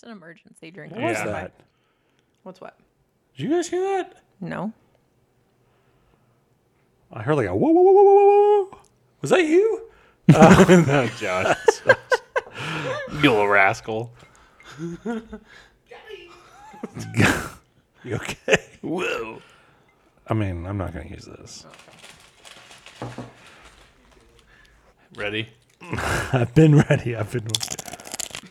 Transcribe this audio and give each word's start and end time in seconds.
Just 0.00 0.06
an 0.06 0.12
emergency 0.16 0.70
drink. 0.70 0.94
What 0.94 1.02
was 1.02 1.18
Yeah. 1.18 1.26
that? 1.26 1.52
What's 2.42 2.58
what? 2.58 2.78
Did 3.36 3.42
you 3.42 3.50
guys 3.50 3.68
hear 3.68 3.82
that? 3.98 4.22
No. 4.40 4.72
I 7.12 7.22
heard 7.22 7.34
like 7.34 7.48
a 7.48 7.54
whoa, 7.54 7.68
whoa, 7.70 7.82
whoa, 7.82 7.92
whoa, 7.92 8.14
whoa, 8.14 8.64
whoa. 8.70 8.78
Was 9.20 9.28
that 9.28 9.44
you? 9.44 9.90
no, 10.28 11.06
Josh. 11.18 11.54
you 13.12 13.30
little 13.30 13.46
rascal. 13.46 14.10
You 15.04 15.22
okay? 18.06 18.64
Whoa. 18.80 19.42
I 20.28 20.32
mean, 20.32 20.64
I'm 20.64 20.78
not 20.78 20.94
going 20.94 21.08
to 21.08 21.14
use 21.14 21.26
this. 21.26 21.66
Ready? 25.14 25.50
I've 26.32 26.54
been 26.54 26.76
ready. 26.88 27.16
I've 27.16 27.30
been. 27.30 27.46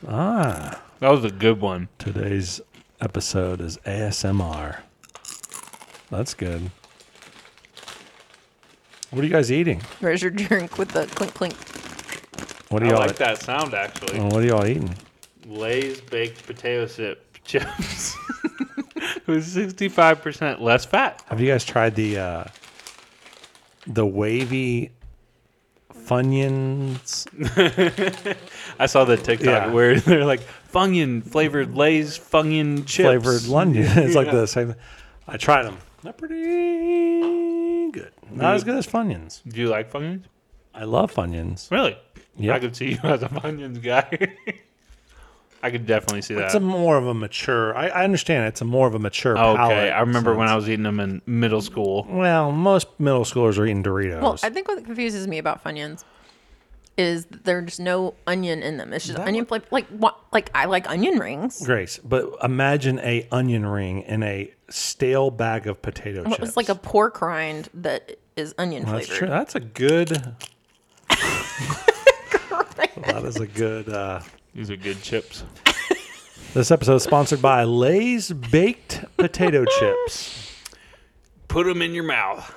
That 0.04 0.80
was 1.02 1.24
a 1.24 1.32
good 1.32 1.62
one. 1.62 1.88
Today's 1.98 2.62
episode 3.02 3.62
is 3.62 3.78
ASMR. 3.86 4.78
That's 6.10 6.34
good. 6.34 6.72
What 9.12 9.22
are 9.22 9.26
you 9.26 9.32
guys 9.32 9.52
eating? 9.52 9.82
Where's 10.00 10.22
your 10.22 10.32
drink 10.32 10.78
with 10.78 10.90
the 10.90 11.06
clink 11.08 11.34
clink? 11.34 11.56
What 12.70 12.84
are 12.84 12.88
I 12.88 12.90
y'all? 12.90 13.00
like 13.00 13.16
that 13.16 13.42
sound 13.42 13.74
actually. 13.74 14.20
Oh, 14.20 14.26
what 14.26 14.44
are 14.44 14.46
y'all 14.46 14.66
eating? 14.68 14.94
Lay's 15.48 16.00
baked 16.02 16.46
potato 16.46 16.86
chip 16.86 17.26
chips 17.44 18.16
with 19.26 19.44
65% 19.46 20.60
less 20.60 20.86
fat. 20.86 21.24
Have 21.28 21.42
you 21.42 21.48
guys 21.48 21.66
tried 21.66 21.96
the 21.96 22.20
uh, 22.20 22.44
the 23.88 24.06
wavy 24.06 24.92
Funyuns? 26.10 27.28
I 28.80 28.86
saw 28.88 29.06
the 29.06 29.16
TikTok 29.18 29.46
Yeah. 29.68 29.72
where 29.72 30.00
they're 30.00 30.26
like 30.26 30.42
Funyun 30.74 31.24
flavored 31.24 31.76
Lay's 31.76 32.18
Funyun 32.18 32.88
chips. 32.88 33.06
flavored 33.08 33.46
London. 33.46 33.84
it's 33.88 34.16
like 34.16 34.28
Yeah. 34.28 34.34
the 34.34 34.48
same. 34.48 34.76
I 35.28 35.38
tried 35.38 35.64
them. 35.64 35.78
They're 36.02 36.14
pretty 36.14 37.92
good. 37.92 38.12
Not 38.32 38.56
as 38.56 38.64
good 38.64 38.76
as 38.76 38.88
Funyuns. 38.88 39.42
Do 39.48 39.60
you 39.62 39.68
like 39.70 39.92
Funyuns? 39.92 40.24
I 40.74 40.84
love 40.86 41.14
Funyuns. 41.14 41.70
Really? 41.72 41.98
Yeah. 42.38 42.56
I 42.56 42.60
could 42.60 42.76
see 42.76 42.92
you 42.94 43.00
as 43.04 43.22
a 43.22 43.28
Funyuns 43.30 43.82
guy. 43.84 44.36
I 45.62 45.72
could 45.72 45.86
definitely 45.86 46.22
see 46.22 46.36
that. 46.36 46.46
It's 46.46 46.56
a 46.56 46.60
more 46.60 46.98
of 46.98 47.08
a 47.08 47.14
mature. 47.14 47.76
I, 47.76 47.90
I 47.90 48.04
understand 48.04 48.48
it's 48.48 48.62
a 48.62 48.66
more 48.66 48.88
of 48.88 48.96
a 48.96 49.00
mature. 49.00 49.38
okay, 49.38 49.58
palate 49.58 49.94
I 49.94 50.00
remember 50.00 50.36
when 50.36 50.48
I 50.48 50.56
was 50.56 50.70
eating 50.70 50.84
them 50.84 51.00
in 51.00 51.22
middle 51.26 51.62
school. 51.62 52.06
Well, 52.10 52.52
most 52.52 52.88
middle 53.00 53.26
schoolers 53.26 53.58
are 53.58 53.66
eating 53.66 53.84
Doritos. 53.84 54.22
Well, 54.22 54.40
I 54.44 54.50
think 54.50 54.68
what 54.68 54.84
confuses 54.86 55.28
me 55.28 55.38
about 55.38 55.64
Funyuns 55.64 56.04
is 56.98 57.26
there's 57.44 57.80
no 57.80 58.14
onion 58.28 58.62
in 58.62 58.78
them. 58.78 58.94
It's 58.94 59.06
just 59.06 59.18
That 59.18 59.28
onion 59.28 59.46
flavor. 59.46 59.66
Like 59.72 59.88
what? 59.88 60.18
Like 60.32 60.50
I 60.54 60.66
like 60.66 60.90
onion 60.90 61.20
rings. 61.20 61.66
Grace, 61.66 61.98
but 61.98 62.30
imagine 62.44 63.00
a 63.00 63.28
onion 63.32 63.66
ring 63.66 64.02
in 64.04 64.24
a 64.24 64.54
stale 64.70 65.32
bag 65.32 65.68
of 65.68 65.82
potato 65.82 66.24
Well, 66.24 66.36
chips. 66.36 66.50
It's 66.50 66.58
like 66.58 66.70
a 66.70 66.76
pork 66.76 67.22
rind 67.22 67.70
that 67.74 68.18
is 68.36 68.54
onion 68.58 68.84
That's 68.84 69.08
flavored. 69.08 69.18
true. 69.18 69.30
That's 69.30 69.56
a 69.56 69.60
good. 69.60 70.10
that 71.10 73.24
is 73.26 73.38
a 73.38 73.48
good. 73.48 73.90
Uh, 73.90 74.22
These 74.60 74.72
are 74.72 74.76
good 74.76 75.02
chips. 75.02 75.46
this 76.54 76.70
episode 76.70 76.96
is 76.96 77.04
sponsored 77.04 77.42
by 77.42 77.64
Lay's 77.64 78.30
baked 78.34 79.06
potato 79.16 79.64
chips. 79.64 80.54
Put 81.48 81.66
them 81.66 81.82
in 81.82 81.94
your 81.94 82.04
mouth. 82.04 82.54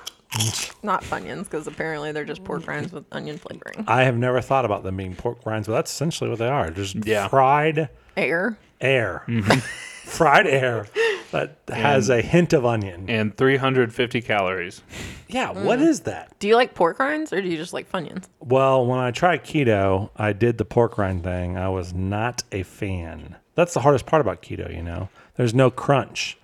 Not 0.83 1.03
Funyuns 1.05 1.45
because 1.45 1.65
apparently 1.65 2.11
they're 2.11 2.25
just 2.25 2.43
pork 2.43 2.67
rinds 2.67 2.91
with 2.91 3.05
onion 3.13 3.37
flavoring. 3.37 3.85
I 3.87 4.03
have 4.03 4.17
never 4.17 4.41
thought 4.41 4.65
about 4.65 4.83
them 4.83 4.97
being 4.97 5.15
pork 5.15 5.45
rinds, 5.45 5.65
but 5.69 5.75
that's 5.75 5.91
essentially 5.93 6.29
what 6.29 6.39
they 6.39 6.49
are. 6.49 6.69
Just 6.71 6.95
Yeah. 7.05 7.29
fried 7.29 7.87
Air. 8.17 8.57
air, 8.81 9.23
mm-hmm. 9.25 9.59
fried 10.09 10.45
air 10.45 10.87
that 11.33 11.57
has 11.67 12.09
a 12.09 12.21
hint 12.21 12.53
of 12.53 12.65
onion. 12.65 13.09
And 13.09 13.35
350 13.35 14.21
calories. 14.21 14.81
Yeah, 15.27 15.51
what 15.51 15.79
is 15.81 16.01
that? 16.01 16.37
Do 16.39 16.47
you 16.47 16.55
like 16.55 16.73
pork 16.73 16.97
rinds 16.99 17.33
or 17.33 17.41
do 17.41 17.47
you 17.49 17.57
just 17.57 17.73
like 17.73 17.91
Funyuns? 17.91 18.25
Well, 18.39 18.85
when 18.85 18.99
I 18.99 19.11
tried 19.11 19.43
keto, 19.43 20.09
I 20.15 20.31
did 20.33 20.57
the 20.57 20.65
pork 20.65 20.97
rind 20.97 21.23
thing. 21.23 21.57
I 21.57 21.69
was 21.69 21.93
not 21.93 22.43
a 22.51 22.63
fan. 22.63 23.35
That's 23.55 23.73
the 23.73 23.81
hardest 23.81 24.05
part 24.05 24.21
about 24.21 24.41
keto, 24.41 24.73
you 24.75 24.81
know. 24.81 25.09
There's 25.35 25.53
no 25.53 25.69
crunch 25.69 26.37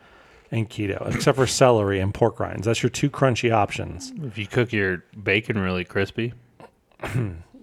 in 0.52 0.66
keto 0.66 1.14
except 1.14 1.38
for 1.38 1.48
celery 1.48 2.00
and 2.00 2.14
pork 2.14 2.40
rinds. 2.40 2.66
That's 2.66 2.84
your 2.84 2.90
two 2.90 3.10
crunchy 3.10 3.52
options. 3.52 4.12
If 4.24 4.38
you 4.38 4.48
cook 4.48 4.74
your 4.74 5.06
bacon 5.24 5.58
really 5.60 5.86
crispy, 5.86 6.34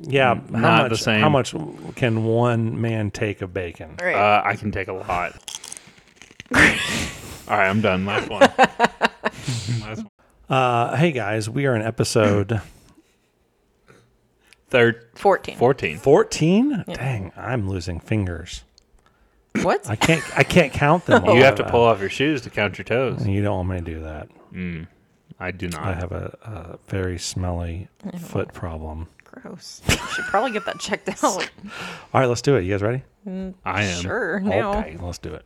Yeah, 0.03 0.35
how 0.35 0.41
not 0.59 0.83
the 0.85 0.89
much 0.91 1.03
same. 1.03 1.21
how 1.23 1.31
much 1.31 1.55
can 1.95 2.25
one 2.25 2.79
man 2.81 3.11
take 3.11 3.41
of 3.41 3.55
bacon? 3.55 3.97
All 3.99 4.07
right. 4.07 4.15
uh, 4.15 4.43
I 4.45 4.55
can 4.55 4.71
take 4.71 4.89
a 4.89 4.93
lot. 4.93 5.56
All 7.49 7.57
right, 7.57 7.69
I'm 7.69 7.81
done. 7.81 8.05
Last 8.07 8.29
one. 8.29 8.41
Last 9.81 10.03
one. 10.05 10.11
Uh, 10.49 10.97
hey 10.97 11.13
guys, 11.13 11.49
we 11.51 11.67
are 11.67 11.75
in 11.75 11.83
episode 11.83 12.61
Third, 14.69 15.09
14. 15.15 15.57
14. 15.57 15.97
14. 15.99 16.85
Dang, 16.93 17.33
I'm 17.37 17.69
losing 17.69 18.01
fingers. 18.01 18.65
What? 19.63 19.89
I 19.89 19.95
can't 19.97 20.23
I 20.37 20.43
can't 20.43 20.73
count 20.73 21.07
them. 21.07 21.25
all. 21.25 21.35
You 21.37 21.45
have 21.45 21.55
to 21.57 21.65
pull 21.65 21.83
off 21.85 22.01
your 22.01 22.11
shoes 22.11 22.43
to 22.43 22.51
count 22.51 22.77
your 22.79 22.85
toes. 22.85 23.27
You 23.27 23.43
don't 23.43 23.57
want 23.57 23.69
me 23.69 23.77
to 23.79 23.85
do 23.99 24.01
that. 24.03 24.29
I 25.39 25.51
do 25.53 25.69
not. 25.69 25.83
I 25.83 25.95
have 25.95 26.13
a, 26.13 26.37
a 26.43 26.79
very 26.91 27.19
smelly 27.19 27.89
foot 28.19 28.53
problem. 28.53 29.07
Gross. 29.25 29.83
You 29.89 29.97
should 29.97 30.25
probably 30.27 30.51
get 30.53 30.65
that 30.67 30.79
checked 30.81 31.09
out. 31.09 31.25
All 31.25 32.21
right, 32.21 32.27
let's 32.27 32.43
do 32.43 32.57
it. 32.57 32.63
You 32.65 32.73
guys 32.73 32.83
ready? 32.83 33.03
I 33.65 33.85
am. 33.85 34.01
Sure. 34.03 34.41
Now. 34.41 34.79
Okay, 34.81 34.97
let's 35.01 35.19
do 35.19 35.33
it. 35.35 35.45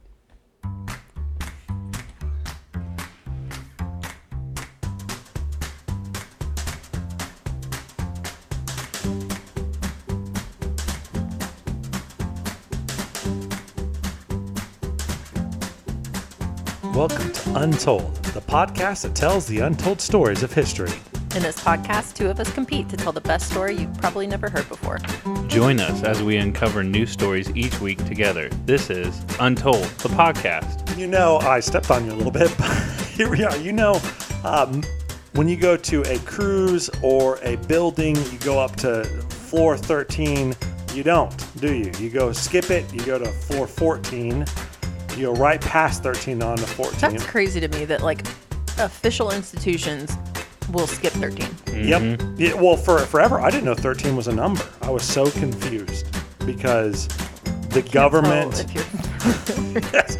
Welcome 17.00 17.32
to 17.32 17.54
Untold, 17.62 18.14
the 18.24 18.42
podcast 18.42 19.04
that 19.04 19.14
tells 19.14 19.46
the 19.46 19.60
untold 19.60 20.02
stories 20.02 20.42
of 20.42 20.52
history. 20.52 20.92
In 21.34 21.42
this 21.42 21.58
podcast, 21.58 22.12
two 22.12 22.28
of 22.28 22.38
us 22.38 22.52
compete 22.52 22.90
to 22.90 22.96
tell 22.98 23.10
the 23.10 23.22
best 23.22 23.50
story 23.50 23.74
you've 23.74 23.96
probably 23.96 24.26
never 24.26 24.50
heard 24.50 24.68
before. 24.68 24.98
Join 25.48 25.80
us 25.80 26.02
as 26.02 26.22
we 26.22 26.36
uncover 26.36 26.84
new 26.84 27.06
stories 27.06 27.50
each 27.56 27.80
week 27.80 28.04
together. 28.04 28.50
This 28.66 28.90
is 28.90 29.24
Untold, 29.40 29.84
the 29.84 30.10
podcast. 30.10 30.94
You 30.98 31.06
know, 31.06 31.38
I 31.38 31.60
stepped 31.60 31.90
on 31.90 32.04
you 32.04 32.12
a 32.12 32.16
little 32.16 32.30
bit, 32.30 32.54
but 32.58 32.70
here 33.14 33.30
we 33.30 33.44
are. 33.44 33.56
You 33.56 33.72
know, 33.72 33.98
um, 34.44 34.82
when 35.32 35.48
you 35.48 35.56
go 35.56 35.78
to 35.78 36.02
a 36.02 36.18
cruise 36.18 36.90
or 37.02 37.38
a 37.40 37.56
building, 37.66 38.14
you 38.16 38.38
go 38.40 38.60
up 38.60 38.76
to 38.76 39.04
floor 39.30 39.78
13. 39.78 40.54
You 40.92 41.02
don't, 41.02 41.60
do 41.62 41.72
you? 41.72 41.92
You 41.98 42.10
go 42.10 42.32
skip 42.32 42.68
it, 42.70 42.92
you 42.92 43.00
go 43.06 43.18
to 43.18 43.24
floor 43.24 43.66
14, 43.66 44.44
you 45.16 45.26
go 45.26 45.34
right 45.34 45.60
past 45.60 46.02
13 46.02 46.42
on 46.42 46.56
to 46.56 46.66
14. 46.66 46.98
That's 47.00 47.26
crazy 47.26 47.60
to 47.60 47.68
me 47.68 47.84
that 47.86 48.02
like 48.02 48.26
official 48.78 49.30
institutions 49.30 50.16
will 50.72 50.86
skip 50.86 51.12
13. 51.14 51.48
Yep. 51.86 52.22
Yeah, 52.36 52.54
well, 52.54 52.76
for 52.76 52.98
forever, 53.00 53.40
I 53.40 53.50
didn't 53.50 53.64
know 53.64 53.74
13 53.74 54.16
was 54.16 54.28
a 54.28 54.34
number. 54.34 54.64
I 54.82 54.90
was 54.90 55.02
so 55.02 55.30
confused 55.30 56.06
because 56.44 57.08
the 57.70 57.82
government. 57.82 58.56
So 58.56 58.64
if 58.64 58.74
you're 58.74 59.82
Yes. 59.92 60.16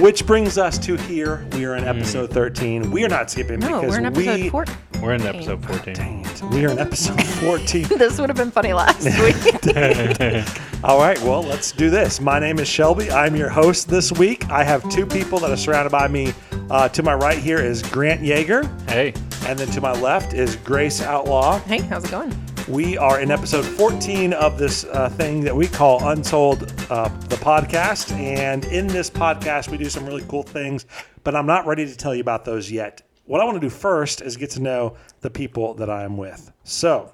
Which 0.00 0.26
brings 0.26 0.58
us 0.58 0.78
to 0.80 0.96
here. 0.96 1.46
We 1.52 1.64
are 1.64 1.74
in 1.74 1.84
hmm. 1.84 1.88
episode 1.88 2.30
13. 2.30 2.90
We 2.90 3.04
are 3.04 3.08
not 3.08 3.30
skipping 3.30 3.60
no, 3.60 3.80
because 3.80 3.92
we're 3.92 3.98
in 3.98 4.06
episode 4.06 4.40
we. 4.40 4.48
14. 4.50 4.76
We're 5.02 5.14
in 5.14 5.22
episode 5.22 5.64
14. 5.64 5.94
Dang 5.94 6.26
it. 6.26 6.42
We 6.42 6.66
are 6.66 6.70
in 6.70 6.78
episode 6.78 7.22
14. 7.24 7.88
This 7.88 8.18
would 8.18 8.28
have 8.28 8.36
been 8.36 8.50
funny 8.50 8.74
last 8.74 9.04
week. 9.04 10.56
All 10.86 11.00
right, 11.00 11.20
well, 11.22 11.42
let's 11.42 11.72
do 11.72 11.90
this. 11.90 12.20
My 12.20 12.38
name 12.38 12.60
is 12.60 12.68
Shelby. 12.68 13.10
I'm 13.10 13.34
your 13.34 13.48
host 13.48 13.88
this 13.88 14.12
week. 14.12 14.48
I 14.48 14.62
have 14.62 14.88
two 14.88 15.04
people 15.04 15.40
that 15.40 15.50
are 15.50 15.56
surrounded 15.56 15.90
by 15.90 16.06
me. 16.06 16.32
Uh, 16.70 16.88
to 16.90 17.02
my 17.02 17.12
right 17.12 17.38
here 17.38 17.58
is 17.58 17.82
Grant 17.82 18.20
Yeager, 18.20 18.70
Hey, 18.88 19.12
and 19.48 19.58
then 19.58 19.66
to 19.72 19.80
my 19.80 19.90
left 20.00 20.32
is 20.32 20.54
Grace 20.54 21.02
Outlaw. 21.02 21.58
hey, 21.62 21.80
how's 21.80 22.04
it 22.04 22.12
going? 22.12 22.32
We 22.68 22.96
are 22.96 23.18
in 23.18 23.32
episode 23.32 23.64
14 23.64 24.32
of 24.34 24.58
this 24.58 24.84
uh, 24.84 25.08
thing 25.08 25.40
that 25.40 25.56
we 25.56 25.66
call 25.66 26.08
Untold, 26.08 26.62
uh, 26.88 27.08
the 27.08 27.36
podcast. 27.36 28.12
And 28.12 28.64
in 28.66 28.86
this 28.86 29.10
podcast, 29.10 29.68
we 29.68 29.78
do 29.78 29.90
some 29.90 30.06
really 30.06 30.24
cool 30.28 30.44
things, 30.44 30.86
but 31.24 31.34
I'm 31.34 31.46
not 31.46 31.66
ready 31.66 31.84
to 31.84 31.96
tell 31.96 32.14
you 32.14 32.20
about 32.20 32.44
those 32.44 32.70
yet. 32.70 33.02
What 33.24 33.40
I 33.40 33.44
want 33.44 33.56
to 33.56 33.60
do 33.60 33.70
first 33.70 34.22
is 34.22 34.36
get 34.36 34.50
to 34.50 34.62
know 34.62 34.96
the 35.20 35.30
people 35.30 35.74
that 35.74 35.90
I 35.90 36.04
am 36.04 36.16
with. 36.16 36.52
So 36.62 37.12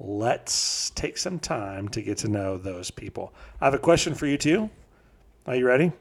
let's 0.00 0.90
take 0.90 1.18
some 1.18 1.38
time 1.38 1.88
to 1.90 2.02
get 2.02 2.18
to 2.18 2.28
know 2.28 2.56
those 2.56 2.90
people. 2.90 3.32
I 3.60 3.66
have 3.66 3.74
a 3.74 3.78
question 3.78 4.14
for 4.14 4.26
you 4.26 4.38
too. 4.38 4.70
Are 5.46 5.54
you 5.54 5.66
ready? 5.66 5.92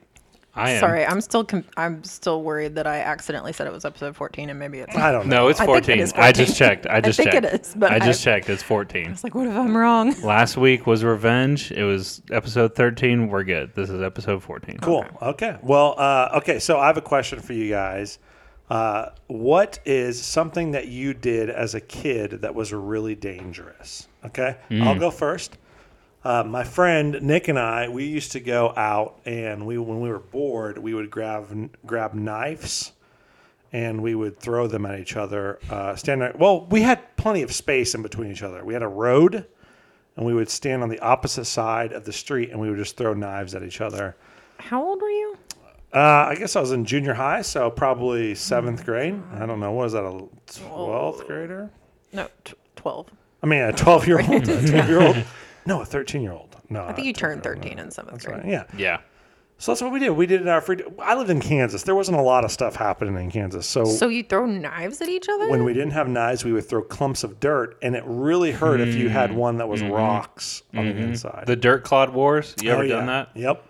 I 0.56 0.72
am. 0.72 0.80
Sorry, 0.80 1.06
I'm 1.06 1.22
still 1.22 1.44
com- 1.44 1.66
I'm 1.78 2.04
still 2.04 2.42
worried 2.42 2.76
that 2.76 2.88
I 2.88 3.00
accidentally 3.02 3.54
said 3.54 3.68
it 3.68 3.74
was 3.74 3.86
episode 3.86 4.16
14 4.16 4.50
and 4.50 4.58
maybe 4.58 4.80
it's. 4.80 4.96
I 4.96 5.12
don't 5.12 5.28
know. 5.28 5.44
No, 5.44 5.48
it's 5.50 5.60
I 5.60 5.64
it 5.64 5.68
14. 5.68 6.08
I 6.16 6.32
just 6.32 6.58
checked. 6.58 6.88
I 6.88 7.02
just 7.02 7.18
think 7.18 7.34
it 7.34 7.44
checked. 7.44 7.68
is, 7.68 7.76
but 7.78 7.92
I 7.92 8.00
just 8.00 8.22
I- 8.22 8.32
checked. 8.32 8.50
It's 8.50 8.64
14. 8.64 9.12
It's 9.12 9.24
like, 9.24 9.36
what 9.36 9.48
if 9.48 9.54
I'm 9.54 9.78
wrong? 9.78 10.20
Last 10.24 10.58
week 10.58 10.88
was 10.88 11.04
revenge. 11.04 11.72
It 11.72 11.84
was 11.84 12.24
episode 12.32 12.76
13. 12.76 13.28
We're 13.28 13.44
good. 13.44 13.76
This 13.76 13.90
is 13.90 14.02
episode 14.02 14.42
14. 14.42 14.80
Cool. 14.80 15.06
Okay. 15.22 15.58
Well, 15.62 15.94
uh, 15.98 16.30
okay. 16.38 16.60
So 16.60 16.80
I 16.80 16.88
have 16.88 16.98
a 16.98 17.02
question 17.02 17.40
for 17.40 17.54
you 17.54 17.70
guys. 17.70 18.18
Uh, 18.70 19.10
what 19.28 19.80
is 19.86 20.22
something 20.22 20.72
that 20.72 20.88
you 20.88 21.14
did 21.14 21.50
as 21.50 21.74
a 21.74 21.82
kid 21.82 22.42
that 22.42 22.54
was 22.54 22.72
really 22.72 23.16
dangerous? 23.16 24.08
Okay. 24.26 24.58
I'll 24.72 25.00
go 25.00 25.10
first. 25.10 25.58
Uh, 26.24 26.44
my 26.44 26.64
friend 26.64 27.22
Nick 27.22 27.48
and 27.48 27.58
I, 27.58 27.88
we 27.88 28.06
used 28.06 28.34
to 28.34 28.40
go 28.40 28.74
out, 28.76 29.22
and 29.26 29.66
we 29.66 29.78
when 29.78 30.02
we 30.02 30.10
were 30.10 30.20
bored, 30.20 30.78
we 30.78 30.94
would 30.94 31.10
grab 31.10 31.72
grab 31.86 32.14
knives, 32.14 32.92
and 33.72 34.04
we 34.04 34.16
would 34.16 34.38
throw 34.38 34.68
them 34.68 34.86
at 34.86 35.00
each 35.00 35.16
other. 35.16 35.60
Uh, 35.70 35.96
stand 35.96 36.22
there. 36.22 36.36
Well, 36.38 36.66
we 36.66 36.82
had 36.82 37.16
plenty 37.16 37.42
of 37.42 37.54
space 37.54 37.96
in 37.96 38.02
between 38.02 38.32
each 38.32 38.44
other. 38.44 38.66
We 38.66 38.74
had 38.74 38.84
a 38.84 38.88
road, 38.88 39.46
and 40.18 40.26
we 40.26 40.34
would 40.34 40.50
stand 40.50 40.84
on 40.84 40.90
the 40.90 41.00
opposite 41.00 41.46
side 41.46 41.94
of 41.94 42.04
the 42.04 42.14
street, 42.14 42.50
and 42.52 42.60
we 42.60 42.70
would 42.70 42.78
just 42.78 42.98
throw 42.98 43.14
knives 43.14 43.56
at 43.56 43.64
each 43.64 43.80
other. 43.80 44.18
How 44.58 44.84
old 44.84 45.02
were 45.02 45.10
you? 45.10 45.38
Uh, 45.94 46.28
I 46.30 46.36
guess 46.36 46.56
I 46.56 46.62
was 46.62 46.72
in 46.72 46.86
junior 46.86 47.14
high, 47.14 47.42
so 47.42 47.70
probably 47.72 48.30
hmm. 48.30 48.36
seventh 48.36 48.86
grade. 48.86 49.22
I 49.34 49.46
don't 49.46 49.60
know. 49.60 49.72
What 49.72 49.88
is 49.88 49.94
that, 49.94 50.04
a 50.04 50.28
twelfth 50.46 51.26
grader? 51.26 51.72
No, 52.14 52.28
t- 52.44 52.54
12. 52.76 53.08
I 53.42 53.48
mean, 53.48 53.62
a 53.62 53.74
twelve-year-old, 53.74 54.30
a 54.50 54.68
twelve-year-old. 54.68 55.24
No, 55.66 55.82
a 55.82 55.86
thirteen-year-old. 55.86 56.50
No, 56.70 56.86
I 56.86 56.94
think 56.94 57.08
you 57.08 57.14
turned 57.14 57.44
13 57.44 57.80
in 57.80 57.92
seventh 57.92 58.24
grade. 58.24 58.44
Yeah. 58.46 58.66
Yeah. 58.78 59.00
So 59.58 59.74
that's 59.74 59.82
what 59.82 59.92
we 59.92 60.00
did. 60.00 60.12
We 60.12 60.26
did 60.26 60.40
it 60.40 60.44
in 60.44 60.48
our 60.48 60.62
free. 60.62 60.78
I 61.00 61.16
lived 61.16 61.30
in 61.30 61.42
Kansas. 61.42 61.84
There 61.84 61.96
wasn't 61.96 62.18
a 62.18 62.22
lot 62.22 62.46
of 62.46 62.52
stuff 62.52 62.78
happening 62.78 63.16
in 63.18 63.30
Kansas. 63.30 63.68
So, 63.68 63.84
So 63.84 64.08
you 64.08 64.24
throw 64.24 64.46
knives 64.46 65.02
at 65.02 65.10
each 65.10 65.28
other? 65.28 65.50
when 65.50 65.66
we 65.66 65.74
didn't 65.74 65.92
have 65.92 66.08
knives, 66.08 66.46
we 66.46 66.54
would 66.54 66.70
throw 66.70 66.82
clumps 66.82 67.26
of 67.26 67.42
dirt, 67.42 67.78
and 67.82 67.94
it 67.94 68.04
really 68.06 68.54
hurt 68.54 68.80
if 68.80 68.96
you 68.96 69.10
had 69.10 69.32
hmm. 69.32 69.36
one 69.36 69.58
that 69.58 69.68
was 69.68 69.82
mm-hmm. 69.82 69.92
rocks 69.92 70.64
on 70.74 70.86
the 70.86 70.92
mm-hmm. 70.94 71.02
inside. 71.10 71.44
The 71.46 71.58
Dirt 71.58 71.84
Clod 71.84 72.14
Wars. 72.14 72.56
You 72.62 72.70
oh, 72.70 72.76
ever 72.76 72.84
Oh, 72.84 72.88
done 72.88 73.08
yeah. 73.08 73.26
that? 73.26 73.30
Yep. 73.36 73.66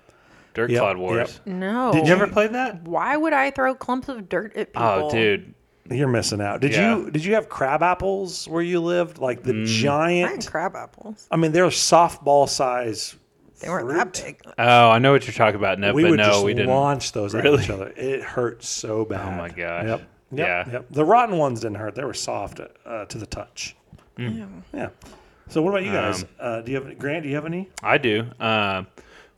Dirt 0.60 0.72
Yep, 0.72 0.82
Clod 0.82 0.98
Wars. 0.98 1.40
no. 1.46 1.94
Did 1.94 2.06
you 2.06 2.14
ever 2.14 2.28
play 2.28 2.48
that? 2.48 2.82
Why 2.84 3.16
would 3.16 3.32
I 3.32 3.50
throw 3.52 3.74
clumps 3.76 4.10
of 4.10 4.28
dirt 4.28 4.56
at 4.58 4.74
people? 4.74 4.82
Oh, 5.06 5.10
dude. 5.10 5.54
You're 5.90 6.10
missing 6.10 6.42
out. 6.42 6.60
Did 6.60 6.74
Yeah. 6.74 6.98
you 6.98 7.10
did 7.12 7.24
you 7.26 7.34
have 7.36 7.48
crab 7.50 7.82
apples 7.82 8.46
where 8.48 8.62
you 8.62 8.80
lived? 8.82 9.18
Like 9.20 9.42
the 9.44 9.62
I 9.62 9.66
giant 9.66 10.32
had 10.44 10.46
crab 10.52 10.76
apples. 10.76 11.28
I 11.32 11.38
mean, 11.38 11.52
they're 11.54 11.66
softball 11.68 12.48
size. 12.50 13.16
They 13.62 13.70
weren't 13.70 13.88
fruit. 13.88 13.98
that 13.98 14.24
big. 14.24 14.42
Oh, 14.60 14.90
I 14.90 15.00
know 15.00 15.12
what 15.14 15.26
you're 15.26 15.34
talking 15.34 15.56
about, 15.56 15.80
no, 15.80 15.94
We 15.94 16.04
but 16.04 16.12
would 16.12 16.18
no, 16.20 16.26
just 16.26 16.44
we 16.46 16.54
didn't. 16.54 16.70
launch 16.70 17.14
those 17.14 17.34
at 17.34 17.46
each 17.46 17.70
other. 17.70 17.92
It 17.98 18.22
hurt 18.22 18.64
so 18.64 19.04
bad. 19.06 19.28
Oh 19.34 19.38
my 19.38 19.48
gosh. 19.50 19.86
Yep. 19.88 20.00
Yep. 20.00 20.08
Yeah. 20.32 20.72
Yep. 20.74 20.86
The 20.92 21.06
rotten 21.06 21.38
ones 21.38 21.62
didn't 21.62 21.78
hurt. 21.78 21.96
They 21.96 22.04
were 22.04 22.14
soft 22.14 22.60
uh, 22.86 23.06
to 23.06 23.18
the 23.18 23.26
touch. 23.26 23.76
Hmm. 24.18 24.60
Yeah. 24.74 24.90
So 25.48 25.64
what 25.64 25.72
about 25.72 25.84
you 25.86 25.92
guys? 25.92 26.22
Um, 26.24 26.30
uh, 26.40 26.62
do 26.62 26.72
you 26.72 26.80
have 26.82 27.00
Grant? 27.00 27.24
Do 27.24 27.30
you 27.30 27.36
have 27.36 27.48
any? 27.48 27.68
I 27.82 27.98
do. 27.98 28.28
Uh, 28.40 28.84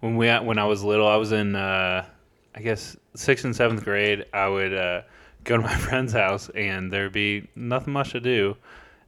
when 0.01 0.18
we 0.18 0.30
when 0.30 0.57
I 0.59 0.65
was 0.65 0.83
little, 0.83 1.07
I 1.07 1.15
was 1.15 1.31
in 1.31 1.56
uh, 1.56 2.06
I 2.53 2.59
guess 2.62 2.98
sixth 3.15 3.45
and 3.45 3.56
seventh 3.56 3.83
grade. 3.83 4.25
I 4.33 4.48
would 4.48 4.74
uh, 4.74 5.01
go 5.45 5.57
to 5.57 5.63
my 5.63 5.75
friend's 5.75 6.13
house, 6.13 6.50
and 6.50 6.92
there'd 6.92 7.13
be 7.13 7.48
nothing 7.56 7.94
much 7.94 8.12
to 8.12 8.19
do. 8.19 8.57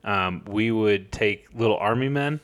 Um, 0.06 0.44
we 0.48 0.72
would 0.72 1.12
take 1.12 1.48
little 1.54 1.78
army 1.78 2.10
men, 2.10 2.40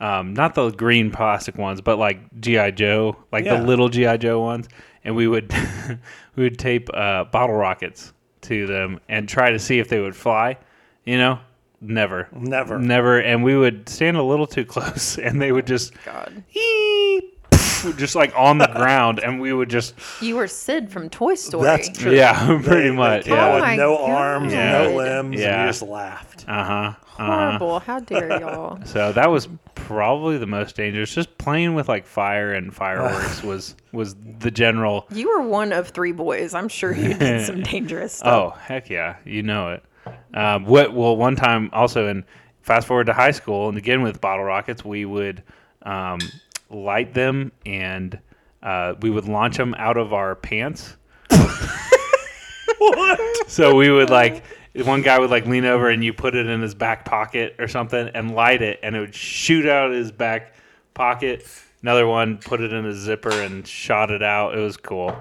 um, 0.00 0.32
not 0.34 0.54
the 0.54 0.70
green 0.70 1.10
plastic 1.10 1.56
ones, 1.58 1.80
but 1.80 1.98
like 1.98 2.18
GI 2.40 2.72
Joe, 2.72 3.16
like 3.32 3.44
Yeah. 3.44 3.56
the 3.60 3.66
little 3.66 3.88
GI 3.88 4.18
Joe 4.18 4.40
ones, 4.40 4.68
and 5.04 5.16
we 5.16 5.26
would 5.26 5.52
we 6.36 6.44
would 6.44 6.58
tape 6.58 6.88
uh, 6.94 7.24
bottle 7.24 7.56
rockets 7.56 8.12
to 8.42 8.66
them 8.66 9.00
and 9.08 9.28
try 9.28 9.50
to 9.50 9.58
see 9.58 9.78
if 9.78 9.88
they 9.88 10.00
would 10.00 10.14
fly. 10.16 10.56
You 11.04 11.18
know, 11.18 11.40
never, 11.80 12.28
Never. 12.32 12.78
never, 12.78 13.18
and 13.20 13.42
we 13.42 13.56
would 13.56 13.88
stand 13.88 14.16
a 14.16 14.22
little 14.22 14.46
too 14.46 14.64
close, 14.74 15.18
and 15.18 15.40
they 15.42 15.50
would 15.50 15.66
just 15.66 15.92
God. 16.04 16.44
"Eep," 16.54 17.39
just 17.96 18.14
like 18.14 18.32
on 18.36 18.58
the 18.58 18.66
ground, 18.74 19.20
and 19.20 19.40
we 19.40 19.52
would 19.52 19.70
just 19.70 19.94
You 20.20 20.36
were 20.36 20.46
Sid 20.46 20.90
from 20.90 21.08
Toy 21.10 21.34
Story. 21.34 21.64
That's 21.64 21.88
true. 21.88 22.12
yeah, 22.16 22.60
pretty 22.62 22.90
They- 22.90 22.94
much 22.96 23.24
they 23.24 23.32
yeah. 23.32 23.48
Oh 23.48 23.54
with 23.54 23.62
my 23.62 23.76
no 23.76 23.96
God. 23.96 24.10
arms, 24.10 24.52
Yeah. 24.52 24.72
no 24.84 24.96
limbs, 24.96 25.34
and 25.34 25.34
Yeah. 25.40 25.62
you 25.64 25.68
just 25.68 25.82
laughed. 25.82 26.44
Uh 26.48 26.64
huh. 26.64 26.92
Uh-huh. 27.18 27.48
Horrible. 27.58 27.80
How 27.80 28.00
dare 28.00 28.40
y'all? 28.40 28.78
So 28.86 29.12
that 29.12 29.30
was 29.30 29.46
probably 29.74 30.38
the 30.38 30.46
most 30.46 30.74
dangerous. 30.74 31.14
Just 31.14 31.36
playing 31.36 31.74
with 31.74 31.86
like 31.86 32.06
fire 32.06 32.54
and 32.54 32.74
fireworks 32.74 33.42
was 33.42 33.76
was 33.92 34.16
the 34.38 34.50
general. 34.50 35.06
You 35.12 35.28
were 35.28 35.46
one 35.46 35.72
of 35.72 35.88
three 35.88 36.12
boys. 36.12 36.54
I'm 36.54 36.68
sure 36.68 36.94
you 36.94 37.12
did 37.14 37.44
some 37.44 37.62
dangerous 37.62 38.14
stuff. 38.14 38.26
Oh 38.54 38.58
heck 38.58 38.88
yeah, 38.88 39.16
you 39.26 39.42
know 39.42 39.72
it. 39.72 39.84
Um, 40.32 40.64
what? 40.64 40.94
Well, 40.94 41.14
one 41.16 41.36
time 41.36 41.68
also 41.74 42.08
in 42.08 42.24
fast 42.62 42.86
forward 42.86 43.04
to 43.06 43.12
high 43.12 43.32
school, 43.32 43.68
and 43.68 43.76
again 43.76 44.00
with 44.02 44.18
bottle 44.22 44.44
rockets, 44.44 44.82
we 44.82 45.04
would 45.04 45.42
um, 45.82 46.20
light 46.70 47.12
them 47.14 47.52
and 47.66 48.18
uh, 48.62 48.94
we 49.00 49.10
would 49.10 49.26
launch 49.26 49.56
them 49.56 49.74
out 49.78 49.96
of 49.96 50.12
our 50.12 50.34
pants. 50.34 50.96
What? 52.80 53.20
So 53.50 53.74
we 53.74 53.90
would 53.90 54.08
like 54.08 54.42
one 54.74 55.02
guy 55.02 55.18
would 55.18 55.28
like 55.30 55.44
lean 55.46 55.66
over 55.66 55.90
and 55.90 56.02
you 56.02 56.14
put 56.14 56.34
it 56.34 56.46
in 56.46 56.62
his 56.62 56.74
back 56.74 57.04
pocket 57.04 57.56
or 57.58 57.68
something 57.68 58.08
and 58.14 58.34
light 58.34 58.62
it 58.62 58.80
and 58.82 58.96
it 58.96 59.00
would 59.00 59.14
shoot 59.14 59.66
out 59.66 59.90
his 59.90 60.10
back 60.10 60.54
pocket. 60.94 61.46
Another 61.82 62.06
one 62.06 62.38
put 62.38 62.62
it 62.62 62.72
in 62.72 62.86
a 62.86 62.94
zipper 62.94 63.32
and 63.32 63.66
shot 63.66 64.10
it 64.10 64.22
out. 64.22 64.56
It 64.56 64.62
was 64.62 64.78
cool. 64.78 65.14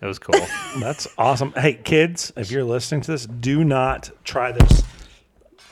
It 0.00 0.06
was 0.06 0.18
cool. 0.18 0.40
That's 0.80 1.06
awesome. 1.18 1.52
Hey, 1.52 1.74
kids, 1.74 2.32
if 2.36 2.50
you're 2.50 2.64
listening 2.64 3.02
to 3.02 3.10
this, 3.10 3.26
do 3.26 3.64
not 3.64 4.10
try 4.24 4.52
this 4.52 4.82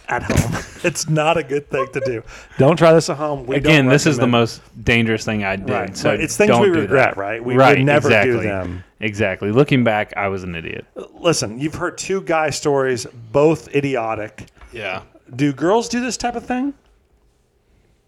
at 0.08 0.23
home. 0.23 0.62
it's 0.85 1.08
not 1.08 1.37
a 1.37 1.43
good 1.43 1.69
thing 1.70 1.87
to 1.93 2.00
do. 2.00 2.23
Don't 2.58 2.76
try 2.76 2.93
this 2.93 3.11
at 3.11 3.17
home. 3.17 3.47
We 3.47 3.56
don't 3.56 3.67
Again, 3.67 3.87
this 3.87 4.06
is 4.06 4.17
the 4.19 4.26
most 4.26 4.62
dangerous 4.85 5.25
thing 5.25 5.44
I 5.44 5.56
did. 5.56 5.70
Right. 5.70 5.97
So 5.97 6.11
But 6.11 6.20
it's 6.20 6.37
things 6.37 6.49
don't 6.49 6.62
we 6.62 6.69
regret, 6.69 7.14
that. 7.14 7.17
right? 7.17 7.43
We 7.43 7.55
would 7.55 7.61
right, 7.61 7.79
never 7.79 8.08
do 8.08 8.14
exactly. 8.14 8.47
them. 8.47 8.85
Exactly. 9.00 9.53
Looking 9.53 9.85
back, 9.85 10.12
I 10.17 10.29
was 10.29 10.43
an 10.43 10.55
idiot. 10.55 10.87
Listen, 11.14 11.58
you've 11.58 11.75
heard 11.75 11.99
two 11.99 12.23
guy 12.23 12.50
stories, 12.50 13.06
both 13.32 13.75
idiotic. 13.75 14.47
Yeah. 14.73 15.03
Do 15.35 15.53
girls 15.53 15.88
do 15.88 16.00
this 16.00 16.17
type 16.17 16.37
of 16.37 16.47
thing? 16.47 16.73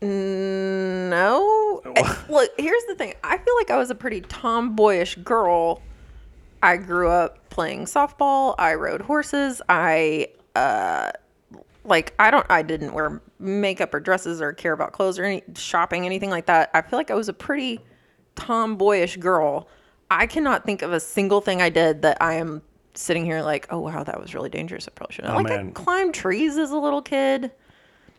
No. 0.00 1.82
Look, 2.28 2.50
here's 2.58 2.84
the 2.84 2.94
thing. 2.94 3.14
I 3.24 3.38
feel 3.38 3.54
like 3.56 3.70
I 3.70 3.76
was 3.76 3.90
a 3.90 3.94
pretty 3.94 4.20
tomboyish 4.22 5.16
girl. 5.16 5.82
I 6.62 6.76
grew 6.76 7.08
up 7.08 7.48
playing 7.50 7.84
softball. 7.86 8.54
I 8.58 8.74
rode 8.74 9.02
horses. 9.02 9.60
I 9.68 10.28
uh 10.54 11.10
like 11.88 12.14
I 12.18 12.30
don't 12.30 12.46
I 12.50 12.62
didn't 12.62 12.92
wear 12.92 13.20
makeup 13.38 13.94
or 13.94 14.00
dresses 14.00 14.40
or 14.40 14.52
care 14.52 14.72
about 14.72 14.92
clothes 14.92 15.18
or 15.18 15.24
any 15.24 15.42
shopping 15.56 16.06
anything 16.06 16.30
like 16.30 16.46
that. 16.46 16.70
I 16.74 16.82
feel 16.82 16.98
like 16.98 17.10
I 17.10 17.14
was 17.14 17.28
a 17.28 17.32
pretty 17.32 17.80
tomboyish 18.36 19.16
girl. 19.16 19.68
I 20.10 20.26
cannot 20.26 20.64
think 20.64 20.82
of 20.82 20.92
a 20.92 21.00
single 21.00 21.40
thing 21.40 21.60
I 21.60 21.68
did 21.68 22.02
that 22.02 22.18
I 22.20 22.34
am 22.34 22.62
sitting 22.94 23.24
here 23.24 23.42
like, 23.42 23.66
oh 23.70 23.80
wow, 23.80 24.02
that 24.04 24.20
was 24.20 24.34
really 24.34 24.50
dangerous. 24.50 24.88
I 24.88 24.92
probably 24.92 25.14
shouldn't. 25.14 25.34
Oh, 25.34 25.36
like 25.36 25.48
man. 25.48 25.68
I 25.68 25.70
climbed 25.72 26.14
trees 26.14 26.56
as 26.56 26.70
a 26.70 26.78
little 26.78 27.02
kid. 27.02 27.50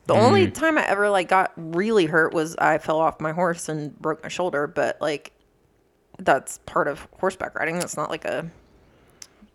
The 0.06 0.16
mm. 0.16 0.24
only 0.24 0.50
time 0.50 0.78
I 0.78 0.88
ever 0.88 1.10
like 1.10 1.28
got 1.28 1.54
really 1.56 2.06
hurt 2.06 2.34
was 2.34 2.56
I 2.58 2.78
fell 2.78 3.00
off 3.00 3.20
my 3.20 3.32
horse 3.32 3.70
and 3.70 3.98
broke 4.00 4.24
my 4.24 4.30
shoulder, 4.30 4.68
but 4.68 5.00
like 5.02 5.34
that's 6.18 6.60
part 6.66 6.88
of 6.88 7.08
horseback 7.20 7.56
riding. 7.56 7.80
That's 7.80 7.98
not 7.98 8.10
like 8.10 8.26
a 8.26 8.50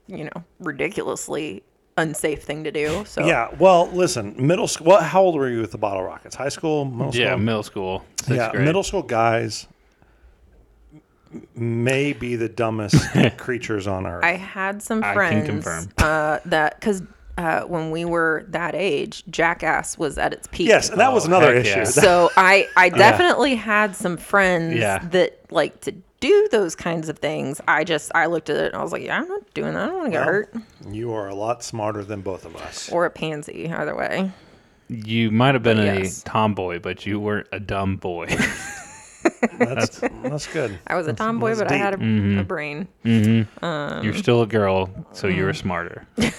you 0.07 0.25
know, 0.25 0.45
ridiculously 0.61 1.63
unsafe 1.97 2.43
thing 2.43 2.65
to 2.65 2.71
do. 2.73 3.05
So 3.07 3.25
Yeah. 3.27 3.49
Well, 3.59 3.89
listen, 3.93 4.35
middle 4.39 4.67
school. 4.69 4.87
What? 4.89 5.03
How 5.05 5.23
old 5.23 5.37
were 5.37 5.49
you 5.49 5.61
with 5.61 5.71
the 5.73 5.79
bottle 5.79 6.03
rockets? 6.03 6.35
High 6.35 6.49
school? 6.49 6.85
Middle 6.85 7.15
Yeah, 7.15 7.29
school? 7.31 7.39
middle 7.39 7.63
school. 7.63 8.05
Sixth 8.21 8.31
yeah. 8.37 8.51
grade. 8.51 8.65
Middle 8.65 8.83
school 8.83 9.03
guys 9.03 9.67
may 11.55 12.13
be 12.13 12.37
the 12.37 12.49
dumbest 12.49 12.97
creatures 13.39 13.87
on 13.87 14.07
earth. 14.07 14.25
I 14.25 14.33
had 14.33 14.83
some 14.83 15.03
I 15.03 15.09
can 15.09 15.15
friends 15.15 15.47
confirm. 15.49 15.89
uh, 15.99 16.39
that 16.47 16.79
because 16.79 17.03
uh, 17.37 17.63
when 17.63 17.91
we 17.91 18.05
were 18.05 18.45
that 18.51 18.75
age, 18.77 19.25
Jackass 19.29 19.99
was 19.99 20.19
at 20.19 20.33
its 20.33 20.47
peak. 20.53 20.69
yes, 20.69 20.91
and 20.91 21.01
that 21.01 21.13
was 21.13 21.25
Oh, 21.25 21.29
another 21.29 21.53
issue. 21.55 21.79
yeah. 21.79 21.85
So 21.85 22.31
I 22.37 22.69
I 22.77 22.89
definitely 22.91 23.57
had 23.57 23.97
some 23.97 24.17
friends 24.17 24.77
Yeah. 24.77 24.99
that 25.11 25.41
like 25.51 25.81
to 25.83 25.95
do 26.25 26.49
those 26.51 26.75
kinds 26.75 27.09
of 27.09 27.19
things. 27.19 27.61
I 27.69 27.85
just 27.85 28.11
I 28.15 28.27
looked 28.27 28.49
at 28.51 28.57
it 28.57 28.67
and 28.73 28.77
I 28.77 28.83
was 28.83 28.93
like, 28.93 29.03
yeah, 29.03 29.19
I'm 29.21 29.29
not 29.29 29.53
doing 29.55 29.75
that. 29.75 29.83
I 29.85 29.87
don't 29.87 29.95
want 29.97 30.07
to 30.07 30.11
get 30.13 30.21
Well, 30.25 30.33
hurt 30.35 30.55
You 30.91 31.13
are 31.13 31.29
a 31.29 31.35
lot 31.35 31.63
smarter 31.63 32.03
than 32.05 32.21
both 32.23 32.45
of 32.47 32.57
us. 32.57 32.91
or 32.91 33.05
a 33.05 33.11
pansy. 33.11 33.71
Either 33.71 33.95
way, 33.95 34.33
You 34.89 35.31
might 35.31 35.55
have 35.55 35.63
been 35.63 35.79
a 35.79 35.85
Yes. 35.85 36.23
tomboy, 36.25 36.79
but 36.81 37.05
you 37.07 37.21
weren't 37.21 37.49
a 37.53 37.61
dumb 37.61 37.97
boy. 37.97 38.27
That's 39.59 40.01
that's 40.23 40.47
good. 40.53 40.79
I 40.87 40.97
was 40.97 41.07
a 41.07 41.13
tomboy, 41.15 41.49
that's 41.55 41.63
but 41.63 41.73
I 41.73 41.77
had 41.77 41.95
a, 41.95 41.97
Mm-hmm. 41.97 42.39
a 42.39 42.45
brain. 42.45 42.89
Mm-hmm. 43.05 43.65
Um, 43.65 44.05
You're 44.05 44.15
still 44.15 44.43
a 44.43 44.47
girl, 44.47 44.91
so 45.13 45.29
you 45.29 45.45
were 45.45 45.53
mm. 45.53 45.57
smarter. 45.57 46.07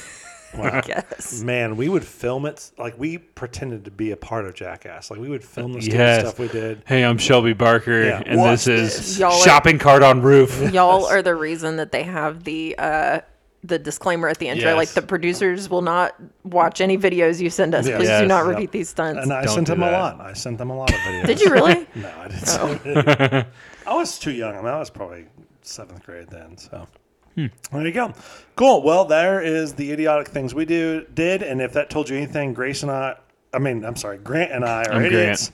I 0.63 0.81
guess. 0.81 1.41
Man, 1.41 1.75
we 1.75 1.89
would 1.89 2.05
film 2.05 2.45
it 2.45 2.71
like 2.77 2.97
we 2.99 3.17
pretended 3.17 3.85
to 3.85 3.91
be 3.91 4.11
a 4.11 4.17
part 4.17 4.45
of 4.45 4.53
Jackass. 4.53 5.09
Like 5.11 5.19
we 5.19 5.29
would 5.29 5.43
film 5.43 5.73
the 5.73 5.81
Yes. 5.81 6.21
stuff 6.21 6.39
we 6.39 6.47
did. 6.47 6.83
Hey, 6.85 7.03
I'm 7.03 7.17
Shelby 7.17 7.53
Barker, 7.53 8.03
Yeah. 8.03 8.23
and 8.25 8.39
Watch 8.39 8.65
this 8.65 8.97
is. 8.99 9.19
Y'all 9.19 9.31
are- 9.33 9.41
shopping 9.43 9.79
cart 9.79 10.03
on 10.03 10.21
roof. 10.21 10.59
Y'all 10.73 11.05
are 11.05 11.21
the 11.21 11.35
reason 11.35 11.77
that 11.77 11.91
they 11.91 12.03
have 12.03 12.43
the 12.43 12.75
uh, 12.77 13.19
the 13.63 13.79
disclaimer 13.79 14.27
at 14.27 14.37
the 14.37 14.47
intro. 14.47 14.69
Yes. 14.69 14.77
Like 14.77 14.89
the 14.89 15.01
producers 15.01 15.69
will 15.71 15.81
not 15.81 16.13
watch 16.43 16.81
any 16.81 16.99
videos 16.99 17.41
you 17.41 17.49
send 17.49 17.73
us. 17.73 17.87
Yes. 17.87 17.97
Please 17.97 18.07
do 18.09 18.13
Yes. 18.13 18.27
not 18.27 18.45
Yep. 18.45 18.55
repeat 18.55 18.71
these 18.71 18.89
stunts. 18.89 19.23
And 19.23 19.33
I 19.33 19.45
Don't 19.45 19.55
sent 19.55 19.67
do 19.67 19.73
them 19.73 19.81
a 19.83 19.91
lot. 19.91 20.21
I 20.21 20.33
sent 20.33 20.59
them 20.59 20.69
a 20.69 20.77
lot 20.77 20.91
of 20.91 20.99
videos. 20.99 21.25
Did 21.25 21.41
you 21.41 21.49
really? 21.51 21.87
No, 21.95 22.11
I 22.15 22.27
didn't. 22.27 23.47
I 23.87 23.93
was 23.95 24.19
too 24.19 24.31
young. 24.31 24.53
I 24.55 24.57
mean, 24.57 24.67
I 24.67 24.77
was 24.77 24.91
probably 24.91 25.25
seventh 25.63 26.03
grade 26.05 26.27
then. 26.29 26.57
So 26.57 26.87
there 27.35 27.85
you 27.85 27.91
go. 27.91 28.13
Cool. 28.55 28.81
Well, 28.83 29.05
there 29.05 29.41
is 29.41 29.73
the 29.73 29.91
idiotic 29.91 30.29
things 30.29 30.55
we 30.55 30.65
do 30.65 31.05
did, 31.13 31.43
and 31.43 31.61
if 31.61 31.73
that 31.73 31.89
told 31.89 32.09
you 32.09 32.17
anything, 32.17 32.53
Grace 32.53 32.81
and 32.83 32.91
I. 32.91 33.15
I 33.53 33.59
mean, 33.59 33.85
I'm 33.85 33.95
sorry, 33.95 34.17
Grant 34.17 34.51
and 34.51 34.65
I 34.65 34.83
are 34.83 34.93
I'm 34.93 35.05
idiots. 35.05 35.51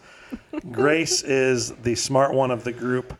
Grace 0.72 1.22
is 1.24 1.72
the 1.72 1.96
smart 1.96 2.34
one 2.34 2.50
of 2.52 2.64
the 2.64 2.72
group, 2.72 3.14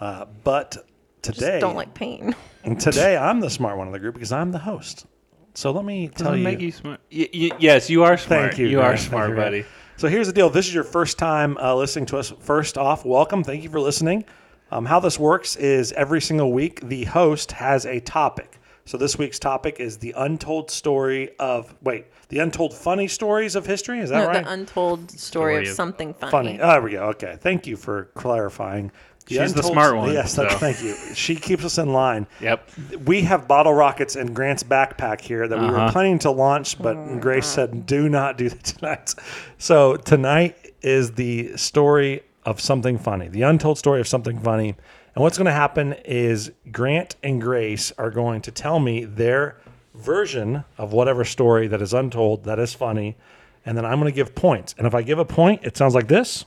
uh, 0.00 0.26
but 0.44 0.76
today, 1.22 1.38
Just 1.52 1.60
don't 1.60 1.74
like 1.74 1.94
pain. 1.94 2.34
and 2.64 2.80
today 2.80 3.16
I'm 3.16 3.40
the 3.40 3.50
smart 3.50 3.76
one 3.76 3.86
of 3.86 3.92
the 3.92 3.98
group 3.98 4.14
because 4.14 4.30
I'm 4.32 4.52
the 4.52 4.58
host. 4.58 5.06
So 5.54 5.72
let 5.72 5.84
me 5.84 6.08
tell 6.08 6.26
Doesn't 6.26 6.38
you. 6.38 6.44
make 6.44 6.60
you 6.60 6.70
smart. 6.70 7.00
Y- 7.12 7.28
y- 7.34 7.56
yes, 7.58 7.90
you 7.90 8.04
are 8.04 8.16
smart. 8.16 8.50
Thank 8.50 8.58
you. 8.58 8.68
You 8.68 8.78
are 8.80 8.90
Grant. 8.90 9.00
Thank 9.00 9.10
smart, 9.10 9.30
you, 9.30 9.36
buddy. 9.36 9.64
So 9.96 10.08
here's 10.08 10.28
the 10.28 10.32
deal. 10.32 10.48
This 10.48 10.68
is 10.68 10.74
your 10.74 10.84
first 10.84 11.18
time 11.18 11.58
uh, 11.58 11.74
listening 11.74 12.06
to 12.06 12.18
us, 12.18 12.30
first 12.40 12.78
off, 12.78 13.04
welcome. 13.04 13.42
Thank 13.42 13.64
you 13.64 13.68
for 13.68 13.80
listening. 13.80 14.24
Um, 14.72 14.86
how 14.86 15.00
this 15.00 15.18
works 15.18 15.56
is 15.56 15.92
every 15.92 16.20
single 16.20 16.52
week, 16.52 16.80
the 16.80 17.04
host 17.04 17.52
has 17.52 17.84
a 17.86 18.00
topic. 18.00 18.58
So 18.84 18.96
this 18.98 19.16
week's 19.18 19.38
topic 19.38 19.78
is 19.78 19.98
the 19.98 20.12
untold 20.16 20.70
story 20.70 21.30
of, 21.38 21.74
wait, 21.82 22.06
the 22.28 22.38
untold 22.40 22.74
funny 22.74 23.06
stories 23.08 23.54
of 23.54 23.66
history. 23.66 24.00
Is 24.00 24.10
that 24.10 24.22
No, 24.22 24.26
right? 24.28 24.44
The 24.44 24.50
untold 24.52 25.10
story, 25.12 25.18
Story 25.20 25.56
of 25.64 25.70
of- 25.70 25.74
something 25.76 26.14
funny. 26.14 26.30
funny. 26.30 26.60
Oh, 26.60 26.68
there 26.68 26.82
we 26.82 26.90
go. 26.92 27.02
Okay. 27.10 27.36
Thank 27.40 27.66
you 27.66 27.76
for 27.76 28.04
clarifying. 28.14 28.90
The 29.26 29.36
She's 29.36 29.54
the 29.54 29.62
smart 29.62 29.96
one, 29.96 30.12
Yes, 30.12 30.32
so. 30.34 30.48
thank 30.48 30.82
you. 30.82 30.94
She 31.14 31.36
keeps 31.36 31.64
us 31.64 31.78
in 31.78 31.92
line. 31.92 32.26
Yep. 32.40 32.68
We 33.04 33.20
have 33.22 33.46
bottle 33.46 33.74
rockets 33.74 34.16
in 34.16 34.32
Grant's 34.34 34.64
backpack 34.64 35.20
here 35.20 35.46
that 35.46 35.58
we 35.58 35.66
were 35.66 35.76
Uh-huh. 35.76 35.92
planning 35.92 36.18
to 36.20 36.30
launch, 36.32 36.80
but 36.82 37.20
Grace 37.20 37.46
said, 37.46 37.86
"Do 37.86 38.08
not 38.08 38.38
do 38.38 38.48
that 38.48 38.64
tonight." 38.64 39.14
So 39.58 39.94
tonight 39.96 40.56
is 40.82 41.12
the 41.12 41.56
story 41.56 42.22
of 42.44 42.60
something 42.60 42.98
funny, 42.98 43.28
the 43.28 43.42
untold 43.42 43.78
story 43.78 44.00
of 44.00 44.08
something 44.08 44.38
funny. 44.40 44.76
And 45.14 45.22
what's 45.22 45.36
going 45.36 45.46
to 45.46 45.52
happen 45.52 45.94
is 46.04 46.52
Grant 46.70 47.16
and 47.22 47.40
Grace 47.40 47.92
are 47.98 48.10
going 48.10 48.40
to 48.42 48.50
tell 48.50 48.78
me 48.78 49.04
their 49.04 49.58
version 49.94 50.64
of 50.78 50.92
whatever 50.92 51.24
story 51.24 51.66
that 51.68 51.82
is 51.82 51.92
untold 51.92 52.44
that 52.44 52.58
is 52.58 52.74
funny, 52.74 53.16
and 53.66 53.76
then 53.76 53.84
I'm 53.84 54.00
going 54.00 54.10
to 54.10 54.16
give 54.16 54.34
points. 54.34 54.74
And 54.78 54.86
if 54.86 54.94
I 54.94 55.02
give 55.02 55.18
a 55.18 55.24
point, 55.24 55.64
it 55.64 55.76
sounds 55.76 55.94
like 55.94 56.08
this. 56.08 56.44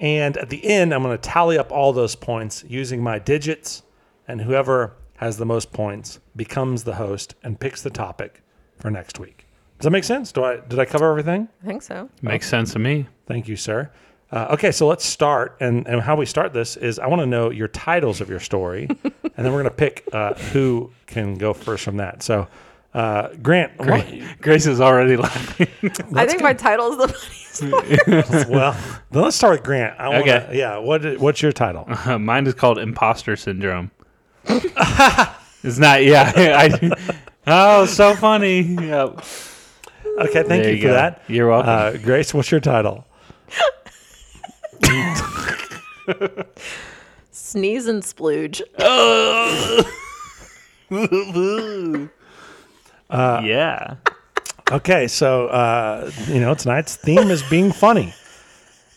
And 0.00 0.36
at 0.36 0.48
the 0.48 0.64
end, 0.64 0.94
I'm 0.94 1.02
going 1.02 1.16
to 1.16 1.22
tally 1.22 1.58
up 1.58 1.72
all 1.72 1.92
those 1.92 2.14
points 2.14 2.64
using 2.66 3.02
my 3.02 3.18
digits, 3.18 3.82
and 4.28 4.40
whoever 4.40 4.94
has 5.16 5.36
the 5.36 5.44
most 5.46 5.72
points 5.72 6.20
becomes 6.34 6.84
the 6.84 6.94
host 6.94 7.34
and 7.42 7.60
picks 7.60 7.82
the 7.82 7.90
topic 7.90 8.42
for 8.78 8.90
next 8.90 9.18
week. 9.18 9.46
Does 9.78 9.84
that 9.84 9.90
make 9.90 10.04
sense? 10.04 10.32
Do 10.32 10.44
I 10.44 10.60
did 10.60 10.78
I 10.78 10.84
cover 10.84 11.10
everything? 11.10 11.48
I 11.62 11.66
think 11.66 11.82
so. 11.82 12.08
Makes 12.22 12.48
sense 12.48 12.72
to 12.72 12.78
me. 12.78 13.06
Thank 13.26 13.48
you, 13.48 13.56
sir. 13.56 13.90
Uh, 14.32 14.48
okay, 14.52 14.70
so 14.70 14.86
let's 14.86 15.04
start. 15.04 15.56
And, 15.60 15.86
and 15.88 16.00
how 16.00 16.14
we 16.16 16.24
start 16.26 16.52
this 16.52 16.76
is 16.76 16.98
I 16.98 17.08
want 17.08 17.20
to 17.20 17.26
know 17.26 17.50
your 17.50 17.68
titles 17.68 18.20
of 18.20 18.30
your 18.30 18.38
story, 18.40 18.86
and 19.04 19.32
then 19.36 19.46
we're 19.52 19.62
going 19.62 19.64
to 19.64 19.70
pick 19.70 20.08
uh, 20.12 20.34
who 20.34 20.92
can 21.06 21.34
go 21.36 21.52
first 21.52 21.84
from 21.84 21.96
that. 21.96 22.22
So, 22.22 22.46
uh, 22.94 23.28
Grant, 23.42 23.76
what- 23.78 24.06
Grace 24.40 24.66
is 24.66 24.80
already 24.80 25.16
laughing. 25.16 25.66
I 26.14 26.26
think 26.26 26.42
my 26.42 26.52
title 26.54 26.92
is 26.92 26.98
the 26.98 27.08
funniest 27.08 28.06
part. 28.30 28.48
well, 28.48 28.76
then 29.10 29.22
let's 29.22 29.36
start 29.36 29.52
with 29.54 29.62
Grant. 29.64 29.98
I 29.98 30.08
wanna, 30.08 30.20
Okay. 30.20 30.58
Yeah. 30.58 30.78
What 30.78 31.18
what's 31.18 31.42
your 31.42 31.52
title? 31.52 31.88
Mine 32.18 32.46
is 32.46 32.54
called 32.54 32.78
imposter 32.78 33.34
syndrome. 33.36 33.90
it's 34.44 35.78
not. 35.78 36.04
Yeah. 36.04 36.32
I, 36.36 36.90
oh, 37.48 37.86
so 37.86 38.14
funny. 38.14 38.60
Yep. 38.62 39.24
Okay, 40.18 40.42
thank 40.42 40.48
There 40.48 40.70
you, 40.70 40.76
you 40.76 40.82
for 40.82 40.88
go. 40.88 40.92
that. 40.94 41.22
You're 41.28 41.48
welcome. 41.48 41.70
Uh, 41.70 41.92
Grace, 42.04 42.32
what's 42.34 42.50
your 42.50 42.60
title? 42.60 43.06
Sneeze 47.30 47.86
and 47.86 48.02
splooge. 48.02 48.60
yeah. 53.44 53.96
Okay, 54.70 55.08
so 55.08 55.48
uh, 55.48 56.10
you 56.28 56.40
know 56.40 56.54
tonight's 56.54 56.96
theme 56.96 57.30
is 57.30 57.42
being 57.44 57.72
funny. 57.72 58.14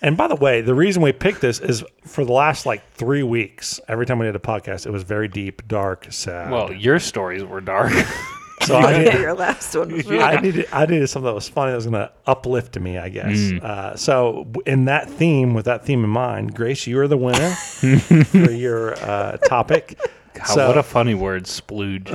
And 0.02 0.18
by 0.18 0.28
the 0.28 0.36
way, 0.36 0.62
the 0.62 0.76
reason 0.76 1.02
we 1.02 1.14
picked 1.14 1.40
this 1.40 1.62
is 1.62 1.84
for 2.06 2.26
the 2.26 2.34
last 2.34 2.66
like 2.66 2.92
three 2.92 3.24
weeks. 3.24 3.80
Every 3.88 4.06
time 4.06 4.20
we 4.20 4.26
did 4.26 4.36
a 4.36 4.40
podcast, 4.40 4.86
it 4.86 4.92
was 4.92 5.04
very 5.04 5.30
deep, 5.30 5.66
dark, 5.68 6.08
sad. 6.10 6.52
Well, 6.52 6.74
your 6.74 7.00
stories 7.00 7.44
were 7.44 7.62
dark. 7.62 7.94
so 8.66 8.76
I 8.78 8.92
Yeah, 8.92 8.98
needed, 9.04 9.14
your 9.22 9.34
last 9.36 9.76
one 9.76 9.92
was 9.92 10.06
really 10.08 10.24
I 10.24 10.40
needed, 10.42 10.68
I 10.72 10.86
needed 10.86 11.08
something 11.08 11.26
that 11.28 11.34
was 11.36 11.48
funny 11.50 11.72
that 11.72 11.76
was 11.78 11.86
going 11.86 11.94
to 11.94 12.12
uplift 12.26 12.80
me, 12.80 12.98
I 12.98 13.10
guess. 13.10 13.38
Mm. 13.38 13.64
Uh, 13.64 13.96
so 13.96 14.48
in 14.66 14.86
that 14.86 15.10
theme, 15.10 15.54
with 15.54 15.66
that 15.66 15.86
theme 15.86 16.04
in 16.04 16.10
mind, 16.10 16.56
Grace, 16.56 16.88
you 16.88 17.00
are 17.00 17.08
the 17.08 17.18
winner 17.18 17.52
for 18.26 18.52
your 18.52 18.94
uh, 19.04 19.38
topic. 19.38 20.00
God, 20.34 20.46
So- 20.48 20.68
what 20.68 20.78
a 20.78 20.84
funny 20.84 21.14
word, 21.14 21.44
splooge. 21.46 22.08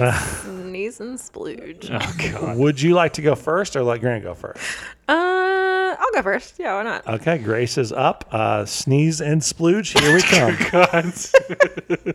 sneeze 0.42 1.00
and 1.00 1.18
splooge. 1.18 1.88
oh 1.90 2.32
God. 2.32 2.56
Would 2.58 2.80
you 2.80 2.94
like 2.94 3.12
to 3.14 3.22
go 3.22 3.34
first 3.34 3.76
or 3.76 3.82
let 3.84 4.00
Grant 4.00 4.24
go 4.24 4.34
first? 4.34 4.58
Uh, 5.08 5.94
I'll 5.98 6.12
go 6.12 6.22
first. 6.22 6.54
Yeah, 6.58 6.74
why 6.74 6.82
not? 6.82 7.06
Okay, 7.06 7.38
Grace 7.38 7.78
is 7.78 7.92
up. 7.92 8.24
Uh, 8.32 8.64
sneeze 8.66 9.20
and 9.20 9.40
splooge. 9.40 9.98
Here 9.98 10.14
we 10.16 10.22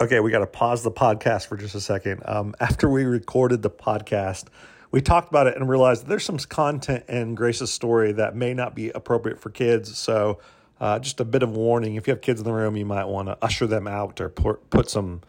Okay, 0.00 0.20
we 0.20 0.30
got 0.30 0.38
to 0.38 0.46
pause 0.46 0.82
the 0.82 0.90
podcast 0.90 1.46
for 1.46 1.56
just 1.56 1.74
a 1.74 1.80
second. 1.80 2.22
Um, 2.24 2.54
after 2.58 2.88
we 2.88 3.04
recorded 3.04 3.62
the 3.62 3.70
podcast, 3.70 4.46
we 4.90 5.00
talked 5.00 5.28
about 5.28 5.46
it 5.46 5.56
and 5.56 5.68
realized 5.68 6.06
there's 6.06 6.24
some 6.24 6.38
content 6.38 7.04
in 7.08 7.34
Grace's 7.34 7.70
story 7.70 8.12
that 8.12 8.34
may 8.34 8.54
not 8.54 8.74
be 8.74 8.88
appropriate 8.90 9.38
for 9.38 9.50
kids. 9.50 9.96
So, 9.98 10.40
uh, 10.80 10.98
just 10.98 11.20
a 11.20 11.24
bit 11.24 11.42
of 11.42 11.50
warning: 11.50 11.96
if 11.96 12.06
you 12.06 12.12
have 12.12 12.22
kids 12.22 12.40
in 12.40 12.44
the 12.44 12.52
room, 12.52 12.76
you 12.76 12.86
might 12.86 13.04
want 13.04 13.28
to 13.28 13.36
usher 13.42 13.66
them 13.66 13.86
out 13.86 14.20
or 14.20 14.30
put, 14.30 14.70
put 14.70 14.88
some 14.88 15.20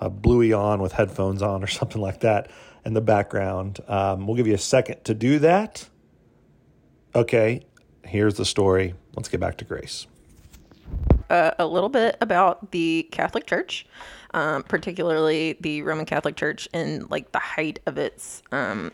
uh, 0.00 0.08
Bluey 0.08 0.52
on 0.52 0.80
with 0.80 0.92
headphones 0.92 1.42
on 1.42 1.62
or 1.62 1.66
something 1.68 2.00
like 2.00 2.20
that 2.20 2.50
in 2.84 2.94
the 2.94 3.02
background. 3.02 3.80
Um, 3.86 4.26
we'll 4.26 4.36
give 4.36 4.46
you 4.46 4.54
a 4.54 4.58
second 4.58 5.04
to 5.04 5.14
do 5.14 5.38
that. 5.40 5.88
Okay, 7.14 7.66
here's 8.04 8.34
the 8.34 8.44
story. 8.44 8.94
Let's 9.14 9.28
get 9.28 9.40
back 9.40 9.58
to 9.58 9.64
Grace. 9.64 10.06
Uh, 11.30 11.52
a 11.58 11.66
little 11.66 11.88
bit 11.88 12.16
about 12.20 12.70
the 12.70 13.08
Catholic 13.10 13.46
Church, 13.46 13.86
um, 14.32 14.62
particularly 14.62 15.56
the 15.60 15.82
Roman 15.82 16.06
Catholic 16.06 16.36
Church 16.36 16.68
in 16.72 17.06
like 17.08 17.32
the 17.32 17.38
height 17.38 17.80
of 17.86 17.98
its 17.98 18.42
um, 18.52 18.92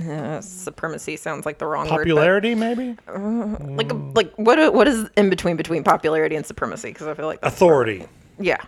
uh, 0.00 0.40
supremacy. 0.40 1.16
Sounds 1.16 1.46
like 1.46 1.58
the 1.58 1.66
wrong 1.66 1.88
word. 1.88 1.98
Popularity, 1.98 2.54
maybe 2.54 2.96
word. 3.06 3.76
But 3.76 3.88
like, 3.88 3.92
like 4.14 4.34
what? 4.36 4.74
What 4.74 4.88
is 4.88 5.08
in 5.16 5.30
between 5.30 5.56
between 5.56 5.84
popularity 5.84 6.36
and 6.36 6.44
supremacy? 6.44 6.90
Because 6.90 7.06
I 7.06 7.14
feel 7.14 7.26
like 7.26 7.40
that's 7.40 7.54
authority. 7.54 8.06
yeah. 8.38 8.62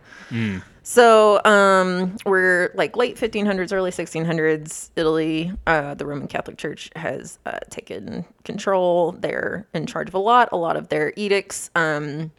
So 0.88 1.44
um, 1.44 2.16
we're 2.24 2.70
like 2.74 2.96
late 2.96 3.18
1500s, 3.18 3.74
early 3.74 3.90
1600s. 3.90 4.88
Italy, 4.96 5.52
uh, 5.66 5.92
the 5.92 6.06
Roman 6.06 6.26
Catholic 6.28 6.56
Church 6.56 6.88
has 6.96 7.38
uh, 7.44 7.58
taken 7.68 8.24
control. 8.44 9.12
They're 9.12 9.66
in 9.74 9.84
charge 9.84 10.08
of 10.08 10.14
a 10.14 10.18
lot. 10.18 10.48
A 10.50 10.56
lot 10.56 10.78
of 10.78 10.88
their 10.88 11.12
edicts 11.14 11.70
um, 11.74 12.30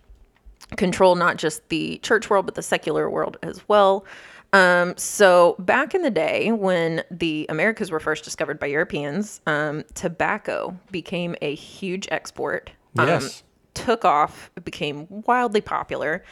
control 0.78 1.14
not 1.14 1.38
just 1.38 1.70
the 1.70 2.00
church 2.00 2.28
world, 2.32 2.48
but 2.48 2.56
the 2.56 2.64
secular 2.64 3.08
world 3.08 3.38
as 3.44 3.62
well. 3.68 4.04
Um, 4.52 4.96
so 4.98 5.56
back 5.60 5.94
in 5.94 6.02
the 6.02 6.10
day 6.10 6.52
when 6.52 7.04
the 7.12 7.46
Americas 7.50 7.92
were 7.92 8.00
first 8.00 8.24
discovered 8.24 8.60
by 8.60 8.66
Europeans, 8.66 9.42
um, 9.46 9.84
tobacco 9.94 10.76
became 10.90 11.36
a 11.44 11.54
huge 11.54 12.08
export. 12.10 12.72
Um, 12.98 13.08
Yes. 13.10 13.44
took 13.76 14.04
off, 14.04 14.50
became 14.64 15.06
wildly 15.10 15.62
popular. 15.62 16.24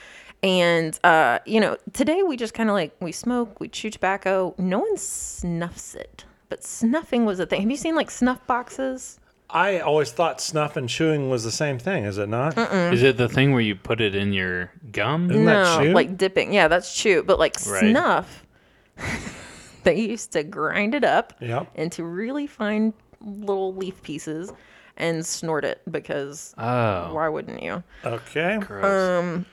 And 0.43 0.97
uh, 1.03 1.39
you 1.45 1.59
know, 1.59 1.77
today 1.93 2.23
we 2.23 2.37
just 2.37 2.53
kind 2.53 2.69
of 2.69 2.73
like 2.73 2.95
we 2.99 3.11
smoke, 3.11 3.59
we 3.59 3.67
chew 3.67 3.89
tobacco. 3.89 4.53
No 4.57 4.79
one 4.79 4.97
snuffs 4.97 5.95
it, 5.95 6.25
but 6.49 6.63
snuffing 6.63 7.25
was 7.25 7.39
a 7.39 7.45
thing. 7.45 7.61
Have 7.61 7.71
you 7.71 7.77
seen 7.77 7.95
like 7.95 8.11
snuff 8.11 8.45
boxes? 8.47 9.19
I 9.49 9.79
always 9.79 10.11
thought 10.11 10.41
snuff 10.41 10.75
and 10.75 10.89
chewing 10.89 11.29
was 11.29 11.43
the 11.45 11.51
same 11.51 11.79
thing. 11.79 12.03
Is 12.03 12.17
it 12.17 12.27
not? 12.27 12.57
Is 12.57 13.01
it 13.01 13.15
the 13.17 13.29
thing 13.29 13.53
where 13.53 13.61
you 13.61 13.75
put 13.75 14.01
it 14.01 14.13
in 14.13 14.33
your 14.33 14.71
gum? 14.91 15.31
Isn't 15.31 15.45
that 15.45 15.79
no, 15.79 15.85
chew? 15.85 15.93
like 15.93 16.17
dipping. 16.17 16.53
Yeah, 16.53 16.67
that's 16.67 16.93
chew. 16.93 17.23
But 17.23 17.39
like 17.39 17.55
Right. 17.65 17.89
snuff, 17.89 18.45
they 19.83 19.95
used 20.01 20.33
to 20.33 20.43
grind 20.43 20.93
it 20.95 21.03
up 21.05 21.33
Yep. 21.39 21.71
into 21.75 22.03
really 22.03 22.45
fine 22.45 22.93
little 23.21 23.73
leaf 23.73 24.01
pieces 24.03 24.51
and 24.97 25.25
snort 25.25 25.63
it 25.63 25.81
because 25.89 26.53
Oh. 26.57 27.13
why 27.13 27.29
wouldn't 27.29 27.63
you? 27.63 27.83
Okay, 28.03 28.57
Gross. 28.59 28.83
Um, 29.23 29.45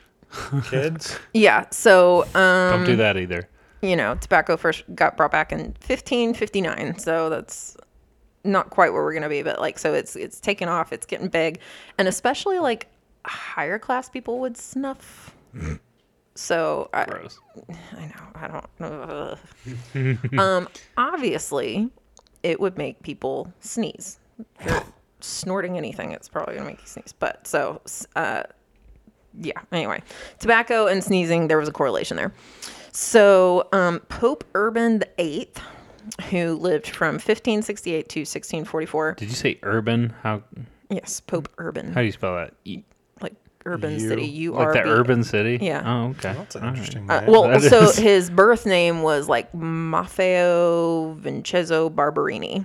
kids. 0.71 1.19
Yeah. 1.33 1.67
So 1.71 2.25
um, 2.35 2.71
Don't 2.79 2.85
do 2.85 2.97
that 2.97 3.17
either. 3.17 3.49
you 3.83 3.97
know, 3.97 4.14
tobacco 4.17 4.57
first 4.57 4.85
got 4.95 5.17
brought 5.17 5.31
back 5.33 5.53
in 5.53 5.59
1559. 5.87 6.99
So 6.99 7.29
that's 7.29 7.76
not 8.45 8.71
quite 8.71 8.93
where 8.93 9.03
we're 9.03 9.12
going 9.12 9.23
to 9.23 9.29
be, 9.29 9.43
but 9.43 9.61
like, 9.61 9.79
so 9.79 9.95
it's, 9.95 10.17
it's 10.17 10.41
taking 10.41 10.69
off, 10.69 10.93
it's 10.93 11.07
getting 11.07 11.29
big. 11.29 11.61
And 11.99 12.09
especially 12.09 12.59
like 12.59 12.88
higher 13.25 13.79
class 13.79 14.09
people 14.09 14.38
would 14.41 14.57
snuff. 14.57 15.35
so 16.35 16.88
I, 16.93 17.05
Gross. 17.05 17.38
I 17.97 18.07
know. 18.07 18.26
I 18.35 18.49
don't 18.49 19.38
know. 20.35 20.43
um, 20.43 20.69
obviously, 20.97 21.88
it 22.43 22.61
would 22.61 22.76
make 22.76 23.03
people 23.03 23.53
sneeze. 23.61 24.19
You're 24.67 24.83
snorting 25.21 25.79
anything, 25.79 26.12
it's 26.12 26.29
probably 26.29 26.57
gonna 26.57 26.67
make 26.67 26.81
you 26.81 26.87
sneeze. 26.87 27.14
But 27.19 27.47
so, 27.47 27.81
uh, 28.17 28.43
yeah. 29.41 29.61
Anyway, 29.73 30.03
tobacco 30.38 30.87
and 30.87 31.03
sneezing, 31.03 31.49
there 31.49 31.59
was 31.59 31.69
a 31.69 31.73
correlation 31.73 32.17
there. 32.17 32.33
So, 32.93 33.69
um, 33.73 34.00
Pope 34.09 34.45
Urban 34.55 35.03
VIII, 35.19 35.49
who 36.31 36.55
lived 36.55 36.87
from 36.88 37.14
1568 37.14 38.09
to 38.11 38.21
1644. 38.21 39.14
Did 39.14 39.29
you 39.29 39.35
say 39.35 39.59
urban? 39.62 40.12
How 40.23 40.43
Yes, 40.91 41.21
Pope 41.21 41.49
Urban, 41.59 41.93
how 41.93 42.00
do 42.00 42.07
you 42.07 42.12
spell 42.12 42.37
that? 42.37 42.53
E- 42.64 42.85
like 43.21 43.33
urban 43.67 43.95
U- 43.95 44.09
city. 44.09 44.26
U 44.26 44.53
Like 44.53 44.75
the 44.75 44.83
urban 44.88 45.25
city? 45.25 45.59
Yeah. 45.61 45.83
Oh, 45.85 46.11
okay. 46.11 46.35
That's 46.35 46.55
an 46.55 46.62
All 46.62 46.69
right. 46.69 46.76
interesting 46.79 47.11
Uh, 47.11 47.25
well, 47.26 47.49
That 47.49 47.62
so 47.62 47.85
is. 47.85 47.97
his 47.97 48.31
birth 48.31 48.67
name 48.67 49.03
was 49.03 49.29
like 49.29 49.50
Maffeo 49.53 51.17
Vincenzo 51.17 51.88
Barberini. 51.91 52.64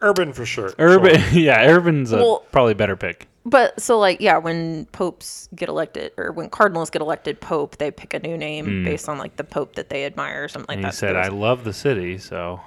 Urban 0.00 0.32
for 0.32 0.44
sure. 0.44 0.72
Urban, 0.78 1.18
Sure. 1.20 1.38
yeah, 1.40 1.64
urban's 1.70 2.12
a 2.12 2.16
Well- 2.16 2.44
probably 2.50 2.74
better 2.74 2.96
pick. 2.96 3.28
But 3.44 3.80
so 3.80 3.98
like 3.98 4.20
yeah, 4.20 4.38
when 4.38 4.86
popes 4.86 5.48
get 5.54 5.68
elected 5.68 6.12
or 6.16 6.30
when 6.30 6.48
cardinals 6.48 6.90
get 6.90 7.02
elected 7.02 7.40
pope, 7.40 7.78
they 7.78 7.90
pick 7.90 8.14
a 8.14 8.20
new 8.20 8.36
name 8.38 8.66
mm. 8.66 8.84
based 8.84 9.08
on 9.08 9.18
like 9.18 9.36
the 9.36 9.44
pope 9.44 9.74
that 9.74 9.88
they 9.88 10.04
admire 10.04 10.44
or 10.44 10.48
something 10.48 10.68
like 10.68 10.76
And 10.76 10.84
that. 10.84 10.92
he 10.92 10.96
said, 10.96 11.16
"I 11.16 11.28
love 11.28 11.64
the 11.64 11.72
city," 11.72 12.18
so 12.18 12.60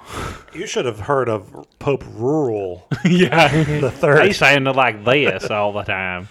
You 0.52 0.66
should 0.66 0.84
have 0.84 1.00
heard 1.00 1.28
of 1.30 1.66
Pope 1.78 2.04
Rural 2.14 2.86
yeah. 3.04 3.48
the 3.80 3.86
I 3.88 3.90
third. 3.90 4.34
sounded 4.34 4.76
like 4.76 5.02
this 5.04 5.50
all 5.50 5.72
the 5.72 5.82
time. 5.82 6.28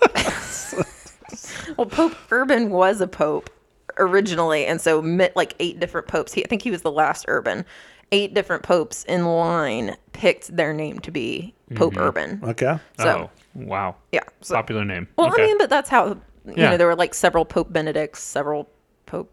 well, 1.76 1.86
Pope 1.86 2.16
Urban 2.30 2.70
was 2.70 3.00
a 3.00 3.06
pope 3.06 3.50
originally, 3.98 4.66
and 4.66 4.80
so 4.80 5.00
met 5.00 5.34
like 5.36 5.54
eight 5.60 5.78
different 5.80 6.08
popes. 6.08 6.32
He, 6.32 6.44
I 6.44 6.48
think 6.48 6.62
he 6.62 6.70
was 6.70 6.82
the 6.82 6.90
last 6.90 7.24
Urban. 7.28 7.64
Eight 8.12 8.34
different 8.34 8.62
popes 8.62 9.04
in 9.04 9.24
line 9.26 9.96
picked 10.12 10.54
their 10.56 10.72
name 10.72 10.98
to 11.00 11.10
be 11.10 11.54
Pope 11.74 11.96
Urban. 11.96 12.40
Okay. 12.42 12.78
So 12.98 13.28
oh, 13.28 13.30
wow. 13.54 13.96
yeah, 14.12 14.22
so, 14.40 14.54
Popular 14.54 14.84
name. 14.84 15.08
Well, 15.16 15.28
okay. 15.28 15.42
I 15.42 15.46
mean, 15.46 15.58
but 15.58 15.70
that's 15.70 15.88
how 15.90 16.08
you 16.08 16.54
Yeah. 16.56 16.70
know 16.70 16.76
there 16.76 16.86
were 16.86 16.96
like 16.96 17.14
several 17.14 17.44
Pope 17.44 17.72
Benedicts, 17.72 18.20
several 18.22 18.68
Pope. 19.06 19.30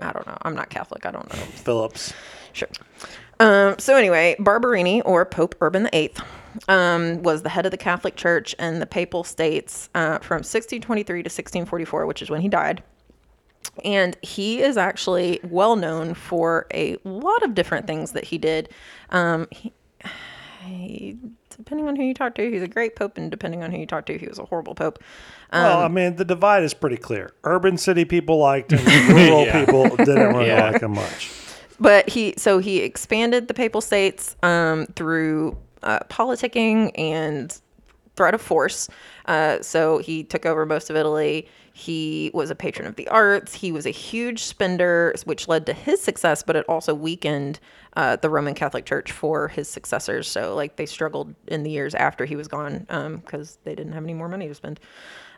I 0.00 0.12
don't 0.12 0.26
know. 0.26 0.36
I'm 0.42 0.54
not 0.54 0.70
Catholic. 0.70 1.06
I 1.06 1.10
don't 1.10 1.28
know. 1.28 1.38
Phillips. 1.38 2.12
Sure. 2.52 2.68
Um, 3.38 3.78
so 3.78 3.96
anyway, 3.96 4.36
Barberini 4.38 5.00
or 5.02 5.24
Pope 5.24 5.54
Urban 5.60 5.88
VIII 5.92 6.12
um, 6.68 7.22
was 7.22 7.42
the 7.42 7.48
head 7.48 7.64
of 7.64 7.70
the 7.70 7.78
Catholic 7.78 8.16
Church 8.16 8.54
and 8.58 8.82
the 8.82 8.86
Papal 8.86 9.24
States 9.24 9.88
uh, 9.94 10.18
from 10.18 10.36
1623 10.38 11.22
to 11.22 11.26
1644, 11.26 12.06
which 12.06 12.22
is 12.22 12.30
when 12.30 12.40
he 12.40 12.48
died. 12.48 12.82
And 13.84 14.16
he 14.22 14.60
is 14.62 14.76
actually 14.76 15.40
well 15.42 15.76
known 15.76 16.14
for 16.14 16.66
a 16.72 16.96
lot 17.04 17.42
of 17.42 17.54
different 17.54 17.86
things 17.86 18.12
that 18.12 18.24
he 18.24 18.38
did. 18.38 18.68
Um, 19.10 19.46
he, 19.50 19.72
he, 20.64 21.16
depending 21.56 21.88
on 21.88 21.96
who 21.96 22.02
you 22.02 22.14
talk 22.14 22.34
to, 22.36 22.50
he's 22.50 22.62
a 22.62 22.68
great 22.68 22.96
pope, 22.96 23.18
and 23.18 23.30
depending 23.30 23.62
on 23.62 23.70
who 23.70 23.78
you 23.78 23.86
talk 23.86 24.06
to, 24.06 24.16
he 24.18 24.26
was 24.26 24.38
a 24.38 24.44
horrible 24.44 24.74
pope. 24.74 24.98
well, 25.52 25.80
I 25.80 25.88
mean, 25.88 26.16
the 26.16 26.24
divide 26.24 26.62
is 26.62 26.72
pretty 26.74 26.96
clear. 26.96 27.32
Urban 27.44 27.76
city 27.76 28.04
people 28.04 28.38
liked 28.38 28.72
him. 28.72 28.84
Rural 29.14 29.44
Yeah. 29.44 29.64
people 29.64 29.88
didn't 29.96 30.34
really 30.34 30.46
Yeah. 30.48 30.70
like 30.70 30.82
him 30.82 30.92
much. 30.94 31.30
but 31.78 32.08
he 32.08 32.34
so 32.36 32.58
he 32.58 32.78
expanded 32.78 33.48
the 33.48 33.54
papal 33.54 33.80
states 33.80 34.36
um, 34.42 34.86
through 34.96 35.58
uh, 35.82 35.98
politicking 36.08 36.92
and 36.98 37.58
threat 38.16 38.34
of 38.34 38.40
force. 38.40 38.88
Uh, 39.26 39.60
so 39.62 39.98
he 39.98 40.22
took 40.24 40.44
over 40.46 40.64
most 40.66 40.88
of 40.90 40.96
Italy. 40.96 41.48
He 41.80 42.30
was 42.34 42.50
a 42.50 42.54
patron 42.54 42.86
of 42.86 42.96
the 42.96 43.08
arts. 43.08 43.54
He 43.54 43.72
was 43.72 43.86
a 43.86 43.90
huge 43.90 44.42
spender, 44.42 45.14
which 45.24 45.48
led 45.48 45.64
to 45.64 45.72
his 45.72 46.02
success, 46.02 46.42
but 46.42 46.54
it 46.54 46.66
also 46.68 46.94
weakened 46.94 47.58
uh, 47.96 48.16
the 48.16 48.28
Roman 48.28 48.54
Catholic 48.54 48.84
Church 48.84 49.10
for 49.10 49.48
his 49.48 49.66
successors. 49.66 50.28
So 50.28 50.54
like 50.54 50.76
they 50.76 50.84
struggled 50.84 51.34
in 51.46 51.62
the 51.62 51.70
years 51.70 51.94
after 51.94 52.26
he 52.26 52.36
was 52.36 52.48
gone 52.48 52.86
because 53.24 53.58
they 53.64 53.74
didn't 53.74 53.92
have 53.94 54.04
any 54.04 54.12
more 54.12 54.28
money 54.28 54.46
to 54.46 54.54
spend. 54.54 54.78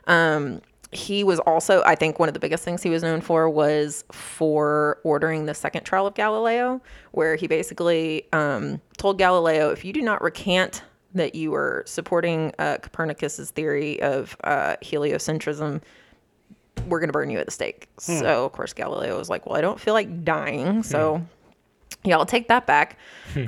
Um, 0.05 0.61
he 0.91 1.23
was 1.23 1.39
also, 1.39 1.81
I 1.85 1.95
think, 1.95 2.19
one 2.19 2.27
of 2.27 2.33
the 2.33 2.41
biggest 2.41 2.65
things 2.65 2.83
he 2.83 2.89
was 2.89 3.03
known 3.03 3.21
for 3.21 3.49
was 3.49 4.03
for 4.11 4.99
ordering 5.05 5.45
the 5.45 5.53
second 5.53 5.85
trial 5.85 6.05
of 6.05 6.13
Galileo, 6.13 6.81
where 7.11 7.37
he 7.37 7.47
basically 7.47 8.27
um, 8.33 8.81
told 8.97 9.17
Galileo, 9.17 9.69
if 9.69 9.85
you 9.85 9.93
do 9.93 10.01
not 10.01 10.21
recant 10.21 10.83
that 11.15 11.35
you 11.35 11.51
were 11.51 11.83
supporting 11.87 12.51
uh, 12.59 12.77
Copernicus's 12.81 13.51
theory 13.51 14.01
of 14.01 14.35
uh, 14.43 14.75
heliocentrism, 14.83 15.81
we're 16.87 16.99
going 16.99 17.09
to 17.09 17.13
burn 17.13 17.29
you 17.29 17.39
at 17.39 17.45
the 17.45 17.51
stake. 17.51 17.87
So, 17.97 18.45
of 18.45 18.51
course, 18.51 18.73
Galileo 18.73 19.17
was 19.17 19.29
like, 19.29 19.45
well, 19.45 19.57
I 19.57 19.61
don't 19.61 19.79
feel 19.79 19.93
like 19.93 20.23
dying. 20.23 20.83
So, 20.83 21.21
yeah, 22.03 22.17
I'll 22.17 22.25
take 22.25 22.47
that 22.49 22.65
back. 22.67 22.97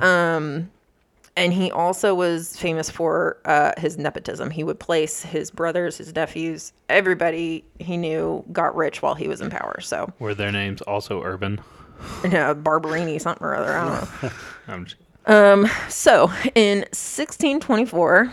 um, 0.00 0.70
and 1.36 1.52
he 1.52 1.70
also 1.70 2.14
was 2.14 2.56
famous 2.56 2.88
for 2.88 3.36
uh, 3.44 3.72
his 3.76 3.98
nepotism. 3.98 4.50
He 4.50 4.64
would 4.64 4.80
place 4.80 5.22
his 5.22 5.50
brothers, 5.50 5.98
his 5.98 6.14
nephews, 6.14 6.72
everybody 6.88 7.62
he 7.78 7.98
knew 7.98 8.42
got 8.52 8.74
rich 8.74 9.02
while 9.02 9.14
he 9.14 9.28
was 9.28 9.40
in 9.42 9.50
power. 9.50 9.80
So, 9.80 10.10
Were 10.18 10.34
their 10.34 10.50
names 10.50 10.80
also 10.82 11.22
urban? 11.22 11.60
know, 12.24 12.54
Barberini, 12.54 13.18
something 13.18 13.46
or 13.46 13.54
other. 13.54 13.76
I 13.76 13.84
don't 13.84 14.22
know. 14.22 14.30
I'm 14.68 14.86
So, 15.88 16.30
in 16.54 16.78
1624, 16.92 18.32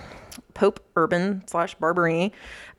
Pope 0.54 0.80
Urban 0.96 1.44
slash 1.48 1.76
Barberini 1.76 2.32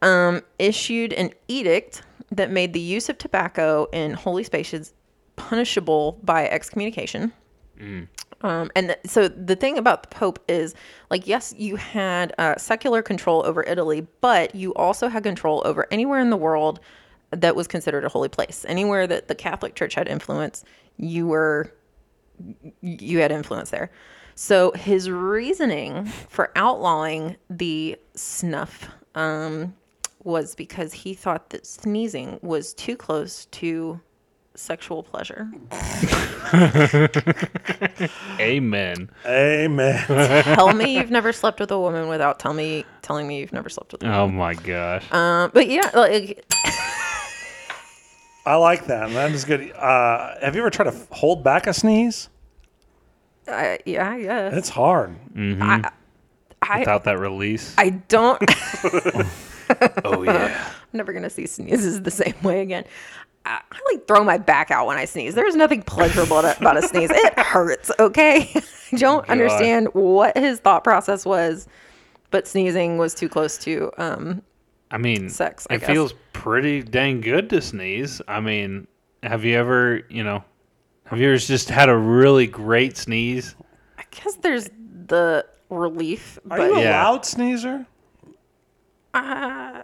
um, 0.03 0.43
issued 0.59 1.13
an 1.13 1.31
edict 1.49 2.03
that 2.37 2.51
made 2.51 2.73
the 2.73 2.81
use 2.81 3.09
of 3.09 3.19
tobacco 3.19 3.87
in 3.93 4.13
holy 4.15 4.45
spaces 4.45 4.93
punishable 5.37 6.19
by 6.23 6.49
excommunication. 6.49 7.33
Um, 8.43 8.71
and 8.77 8.89
th- 8.89 8.99
so 9.07 9.27
the 9.29 9.57
thing 9.57 9.79
about 9.79 10.03
the 10.03 10.09
Pope 10.09 10.39
is, 10.49 10.75
like, 11.11 11.27
yes, 11.27 11.55
you 11.57 11.77
had 11.77 12.35
uh, 12.39 12.57
secular 12.57 13.03
control 13.03 13.45
over 13.47 13.63
Italy, 13.65 14.07
but 14.21 14.55
you 14.55 14.75
also 14.75 15.09
had 15.09 15.23
control 15.23 15.63
over 15.65 15.87
anywhere 15.91 16.21
in 16.21 16.31
the 16.31 16.37
world 16.37 16.81
that 17.31 17.57
was 17.57 17.67
considered 17.67 18.05
a 18.05 18.09
holy 18.09 18.29
place. 18.29 18.65
Anywhere 18.69 19.07
that 19.07 19.29
the 19.29 19.35
Catholic 19.35 19.75
Church 19.75 19.95
had 19.95 20.09
influence, 20.09 20.65
you 20.99 21.27
were 21.27 21.73
you 22.81 23.19
had 23.19 23.33
influence 23.33 23.71
there. 23.71 23.91
So 24.35 24.73
his 24.73 25.09
reasoning 25.09 26.07
for 26.07 26.51
outlawing 26.57 27.37
the 27.49 27.97
snuff 28.15 28.89
um, 29.15 29.75
was 30.25 30.55
because 30.55 30.93
he 30.93 31.15
thought 31.15 31.51
that 31.51 31.67
sneezing 31.67 32.39
was 32.43 32.75
too 32.75 32.97
close 32.97 33.47
to 33.47 34.01
sexual 34.57 35.03
pleasure. 35.03 35.51
amen. 38.41 39.11
Amen. 39.27 40.05
Tell 40.07 40.73
me 40.73 40.97
you've 40.97 41.11
never 41.11 41.33
slept 41.33 41.61
with 41.61 41.71
a 41.71 41.79
woman 41.79 42.09
without 42.09 42.39
tell 42.39 42.55
me 42.55 42.85
telling 43.03 43.29
me 43.29 43.41
you've 43.41 43.53
never 43.53 43.69
slept 43.69 43.93
with 43.93 44.03
a 44.03 44.07
woman. 44.07 44.21
Oh 44.21 44.29
my 44.29 44.55
gosh. 44.55 45.11
Um, 45.13 45.51
but 45.53 45.69
yeah, 45.69 45.91
like 45.95 46.45
I 48.47 48.57
like 48.57 48.87
that. 48.87 49.11
That 49.11 49.33
is 49.33 49.45
good. 49.45 49.73
Uh, 49.73 50.37
have 50.41 50.55
you 50.55 50.63
ever 50.63 50.71
tried 50.71 50.91
to 50.91 50.97
f- 50.97 51.09
hold 51.11 51.43
back 51.43 51.67
a 51.67 51.75
sneeze? 51.75 52.29
I, 53.49 53.79
yeah, 53.85 54.11
I 54.11 54.23
guess. 54.23 54.55
It's 54.55 54.69
hard. 54.69 55.17
I, 55.37 55.91
Without 56.79 57.05
that 57.05 57.19
release. 57.19 57.75
I 57.77 57.91
don't. 57.91 58.41
oh 60.05 60.23
yeah. 60.23 60.71
I'm 60.73 60.97
never 60.97 61.13
gonna 61.13 61.31
see 61.31 61.47
sneezes 61.47 62.03
the 62.03 62.11
same 62.11 62.35
way 62.43 62.61
again. 62.61 62.85
I, 63.47 63.61
I 63.71 63.79
like 63.93 64.07
throw 64.09 64.25
my 64.25 64.39
back 64.39 64.71
out 64.71 64.87
when 64.87 64.97
I 64.97 65.05
sneeze. 65.05 65.35
There's 65.35 65.55
nothing 65.57 65.83
pleasurable 65.83 66.39
about 66.39 66.77
a 66.77 66.83
sneeze. 66.83 67.11
It 67.13 67.39
hurts. 67.39 67.91
Okay, 67.99 68.51
I 68.93 68.97
don't 68.97 69.29
understand 69.29 69.89
what 69.93 70.37
his 70.37 70.61
thought 70.61 70.83
process 70.85 71.25
was, 71.27 71.69
but 72.31 72.47
sneezing 72.49 72.97
was 72.99 73.15
too 73.15 73.29
close 73.29 73.59
to. 73.59 73.91
Um, 73.99 74.43
I 74.91 74.99
mean, 74.99 75.29
Sex, 75.29 75.67
I 75.71 75.75
it 75.75 75.81
guess. 75.81 75.91
feels 75.91 76.15
pretty 76.33 76.83
dang 76.83 77.21
good 77.21 77.51
to 77.51 77.61
sneeze. 77.61 78.23
I 78.29 78.41
mean, 78.41 78.87
have 79.23 79.45
you 79.45 79.57
ever, 79.57 80.03
you 80.09 80.23
know, 80.25 80.45
have 81.07 81.19
you 81.21 81.29
ever 81.29 81.37
just 81.37 81.69
had 81.69 81.89
a 81.89 81.97
really 81.97 82.47
great 82.47 82.97
sneeze? 82.97 83.55
I 83.99 84.05
guess 84.11 84.37
there's 84.37 84.69
the 85.07 85.45
relief, 85.71 86.39
Are 86.51 86.59
but 86.59 86.71
you 86.71 86.77
a 86.77 86.83
Yeah. 86.83 87.03
loud 87.03 87.27
sneezer? 87.27 87.87
Uh, 89.15 89.83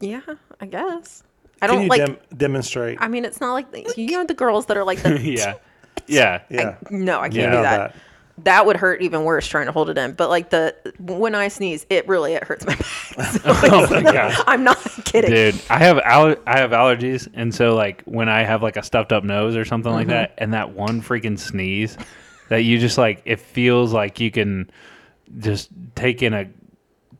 yeah, 0.00 0.20
I 0.60 0.66
guess. 0.66 1.22
I 1.62 1.66
Can 1.66 1.74
don't 1.76 1.82
you 1.84 1.88
like. 1.88 2.04
dem- 2.06 2.18
demonstrate? 2.36 2.98
I 3.00 3.08
mean, 3.08 3.24
it's 3.24 3.40
not 3.40 3.52
like 3.54 3.70
the, 3.72 3.92
you 3.96 4.12
know 4.12 4.24
the 4.24 4.34
girls 4.34 4.66
that 4.66 4.76
are 4.76 4.84
like 4.84 5.02
the. 5.02 5.20
yeah. 5.22 5.54
Yeah. 6.06 6.42
yeah. 6.50 6.76
No, 6.90 7.18
I 7.20 7.28
can't 7.28 7.34
You 7.34 7.42
do 7.42 7.50
know 7.50 7.62
that. 7.62 7.94
that 8.44 8.66
would 8.66 8.76
hurt 8.76 9.00
even 9.02 9.24
worse 9.24 9.46
trying 9.46 9.64
to 9.66 9.72
hold 9.72 9.88
it 9.88 9.96
in. 9.96 10.12
But 10.12 10.28
like 10.28 10.50
the 10.50 10.74
when 11.00 11.34
I 11.34 11.48
sneeze, 11.48 11.86
it 11.88 12.06
really 12.06 12.34
it 12.34 12.44
hurts 12.44 12.66
my 12.66 12.74
back. 12.74 12.86
So, 13.32 13.40
Oh 13.44 13.86
my 13.90 14.02
gosh. 14.02 14.38
I'm 14.46 14.62
not 14.62 14.78
kidding. 15.06 15.30
Dude, 15.30 15.60
I 15.70 15.78
have 15.78 15.96
aller- 15.98 16.38
I 16.46 16.58
have 16.58 16.70
allergies, 16.72 17.26
and 17.32 17.54
so 17.54 17.74
like 17.74 18.02
when 18.04 18.28
I 18.28 18.42
have 18.44 18.62
like 18.62 18.76
a 18.76 18.82
stuffed 18.82 19.10
up 19.12 19.24
nose 19.24 19.56
or 19.56 19.64
something 19.64 19.90
like 19.92 20.08
that, 20.08 20.34
and 20.38 20.52
that 20.52 20.72
one 20.74 21.00
freaking 21.00 21.38
sneeze, 21.38 21.96
that 22.50 22.58
you 22.64 22.78
just 22.78 22.98
like 22.98 23.22
it 23.24 23.40
feels 23.40 23.92
like 23.94 24.20
you 24.20 24.30
can 24.30 24.70
just 25.38 25.70
take 25.94 26.22
in 26.22 26.34
a 26.34 26.46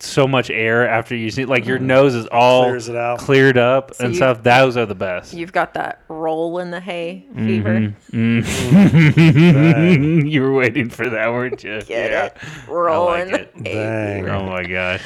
so 0.01 0.27
much 0.27 0.51
air 0.51 0.89
after 0.89 1.15
you 1.15 1.31
see 1.31 1.45
Like 1.45 1.67
your 1.67 1.79
mm-hmm. 1.79 1.87
nose 1.89 2.15
is 2.15 2.27
all 2.27 2.65
Clears 2.65 2.89
it 2.89 2.97
out. 2.97 3.19
cleared 3.19 3.59
up 3.59 3.93
and 4.01 4.11
you- 4.11 4.15
stuff. 4.17 4.43
Those 4.43 4.77
are 4.77 4.87
the 4.87 4.95
best. 4.95 5.33
You've 5.35 5.53
got 5.53 5.75
that 5.75 6.03
roll 6.09 6.59
in 6.59 6.71
the 6.71 6.81
hay 6.81 7.27
mm-hmm. 7.31 7.47
fever. 7.47 7.95
Mm-hmm. 8.13 10.27
you 10.29 10.43
were 10.43 10.53
waiting 10.53 10.91
for 10.91 11.09
that, 11.09 11.31
weren't 11.31 11.63
you? 11.65 11.81
Get 11.83 12.11
yeah. 12.11 12.25
it? 12.27 12.37
Roll 12.69 13.07
like 13.07 13.27
in 13.27 13.33
the 13.33 13.41
it. 13.41 13.53
hay 13.65 13.75
Dang. 14.23 14.29
Oh 14.29 14.47
my 14.47 14.65
gosh. 14.65 15.03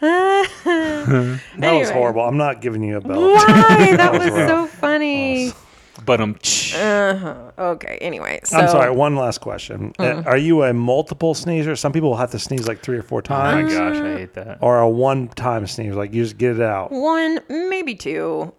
That 1.58 1.72
was 1.72 1.90
horrible. 1.90 2.22
I'm 2.22 2.36
not 2.36 2.60
giving 2.60 2.82
you 2.82 2.96
a 2.98 3.00
belt. 3.00 3.18
Why? 3.20 3.96
That 3.96 4.12
was 4.12 4.28
rough. 4.30 4.48
so 4.48 4.66
funny. 4.66 5.52
But 6.04 6.20
um, 6.20 6.36
Uh-huh. 6.74 7.50
Okay. 7.58 7.98
Anyway, 8.00 8.40
so 8.44 8.58
I'm 8.58 8.68
sorry. 8.68 8.90
One 8.90 9.14
last 9.16 9.38
question. 9.40 9.92
Uh, 9.98 10.22
Are 10.26 10.36
you 10.36 10.64
a 10.64 10.72
multiple 10.72 11.34
sneezer? 11.34 11.76
Some 11.76 11.92
people 11.92 12.16
have 12.16 12.30
to 12.32 12.38
sneeze 12.38 12.66
like 12.66 12.80
three 12.80 12.98
or 12.98 13.02
four 13.02 13.20
oh 13.28 13.32
my 13.32 13.52
times, 13.52 13.72
gosh, 13.72 13.96
I 13.96 14.16
hate 14.18 14.34
that. 14.34 14.58
or 14.60 14.80
a 14.80 14.88
one-time 14.88 15.66
sneeze, 15.66 15.94
like 15.94 16.12
you 16.12 16.22
just 16.24 16.36
get 16.38 16.56
it 16.56 16.62
out. 16.62 16.90
one, 16.90 17.38
maybe 17.48 17.94
two. 17.94 18.52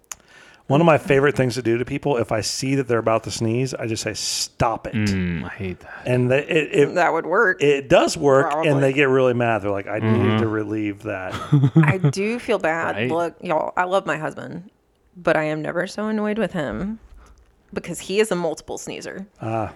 One 0.67 0.81
of 0.81 0.85
my 0.87 0.97
favorite 0.97 1.35
things 1.35 1.53
to 1.55 1.61
do 1.61 1.77
to 1.77 1.85
people, 1.85 2.17
if 2.17 2.31
I 2.31 2.41
see 2.41 2.73
that 2.75 2.87
they're 2.87 2.97
about 2.97 3.23
to 3.25 3.31
sneeze, 3.31 3.75
I 3.75 3.85
just 3.85 4.01
say 4.01 4.15
stop 4.15 4.87
it, 4.87 4.95
Mm, 4.95 5.43
I 5.43 5.49
hate 5.49 5.79
that. 5.81 6.03
and 6.07 6.31
they, 6.31 6.39
it, 6.47 6.69
it 6.73 6.95
That 6.95 7.13
would 7.13 7.27
work. 7.27 7.61
it 7.61 7.87
does 7.87 8.17
work, 8.17 8.49
Probably. 8.49 8.71
and 8.71 8.81
they 8.81 8.91
get 8.91 9.09
really 9.09 9.35
mad. 9.35 9.59
They're 9.61 9.69
like, 9.69 9.85
I 9.87 9.99
need 9.99 10.39
to 10.39 10.47
relieve 10.47 11.03
that. 11.03 11.33
I 11.75 11.97
do 11.99 12.39
feel 12.39 12.57
bad. 12.57 12.95
Right? 12.95 13.11
Look, 13.11 13.35
y'all, 13.41 13.73
I 13.77 13.83
love 13.83 14.07
my 14.07 14.17
husband, 14.17 14.71
but 15.15 15.37
I 15.37 15.43
am 15.43 15.61
never 15.61 15.85
so 15.85 16.07
annoyed 16.07 16.39
with 16.39 16.53
him 16.53 16.99
because 17.75 17.99
he 17.99 18.19
is 18.19 18.31
a 18.31 18.35
multiple 18.35 18.79
sneezer. 18.79 19.27
Uh, 19.39 19.69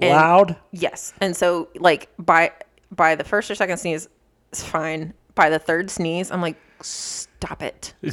loud. 0.00 0.56
Yes. 0.72 1.12
And 1.20 1.36
so 1.36 1.68
like 1.76 2.08
by 2.18 2.50
by 2.90 3.14
the 3.14 3.24
first 3.24 3.50
or 3.50 3.54
second 3.54 3.78
sneeze, 3.78 4.08
it's 4.50 4.64
fine. 4.64 5.14
By 5.34 5.48
the 5.48 5.58
third 5.58 5.90
sneeze, 5.90 6.30
I'm 6.30 6.42
like, 6.42 6.56
stop 6.80 7.62
it. 7.62 7.94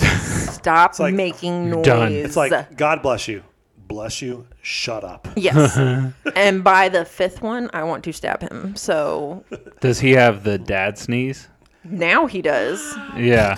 Stop 0.60 1.00
like, 1.00 1.14
making 1.14 1.70
noise. 1.70 1.86
done. 1.86 2.12
It's 2.12 2.36
like 2.36 2.78
God 2.78 3.02
bless 3.02 3.28
you, 3.28 3.44
bless 3.88 4.22
you. 4.22 4.46
Shut 4.62 5.04
up. 5.04 5.28
Yes. 5.36 5.78
and 6.36 6.64
by 6.64 6.90
the 6.90 7.06
fifth 7.06 7.42
one, 7.42 7.70
I 7.74 7.84
want 7.84 8.04
to 8.04 8.14
stab 8.14 8.42
him. 8.42 8.76
So 8.76 9.44
Does 9.80 10.00
he 10.00 10.12
have 10.12 10.44
the 10.44 10.58
dad 10.58 10.98
sneeze? 10.98 11.48
Now 11.84 12.26
he 12.28 12.42
does. 12.42 12.96
Yeah. 13.18 13.56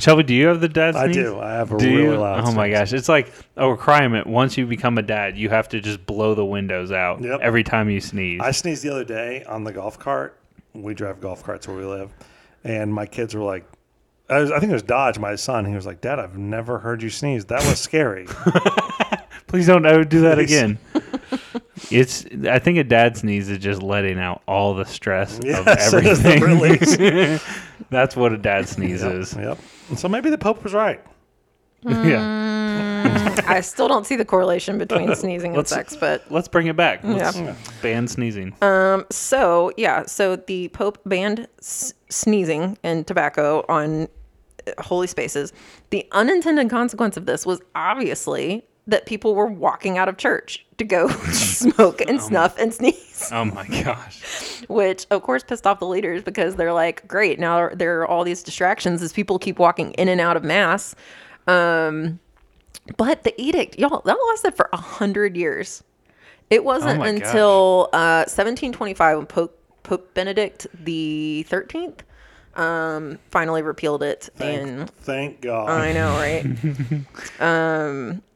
Shelby, 0.00 0.22
do 0.24 0.34
you 0.34 0.46
have 0.48 0.60
the 0.60 0.68
dad 0.68 0.96
I 0.96 1.04
sneeze? 1.04 1.16
do. 1.16 1.38
I 1.38 1.52
have 1.52 1.72
a 1.72 1.78
Do 1.78 1.86
really 1.86 2.02
you? 2.02 2.16
loud. 2.16 2.40
Oh 2.40 2.52
my 2.52 2.66
sneeze. 2.68 2.78
gosh. 2.78 2.92
It's 2.92 3.08
like 3.08 3.32
a 3.56 3.70
requirement. 3.70 4.26
Once 4.26 4.56
you 4.56 4.66
become 4.66 4.98
a 4.98 5.02
dad, 5.02 5.36
you 5.36 5.48
have 5.50 5.68
to 5.70 5.80
just 5.80 6.04
blow 6.06 6.34
the 6.34 6.44
windows 6.44 6.90
out 6.90 7.22
Yep. 7.22 7.40
every 7.42 7.62
time 7.64 7.88
you 7.90 8.00
sneeze. 8.00 8.40
I 8.42 8.50
sneezed 8.50 8.82
the 8.82 8.90
other 8.90 9.04
day 9.04 9.44
on 9.44 9.64
the 9.64 9.72
golf 9.72 9.98
cart. 9.98 10.38
We 10.72 10.94
drive 10.94 11.20
golf 11.20 11.44
carts 11.44 11.68
where 11.68 11.76
we 11.76 11.84
live, 11.84 12.10
and 12.64 12.92
my 12.92 13.06
kids 13.06 13.34
were 13.34 13.42
like, 13.44 13.64
I, 14.28 14.40
was, 14.40 14.50
I 14.50 14.58
think 14.58 14.70
it 14.70 14.74
was 14.74 14.82
Dodge, 14.82 15.18
my 15.18 15.36
son. 15.36 15.66
He 15.66 15.74
was 15.74 15.84
like, 15.86 16.00
"Dad, 16.00 16.18
I've 16.18 16.36
never 16.38 16.78
heard 16.78 17.02
you 17.02 17.10
sneeze. 17.10 17.44
That 17.44 17.60
was 17.66 17.78
scary." 17.78 18.26
Please 19.46 19.66
don't 19.66 19.84
ever 19.86 20.02
do 20.02 20.22
that 20.22 20.38
Please. 20.38 20.50
again. 20.52 20.78
It's. 21.90 22.24
I 22.48 22.58
think 22.58 22.78
a 22.78 22.84
dad 22.84 23.16
sneeze 23.16 23.48
is 23.50 23.58
just 23.58 23.82
letting 23.82 24.18
out 24.18 24.42
all 24.46 24.74
the 24.74 24.84
stress 24.84 25.38
of 25.38 25.44
Yes, 25.46 25.92
it 25.92 26.06
is 26.06 26.22
the 26.22 26.30
everything. 26.34 26.60
release. 26.60 27.44
That's 27.90 28.16
what 28.16 28.32
a 28.32 28.38
dad 28.38 28.68
sneeze 28.68 29.02
yep, 29.02 29.12
is. 29.12 29.34
yep. 29.36 29.58
So 29.96 30.08
maybe 30.08 30.30
the 30.30 30.38
Pope 30.38 30.62
was 30.64 30.72
right. 30.74 31.00
Yeah. 31.84 33.42
I 33.46 33.60
still 33.60 33.88
don't 33.88 34.06
see 34.06 34.16
the 34.16 34.24
correlation 34.24 34.78
between 34.78 35.14
sneezing 35.14 35.50
and 35.50 35.58
Let's- 35.58 35.70
sex, 35.70 35.94
but 35.96 36.24
Let's 36.30 36.48
bring 36.48 36.66
it 36.66 36.76
back. 36.76 37.00
Let's 37.04 37.36
Yeah. 37.38 37.54
ban 37.82 38.08
sneezing. 38.08 38.54
Um, 38.62 39.04
so 39.10 39.70
yeah, 39.76 40.06
so 40.06 40.36
the 40.36 40.68
Pope 40.68 40.98
banned 41.04 41.46
s- 41.60 41.92
sneezing 42.08 42.78
and 42.82 43.06
tobacco 43.06 43.64
on 43.68 44.08
uh, 44.66 44.82
holy 44.82 45.06
spaces. 45.06 45.52
The 45.90 46.08
unintended 46.12 46.70
consequence 46.70 47.18
of 47.18 47.26
this 47.26 47.44
was 47.44 47.60
obviously 47.74 48.64
that 48.86 49.06
people 49.06 49.34
were 49.34 49.46
walking 49.46 49.96
out 49.96 50.08
of 50.08 50.16
church 50.16 50.64
to 50.78 50.84
go 50.84 51.08
smoke 51.32 52.00
and 52.02 52.20
snuff 52.20 52.58
and 52.58 52.74
sneeze, 52.74 53.30
oh 53.32 53.44
my 53.44 53.66
gosh. 53.66 54.62
which 54.68 55.06
of 55.10 55.22
course 55.22 55.42
pissed 55.42 55.66
off 55.66 55.78
the 55.78 55.86
leaders 55.86 56.22
because 56.22 56.56
they're 56.56 56.72
like, 56.72 57.06
great, 57.08 57.38
now 57.38 57.68
there 57.70 58.00
are 58.00 58.06
all 58.06 58.24
these 58.24 58.42
distractions 58.42 59.02
as 59.02 59.12
people 59.12 59.38
keep 59.38 59.58
walking 59.58 59.92
in 59.92 60.08
and 60.08 60.20
out 60.20 60.36
of 60.36 60.44
mass. 60.44 60.94
Um, 61.46 62.20
but 62.96 63.22
the 63.22 63.40
edict, 63.40 63.78
y'all, 63.78 64.02
that 64.04 64.16
lasted 64.30 64.54
for 64.54 64.68
a 64.72 64.76
hundred 64.76 65.36
years. 65.36 65.82
It 66.50 66.62
wasn't 66.64 66.98
my 66.98 67.08
until 67.08 67.88
uh, 67.94 68.28
1725 68.28 69.16
when 69.16 69.26
Pope, 69.26 69.58
Pope 69.82 70.12
Benedict 70.12 70.66
the 70.74 71.46
13th 71.48 72.00
um, 72.56 73.18
finally 73.30 73.62
repealed 73.62 74.02
it. 74.02 74.28
and 74.38 74.90
Thank, 74.90 74.94
thank 74.96 75.40
God. 75.40 75.68
I 75.68 75.92
know, 75.92 76.10
right? 76.10 76.44
um, 77.40 78.22
but 78.22 78.33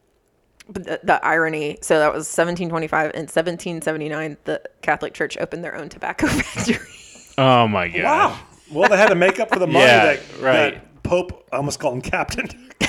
the, 0.68 1.00
the 1.02 1.24
irony. 1.24 1.78
So 1.82 1.98
that 1.98 2.08
was 2.12 2.26
1725. 2.26 3.04
In 3.14 3.22
1779, 3.22 4.36
the 4.44 4.60
Catholic 4.82 5.14
Church 5.14 5.36
opened 5.38 5.64
their 5.64 5.74
own 5.76 5.88
tobacco 5.88 6.26
factory. 6.28 6.76
Oh 7.38 7.66
my 7.68 7.88
god 7.88 8.02
wow. 8.04 8.38
Well, 8.70 8.88
they 8.88 8.96
had 8.98 9.08
to 9.08 9.14
make 9.14 9.40
up 9.40 9.48
for 9.48 9.58
the 9.58 9.66
money 9.66 9.84
Yeah, 9.86 10.04
that, 10.16 10.20
right. 10.40 10.74
that 10.74 11.02
Pope. 11.02 11.48
I 11.52 11.56
almost 11.56 11.80
called 11.80 11.94
him 11.94 12.00
Captain. 12.02 12.48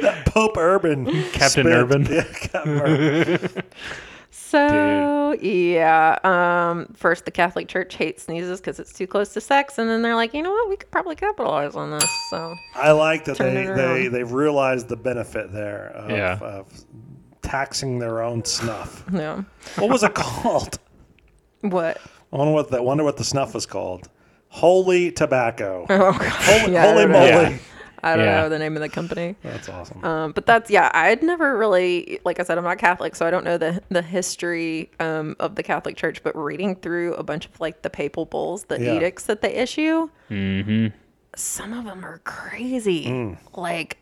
that 0.00 0.22
Pope 0.26 0.56
Urban. 0.56 1.04
Captain 1.32 1.48
spent- 1.48 1.68
Urban? 1.68 2.06
Yeah, 2.10 2.24
Captain 2.32 2.80
Urban. 2.80 3.62
So 4.48 5.32
yeah, 5.40 6.18
um, 6.22 6.86
first 6.94 7.24
the 7.24 7.30
Catholic 7.30 7.66
Church 7.68 7.94
hates 7.96 8.24
sneezes 8.24 8.60
because 8.60 8.78
it's 8.78 8.92
too 8.92 9.06
close 9.06 9.32
to 9.34 9.40
sex, 9.40 9.78
and 9.78 9.88
then 9.88 10.02
they're 10.02 10.14
like, 10.14 10.32
you 10.34 10.42
know 10.42 10.52
what, 10.52 10.68
we 10.68 10.76
could 10.76 10.90
probably 10.90 11.16
capitalize 11.16 11.74
on 11.74 11.90
this. 11.90 12.08
So 12.30 12.54
I 12.74 12.92
like 12.92 13.24
that 13.24 13.36
Turn 13.36 13.54
they, 13.54 13.66
they 13.66 14.08
they've 14.08 14.30
realized 14.32 14.88
the 14.88 14.96
benefit 14.96 15.52
there 15.52 15.88
of, 15.94 16.10
Yeah. 16.10 16.38
of 16.40 16.66
taxing 17.42 17.98
their 17.98 18.22
own 18.22 18.44
snuff. 18.44 19.04
yeah, 19.12 19.42
What 19.76 19.90
was 19.90 20.02
it 20.02 20.14
called? 20.14 20.78
what? 21.62 21.98
I 22.32 22.36
wonder 22.36 22.52
what 22.52 22.70
the 22.70 22.82
wonder 22.82 23.04
what 23.04 23.16
the 23.16 23.24
snuff 23.24 23.54
was 23.54 23.66
called. 23.66 24.08
Holy 24.48 25.10
tobacco. 25.10 25.84
Oh 25.88 26.12
god, 26.12 26.20
Holy, 26.22 26.72
Yeah, 26.72 26.92
holy 26.92 27.06
moly. 27.06 27.26
Yeah. 27.26 27.58
I 28.04 28.16
don't 28.16 28.24
Yeah. 28.26 28.42
know 28.42 28.48
the 28.48 28.58
name 28.58 28.76
of 28.76 28.82
the 28.82 28.88
company. 28.88 29.34
That's 29.42 29.68
awesome. 29.68 30.04
Um, 30.04 30.32
but 30.32 30.46
that's 30.46 30.70
yeah. 30.70 30.90
I'd 30.94 31.22
never 31.22 31.56
really, 31.56 32.20
like 32.24 32.38
I 32.38 32.42
said, 32.44 32.58
I'm 32.58 32.64
not 32.64 32.78
Catholic, 32.78 33.16
so 33.16 33.26
I 33.26 33.30
don't 33.30 33.44
know 33.44 33.58
the 33.58 33.82
the 33.88 34.02
history 34.02 34.90
um, 35.00 35.34
of 35.40 35.54
the 35.56 35.62
Catholic 35.62 35.96
Church. 35.96 36.22
But 36.22 36.36
reading 36.36 36.76
through 36.76 37.14
a 37.14 37.22
bunch 37.22 37.46
of 37.46 37.58
like 37.60 37.82
the 37.82 37.90
papal 37.90 38.26
bulls, 38.26 38.64
the 38.64 38.80
Yeah. 38.80 38.94
edicts 38.96 39.24
that 39.24 39.40
they 39.42 39.54
issue, 39.54 40.08
Mm-hmm. 40.30 40.88
some 41.36 41.72
of 41.72 41.84
them 41.84 42.04
are 42.04 42.18
crazy. 42.24 43.06
Mm. 43.06 43.38
Like, 43.56 43.98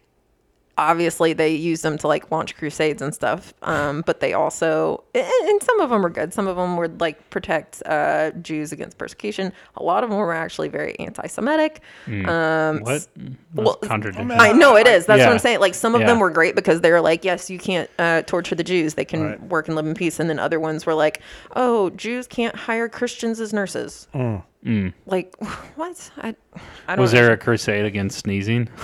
obviously 0.79 1.33
they 1.35 1.55
use 1.55 1.83
them 1.83 1.99
to 1.99 2.09
like 2.09 2.31
launch 2.31 2.57
crusades 2.57 3.03
and 3.03 3.15
stuff. 3.15 3.53
Um, 3.63 4.03
but 4.07 4.21
they 4.21 4.33
also, 4.33 5.05
and 5.15 5.25
and 5.45 5.63
some 5.63 5.81
of 5.81 5.91
them 5.91 6.03
were 6.03 6.11
good. 6.11 6.33
Some 6.33 6.49
of 6.49 6.57
them 6.57 6.77
would 6.79 7.01
like 7.01 7.29
protect 7.31 7.83
uh, 7.87 8.31
Jews 8.43 8.73
against 8.73 8.97
persecution. 8.99 9.53
A 9.77 9.83
lot 9.83 10.03
of 10.05 10.11
them 10.11 10.19
were 10.19 10.33
actually 10.33 10.69
very 10.69 10.99
anti-Semitic. 10.99 11.81
Um, 12.07 12.81
What? 12.81 12.95
s- 12.95 13.09
well. 13.55 13.79
I 13.83 14.53
know 14.53 14.77
it 14.77 14.87
is. 14.87 15.07
That's 15.07 15.21
what 15.21 15.29
I'm 15.33 15.39
saying. 15.39 15.61
Like 15.61 15.75
some 15.75 15.95
of 15.95 16.01
them 16.03 16.19
were 16.21 16.31
great 16.31 16.55
because 16.55 16.81
they 16.81 16.91
were 16.91 17.01
like, 17.03 17.25
yes, 17.25 17.51
you 17.51 17.59
can't 17.59 17.91
uh, 17.99 18.23
torture 18.23 18.55
the 18.55 18.65
Jews. 18.65 18.95
They 18.95 19.05
can 19.05 19.23
Right. 19.23 19.43
work 19.43 19.69
and 19.69 19.77
live 19.77 19.87
in 19.87 19.95
peace. 19.95 20.19
And 20.19 20.29
then 20.31 20.39
other 20.39 20.59
ones 20.59 20.87
were 20.87 20.95
like, 20.95 21.21
oh, 21.55 21.91
Jews 21.91 22.27
can't 22.27 22.57
hire 22.57 22.89
Christians 22.89 23.41
as 23.41 23.53
nurses. 23.53 24.09
Like 25.07 25.35
what? 25.77 26.11
I, 26.19 26.35
I 26.89 26.97
don't. 26.97 27.01
Was 27.03 27.13
there 27.13 27.31
a 27.33 27.37
crusade 27.37 27.85
against 27.85 28.21
sneezing? 28.21 28.69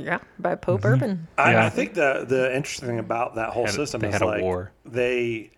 Yeah, 0.00 0.18
by 0.38 0.54
Pope 0.54 0.84
Urban. 0.84 1.26
I, 1.36 1.52
Yeah. 1.52 1.66
I 1.66 1.70
think 1.70 1.94
the 1.94 2.24
the 2.26 2.54
interesting 2.54 2.88
thing 2.88 2.98
about 2.98 3.34
that 3.36 3.50
whole 3.50 3.66
Had- 3.66 3.74
system 3.74 4.00
they 4.00 4.08
is 4.08 4.12
had 4.14 4.22
a 4.22 4.26
like 4.26 4.42
war. 4.42 4.72
they 4.84 5.50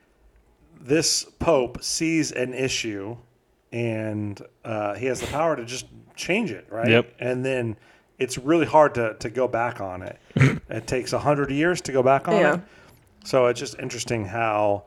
this 0.81 1.25
pope 1.39 1.83
sees 1.83 2.33
an 2.33 2.55
issue 2.55 3.17
and 3.73 4.41
uh, 4.65 4.95
he 4.95 5.07
has 5.07 5.21
the 5.21 5.27
power 5.29 5.55
to 5.57 5.65
just 5.65 5.87
change 6.17 6.51
it, 6.51 6.67
right? 6.71 6.89
Yep. 6.89 7.15
And 7.21 7.45
then 7.45 7.77
it's 8.19 8.37
really 8.39 8.67
hard 8.67 8.95
to, 8.97 9.15
to 9.21 9.31
go 9.31 9.47
back 9.47 9.81
on 9.81 10.03
it. 10.03 10.19
it 10.69 10.87
takes 10.87 11.13
a 11.13 11.19
hundred 11.19 11.51
years 11.51 11.81
to 11.83 11.93
go 11.93 12.03
back 12.03 12.29
on 12.29 12.35
Yeah. 12.35 12.55
it. 12.55 12.61
So 13.25 13.47
it's 13.47 13.61
just 13.61 13.79
interesting 13.79 14.25
how 14.25 14.85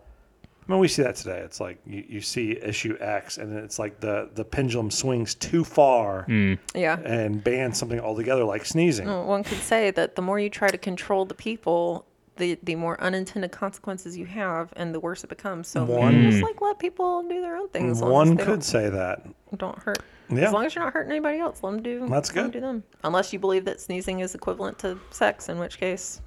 I 0.67 0.71
mean 0.71 0.79
we 0.79 0.87
see 0.87 1.03
that 1.03 1.15
today. 1.15 1.39
It's 1.39 1.59
like 1.59 1.79
you, 1.85 2.03
you 2.07 2.21
see 2.21 2.51
issue 2.51 2.97
X 2.99 3.37
and 3.37 3.57
it's 3.57 3.79
like 3.79 3.99
the, 3.99 4.29
the 4.33 4.45
pendulum 4.45 4.89
swings 4.91 5.35
too 5.35 5.63
far 5.63 6.25
mm. 6.27 6.57
Yeah. 6.73 6.99
and 6.99 7.43
bans 7.43 7.77
something 7.77 7.99
altogether 7.99 8.43
like 8.43 8.65
sneezing. 8.65 9.07
Well, 9.07 9.25
One 9.25 9.43
could 9.43 9.59
say 9.59 9.91
that 9.91 10.15
the 10.15 10.21
more 10.21 10.39
you 10.39 10.49
try 10.49 10.69
to 10.69 10.77
control 10.77 11.25
the 11.25 11.33
people, 11.33 12.05
the 12.37 12.57
the 12.63 12.75
more 12.75 12.99
unintended 13.01 13.51
consequences 13.51 14.17
you 14.17 14.25
have, 14.25 14.73
and 14.75 14.93
the 14.95 14.99
worse 14.99 15.23
it 15.23 15.27
becomes. 15.29 15.67
So 15.67 15.83
One- 15.83 16.15
maybe 16.15 16.31
just 16.31 16.43
like 16.43 16.61
let 16.61 16.79
people 16.79 17.23
do 17.23 17.41
their 17.41 17.57
own 17.57 17.69
thing. 17.69 17.89
As 17.91 18.01
long 18.01 18.11
One 18.11 18.35
they 18.35 18.43
could 18.43 18.63
say 18.63 18.89
that. 18.89 19.23
don't, 19.23 19.59
don't 19.59 19.79
hurt. 19.79 19.99
Yeah. 20.29 20.47
As 20.47 20.53
long 20.53 20.65
as 20.65 20.73
you're 20.73 20.83
not 20.83 20.93
hurting 20.93 21.11
anybody 21.11 21.37
else, 21.39 21.61
let 21.61 21.71
them 21.73 21.83
do. 21.83 22.07
That's 22.09 22.33
let 22.33 22.37
'em 22.45 22.51
good. 22.51 22.53
do 22.53 22.61
them. 22.61 22.83
Unless 23.03 23.33
you 23.33 23.39
believe 23.39 23.65
that 23.65 23.81
sneezing 23.81 24.21
is 24.21 24.33
equivalent 24.33 24.79
to 24.79 24.97
sex, 25.11 25.49
in 25.49 25.59
which 25.59 25.77
case, 25.77 26.21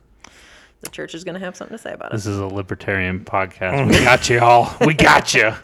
the 0.83 0.91
church 0.91 1.15
is 1.15 1.25
going 1.25 1.35
to 1.35 1.41
have 1.41 1.57
something 1.57 1.77
to 1.77 1.83
say 1.83 1.93
about 1.93 2.11
it. 2.11 2.17
This 2.17 2.27
is 2.27 2.39
a 2.39 2.47
libertarian 2.47 3.25
podcast. 3.25 3.89
We 3.89 3.99
got 4.05 4.29
you 4.29 4.41
all. 4.41 4.75
We 4.81 4.95
got 4.95 5.35
you. 5.35 5.53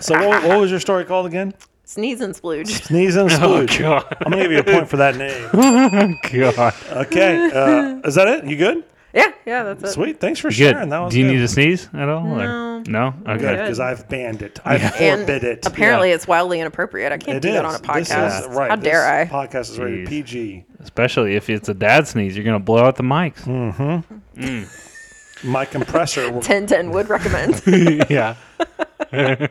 So 0.00 0.14
what, 0.14 0.44
what 0.44 0.58
was 0.58 0.70
your 0.70 0.80
story 0.80 1.04
called 1.04 1.26
again? 1.26 1.52
Sneeze 1.84 2.22
and 2.22 2.34
splooge. 2.34 2.68
Sneeze 2.86 3.16
and 3.16 3.30
Oh 3.32 3.34
splooge. 3.36 3.78
God. 3.78 4.16
I'm 4.24 4.30
gonna 4.32 4.44
give 4.44 4.52
you 4.52 4.60
a 4.60 4.64
point 4.64 4.88
for 4.88 4.96
that 4.96 5.16
name. 5.16 5.48
God. 6.32 6.74
Okay, 7.06 7.50
uh, 7.50 8.00
is 8.08 8.14
that 8.14 8.26
it? 8.28 8.44
You 8.46 8.56
good? 8.56 8.84
Yeah, 9.14 9.32
yeah, 9.46 9.62
that's 9.64 9.82
it. 9.84 9.88
Sweet. 9.92 10.20
Thanks 10.20 10.38
for 10.40 10.48
Good. 10.48 10.54
sharing. 10.56 10.88
That 10.90 10.98
was 11.00 11.12
Do 11.12 11.18
you 11.20 11.26
good. 11.26 11.32
need 11.34 11.38
to 11.40 11.48
sneeze 11.48 11.88
at 11.94 12.08
all? 12.08 12.26
or- 12.26 12.36
No. 12.46 12.82
No. 12.86 13.14
Good, 13.26 13.42
Okay. 13.44 13.56
because 13.62 13.78
I've 13.80 14.08
banned 14.08 14.40
it. 14.42 14.58
I've 14.64 14.82
And 15.00 15.20
forbid 15.22 15.44
it. 15.44 15.66
apparently, 15.66 16.10
it's 16.12 16.26
wildly 16.26 16.60
inappropriate. 16.60 17.12
I 17.12 17.18
can't 17.18 17.36
It 17.36 17.40
do 17.42 17.52
that 17.52 17.64
on 17.64 17.74
a 17.74 17.78
This 17.78 18.08
is- 18.10 18.14
podcast. 18.14 18.54
right. 18.54 18.70
How 18.70 18.76
this 18.76 18.84
dare 18.84 19.06
I? 19.06 19.26
Podcast 19.26 19.70
is 19.72 19.78
rated 19.78 20.06
Jeez. 20.06 20.08
PG. 20.08 20.64
Especially 20.80 21.36
if 21.36 21.50
it's 21.50 21.68
a 21.68 21.74
dad 21.74 22.08
sneeze, 22.08 22.34
you're 22.36 22.44
gonna 22.44 22.58
blow 22.58 22.84
out 22.84 22.96
the 22.96 23.02
mics. 23.02 23.42
Mm-hmm. 23.42 24.40
Mm. 24.42 25.44
My 25.44 25.64
compressor. 25.66 26.22
will- 26.32 26.40
1010 26.40 26.90
would 26.92 27.08
recommend. 27.10 27.62
yeah. 28.10 28.34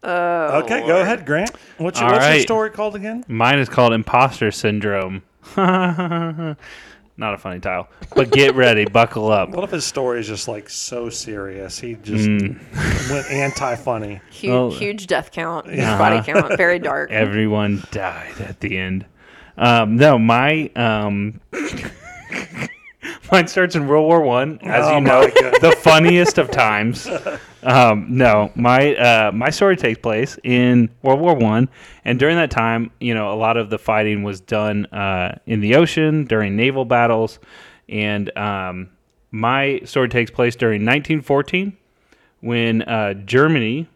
Oh, 0.00 0.60
okay, 0.62 0.86
go 0.86 1.00
ahead, 1.00 1.26
Grant. 1.26 1.50
What's 1.78 1.98
your, 1.98 2.08
All 2.08 2.14
what's 2.14 2.24
your 2.26 2.34
right. 2.34 2.42
story 2.42 2.70
called 2.70 2.94
again? 2.94 3.24
Mine 3.26 3.58
is 3.58 3.68
called 3.68 3.92
imposter 3.92 4.50
syndrome. 4.52 5.22
Not 7.20 7.34
a 7.34 7.36
funny 7.38 7.58
title, 7.58 7.88
but 8.14 8.30
get 8.30 8.54
ready, 8.54 8.84
buckle 8.92 9.30
up. 9.32 9.50
What 9.50 9.64
if 9.64 9.72
his 9.72 9.84
story 9.84 10.20
is 10.20 10.28
just 10.28 10.46
like 10.46 10.70
so 10.70 11.10
serious? 11.10 11.76
He 11.78 11.94
just 11.94 12.28
Mm. 12.28 13.10
went 13.10 13.28
anti-funny. 13.28 14.20
Huge, 14.30 14.52
Oh. 14.52 14.70
huge 14.70 15.08
death 15.08 15.32
count, 15.32 15.66
huge 15.68 15.80
Uh-huh. 15.80 15.98
body 15.98 16.20
count, 16.24 16.56
very 16.56 16.78
dark. 16.78 17.10
Everyone 17.10 17.82
died 17.90 18.40
at 18.40 18.60
the 18.60 18.78
end. 18.78 19.04
Um, 19.56 19.96
no, 19.96 20.16
my 20.16 20.70
um, 20.76 21.40
mine 23.32 23.46
starts 23.48 23.74
in 23.76 23.86
World 23.88 24.06
War 24.06 24.20
One, 24.22 24.58
as 24.62 24.86
Oh 24.86 24.94
you 24.94 25.00
know, 25.00 25.22
the 25.60 25.74
funniest 25.78 26.38
of 26.38 26.50
times. 26.50 27.08
Um, 27.62 28.06
no, 28.08 28.52
my 28.54 28.94
uh, 28.96 29.32
my 29.32 29.50
story 29.50 29.76
takes 29.76 29.98
place 29.98 30.38
in 30.44 30.90
World 31.02 31.20
War 31.20 31.34
One, 31.34 31.68
and 32.04 32.18
during 32.18 32.36
that 32.36 32.50
time, 32.50 32.90
you 33.00 33.14
know, 33.14 33.32
a 33.32 33.36
lot 33.36 33.56
of 33.56 33.70
the 33.70 33.78
fighting 33.78 34.22
was 34.22 34.40
done 34.40 34.86
uh, 34.86 35.38
in 35.46 35.60
the 35.60 35.74
ocean 35.74 36.24
during 36.24 36.56
naval 36.56 36.84
battles, 36.84 37.38
and 37.88 38.36
um, 38.36 38.90
my 39.30 39.80
story 39.84 40.08
takes 40.08 40.30
place 40.30 40.56
during 40.56 40.82
1914 40.82 41.76
when 42.40 42.82
uh, 42.82 43.14
Germany, 43.14 43.88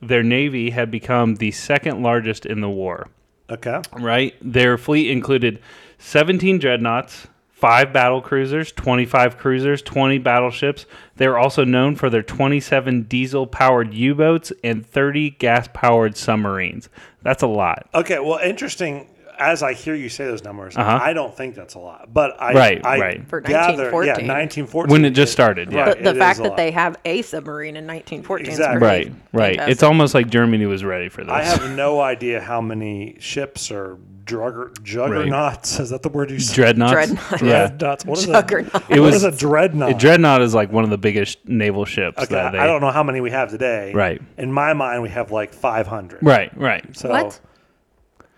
their 0.00 0.22
navy 0.22 0.70
had 0.70 0.90
become 0.90 1.34
the 1.36 1.50
second 1.50 2.02
largest 2.02 2.46
in 2.46 2.60
the 2.62 2.68
war 2.70 3.08
Okay. 3.50 3.80
right? 3.92 4.34
Their 4.40 4.78
fleet 4.78 5.10
included 5.10 5.60
17 5.98 6.58
dreadnoughts, 6.58 7.26
five 7.60 7.92
battle 7.92 8.20
cruisers, 8.22 8.72
25 8.72 9.36
cruisers, 9.38 9.82
20 9.82 10.18
battleships. 10.18 10.86
They 11.16 11.28
were 11.28 11.38
also 11.38 11.64
known 11.64 11.94
for 11.96 12.08
their 12.10 12.22
27 12.22 13.02
diesel 13.02 13.46
powered 13.46 13.92
U 13.94 14.14
boats 14.14 14.52
and 14.64 14.84
30 14.84 15.30
gas 15.30 15.68
powered 15.72 16.16
submarines. 16.16 16.88
That's 17.22 17.42
a 17.42 17.46
lot. 17.46 17.88
Okay. 17.94 18.18
Well, 18.18 18.38
interesting. 18.38 19.06
As 19.38 19.62
I 19.62 19.72
hear 19.72 19.94
you 19.94 20.10
say 20.10 20.26
those 20.26 20.44
numbers, 20.44 20.76
Uh-huh. 20.76 20.98
I 21.02 21.14
don't 21.14 21.34
think 21.34 21.54
that's 21.54 21.72
a 21.74 21.78
lot. 21.78 22.12
But 22.12 22.36
I, 22.42 22.52
Right, 22.52 22.84
I 22.84 22.98
right. 22.98 23.26
For 23.28 23.40
gather, 23.40 23.84
yeah, 23.84 23.90
1914. 23.90 24.26
1914. 24.28 24.92
When 24.92 25.04
it 25.06 25.10
just 25.12 25.32
started, 25.32 25.72
yeah. 25.72 25.80
Right, 25.84 26.02
But 26.02 26.12
the 26.12 26.18
fact 26.18 26.40
that 26.42 26.48
lot. 26.50 26.56
they 26.58 26.70
have 26.72 26.96
a 27.06 27.22
submarine 27.22 27.76
in 27.76 27.86
1914 27.86 28.46
Exactly. 28.46 28.76
is 28.76 28.82
Right, 28.82 29.12
right. 29.32 29.48
fantastic. 29.56 29.72
It's 29.72 29.82
almost 29.82 30.14
like 30.14 30.28
Germany 30.28 30.66
was 30.66 30.84
ready 30.84 31.08
for 31.08 31.24
this. 31.24 31.32
I 31.32 31.42
have 31.42 31.70
no 31.76 32.00
idea 32.02 32.40
how 32.42 32.60
many 32.60 33.16
ships 33.18 33.70
or 33.70 33.96
drugger, 34.30 34.82
juggernauts. 34.82 35.80
Is 35.80 35.90
that 35.90 36.02
the 36.02 36.08
word 36.08 36.30
you 36.30 36.38
said? 36.38 36.54
dreadnoughts. 36.54 36.92
Dreadnought. 36.92 37.42
Yeah. 37.42 37.66
Dreadnoughts. 37.68 38.04
What 38.04 38.18
is 38.18 38.28
a, 38.28 38.32
Juggernaut. 38.32 38.90
It 38.90 39.00
was- 39.00 39.16
is 39.16 39.24
a 39.24 39.32
dreadnought? 39.32 39.90
A 39.90 39.94
dreadnought 39.94 40.42
is 40.42 40.54
like 40.54 40.72
one 40.72 40.84
of 40.84 40.90
the 40.90 40.98
biggest 40.98 41.38
naval 41.46 41.84
ships 41.84 42.18
okay, 42.18 42.34
that 42.34 42.52
they. 42.52 42.58
I 42.58 42.66
don't 42.66 42.80
know 42.80 42.90
how 42.90 43.02
many 43.02 43.20
we 43.20 43.30
have 43.30 43.50
today. 43.50 43.92
Right. 43.92 44.20
In 44.38 44.52
my 44.52 44.72
mind, 44.72 45.02
we 45.02 45.08
have 45.10 45.30
like 45.30 45.52
500. 45.52 46.22
Right, 46.22 46.56
right. 46.56 46.96
So, 46.96 47.10
What? 47.10 47.40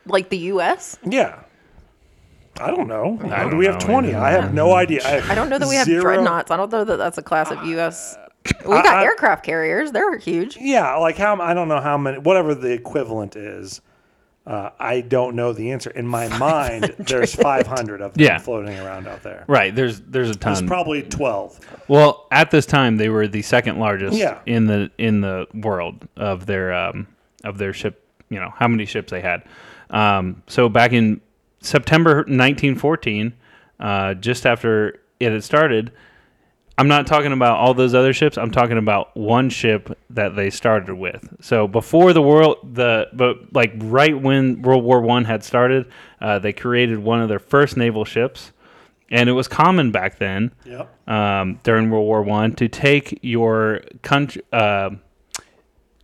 Like 0.07 0.31
the 0.31 0.39
U.S.? 0.39 0.99
Yeah. 1.05 1.43
I 2.61 2.71
don't 2.71 2.89
know. 2.89 3.19
I 3.23 3.45
Do 3.45 3.51
don't 3.51 3.59
we 3.59 3.67
have 3.67 3.79
20? 3.79 4.09
either. 4.09 4.19
I 4.19 4.31
have 4.31 4.53
no 4.53 4.69
mm-hmm. 4.69 4.79
idea. 4.79 5.01
I, 5.05 5.33
I 5.33 5.35
don't 5.35 5.49
know 5.49 5.59
that 5.59 5.69
we 5.69 5.77
have 5.77 5.87
zero- 5.87 6.03
dreadnoughts. 6.03 6.51
I 6.51 6.57
don't 6.57 6.71
know 6.71 6.85
that 6.85 6.97
that's 6.97 7.19
a 7.19 7.23
class 7.23 7.51
of 7.51 7.59
uh, 7.59 7.63
U.S. 7.63 8.17
We 8.65 8.73
got 8.73 8.87
I- 8.87 9.05
aircraft 9.05 9.45
carriers. 9.45 9.93
They're 9.93 10.19
huge. 10.19 10.57
Yeah, 10.61 10.97
like 10.97 11.17
how 11.17 11.41
I 11.41 11.55
don't 11.55 11.69
know 11.69 11.81
how 11.81 11.97
many, 11.97 12.19
whatever 12.19 12.55
the 12.55 12.73
equivalent 12.73 13.37
is. 13.37 13.81
Uh, 14.45 14.71
I 14.81 15.03
don't 15.03 15.37
know 15.37 15.53
the 15.53 15.71
answer. 15.71 15.91
In 15.91 16.07
my 16.07 16.27
mind, 16.39 16.95
there's 16.99 17.35
500 17.35 18.01
of 18.01 18.15
them 18.15 18.25
Yeah. 18.25 18.39
floating 18.39 18.77
around 18.79 19.07
out 19.07 19.23
there. 19.23 19.45
Right. 19.47 19.73
There's 19.75 20.01
there's 20.01 20.31
a 20.31 20.35
ton. 20.35 20.55
There's 20.55 20.67
probably 20.69 21.03
12. 21.03 21.61
Well, 21.89 22.27
at 22.33 22.51
this 22.51 22.67
time, 22.67 22.97
they 22.97 23.09
were 23.09 23.29
the 23.29 23.43
second 23.43 23.79
largest 23.79 24.17
Yeah. 24.17 24.41
in 24.47 24.67
the 24.67 24.91
in 24.99 25.21
the 25.21 25.47
world 25.55 26.09
of 26.17 26.47
their 26.47 26.73
um, 26.75 27.07
of 27.45 27.59
their 27.59 27.73
ship. 27.73 28.05
You 28.31 28.41
know 28.41 28.53
how 28.57 28.67
many 28.67 28.85
ships 28.87 29.11
they 29.13 29.21
had. 29.21 29.43
Um, 29.91 30.43
so 30.49 30.69
back 30.69 30.93
in 30.93 31.21
September 31.61 32.25
1914, 32.27 33.35
uh, 33.79 34.15
just 34.15 34.47
after 34.47 35.01
it 35.21 35.31
had 35.33 35.45
started, 35.45 35.93
I'm 36.83 36.89
not 36.89 37.07
talking 37.07 37.31
about 37.31 37.59
all 37.59 37.75
those 37.75 37.95
other 37.95 38.13
ships. 38.13 38.37
I'm 38.37 38.51
talking 38.51 38.77
about 38.77 39.17
one 39.17 39.51
ship 39.51 39.97
that 40.11 40.35
they 40.35 40.51
started 40.51 40.93
with. 40.95 41.33
So 41.41 41.69
before 41.69 42.13
the 42.13 42.21
world, 42.21 42.75
the 42.75 43.07
but 43.13 43.53
like 43.55 43.73
right 43.77 44.21
when 44.21 44.63
World 44.63 44.83
War 44.83 45.01
One 45.01 45.25
had 45.25 45.45
started, 45.45 45.87
uh, 46.21 46.41
they 46.41 46.53
created 46.53 46.99
one 46.99 47.21
of 47.23 47.29
their 47.29 47.39
first 47.39 47.77
naval 47.77 48.05
ships, 48.05 48.51
and 49.13 49.29
it 49.29 49.33
was 49.33 49.47
common 49.47 49.93
back 49.93 50.19
then 50.19 50.51
Yep. 50.65 51.09
um, 51.09 51.61
during 51.63 51.89
World 51.89 52.05
War 52.05 52.21
One 52.23 52.53
to 52.57 52.67
take 52.69 53.21
your 53.23 53.83
country 54.03 54.43
uh, 54.53 54.91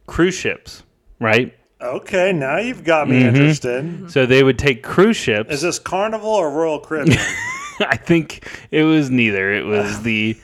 cruise 0.07 0.35
ships, 0.37 0.85
right? 1.19 1.57
Okay, 1.81 2.33
now 2.33 2.59
you've 2.59 2.85
got 2.85 3.09
me 3.09 3.17
Mm-hmm. 3.17 3.27
interested. 3.35 4.11
So 4.13 4.27
they 4.27 4.45
would 4.45 4.61
take 4.61 4.85
cruise 4.85 5.17
ships. 5.17 5.53
Is 5.53 5.63
this 5.63 5.81
Carnival 5.81 6.31
or 6.31 6.53
Royal 6.53 6.79
Caribbean? 6.79 7.19
I 7.81 7.97
think 7.97 8.47
it 8.71 8.85
was 8.85 9.11
neither. 9.11 9.53
It 9.53 9.65
was 9.65 10.03
the 10.05 10.37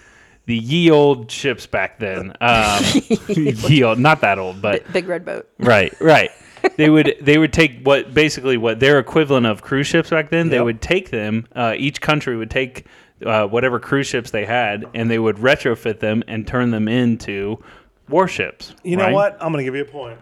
the 0.46 0.56
ye 0.56 0.90
old 0.90 1.30
ships 1.30 1.66
back 1.66 1.98
then. 1.98 2.34
Um, 2.40 2.82
ye 3.28 3.82
old, 3.82 3.98
not 3.98 4.20
that 4.22 4.38
old, 4.38 4.60
but 4.62 4.90
Big 4.92 5.06
red 5.08 5.24
boat. 5.24 5.48
right, 5.58 5.92
right. 6.00 6.30
They 6.76 6.88
would 6.88 7.16
they 7.20 7.36
would 7.36 7.52
take 7.52 7.82
what 7.82 8.14
basically 8.14 8.56
what 8.56 8.80
their 8.80 8.98
equivalent 8.98 9.46
of 9.46 9.60
cruise 9.62 9.86
ships 9.86 10.08
back 10.10 10.30
then. 10.30 10.48
They 10.48 10.60
would 10.60 10.80
take 10.80 11.10
them. 11.10 11.46
Uh, 11.54 11.74
each 11.76 12.00
country 12.00 12.36
would 12.38 12.50
take 12.50 12.86
uh, 13.24 13.46
whatever 13.46 13.78
cruise 13.78 14.06
ships 14.06 14.30
they 14.30 14.46
had, 14.46 14.86
and 14.94 15.10
they 15.10 15.18
would 15.18 15.36
retrofit 15.36 16.00
them 16.00 16.22
and 16.26 16.46
turn 16.46 16.70
them 16.70 16.88
into 16.88 17.62
warships. 18.08 18.74
You 18.82 18.96
know 18.96 19.10
what? 19.12 19.34
I'm 19.40 19.52
going 19.52 19.58
to 19.58 19.64
give 19.64 19.74
you 19.74 19.82
a 19.82 19.84
point. 19.84 20.18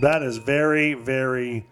That 0.00 0.22
is 0.22 0.38
very, 0.38 0.94
very. 0.94 1.66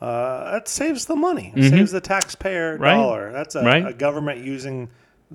Uh, 0.00 0.52
that 0.52 0.68
saves 0.68 1.06
the 1.06 1.16
money. 1.16 1.52
It 1.56 1.70
Saves 1.70 1.90
the 1.92 2.00
taxpayer 2.00 2.74
Mm-hmm. 2.74 2.82
Right. 2.82 2.94
dollar. 2.94 3.32
That's 3.32 3.54
a, 3.54 3.62
Right. 3.64 3.86
a 3.86 3.92
government 3.92 4.44
using 4.44 4.88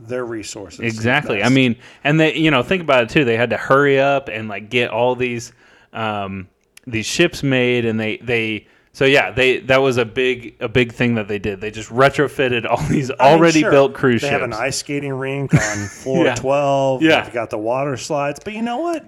their 0.05 0.25
resources. 0.25 0.79
Exactly. 0.79 1.43
I 1.43 1.49
mean, 1.49 1.75
and 2.03 2.19
they, 2.19 2.35
you 2.35 2.51
know, 2.51 2.63
think 2.63 2.81
about 2.81 3.03
it 3.03 3.09
too. 3.09 3.25
They 3.25 3.37
had 3.37 3.49
to 3.51 3.57
hurry 3.57 3.99
up 3.99 4.27
and 4.29 4.47
like 4.47 4.69
get 4.69 4.89
all 4.89 5.15
these, 5.15 5.51
um, 5.93 6.47
these 6.85 7.05
ships 7.05 7.43
made, 7.43 7.85
and 7.85 7.99
they 7.99 8.17
they. 8.17 8.67
So 8.93 9.05
yeah, 9.05 9.29
they 9.31 9.59
that 9.61 9.77
was 9.81 9.97
a 9.97 10.05
big 10.05 10.55
a 10.59 10.67
big 10.67 10.91
thing 10.91 11.15
that 11.15 11.27
they 11.27 11.37
did. 11.37 11.61
They 11.61 11.69
just 11.69 11.89
retrofitted 11.89 12.65
all 12.65 12.77
these 12.89 13.11
I 13.11 13.13
mean, 13.13 13.33
already 13.33 13.59
sure, 13.61 13.71
built 13.71 13.93
cruise 13.93 14.21
they 14.21 14.29
ships. 14.29 14.37
They 14.37 14.41
have 14.41 14.49
an 14.49 14.53
ice 14.53 14.77
skating 14.77 15.13
rink 15.13 15.53
on 15.53 15.87
floor 15.87 16.25
Yeah. 16.25 16.35
12. 16.35 17.01
Yeah. 17.03 17.23
They've 17.23 17.33
got 17.33 17.49
the 17.49 17.57
water 17.59 17.95
slides. 17.97 18.39
But 18.43 18.53
you 18.53 18.61
know 18.63 18.77
what? 18.77 19.05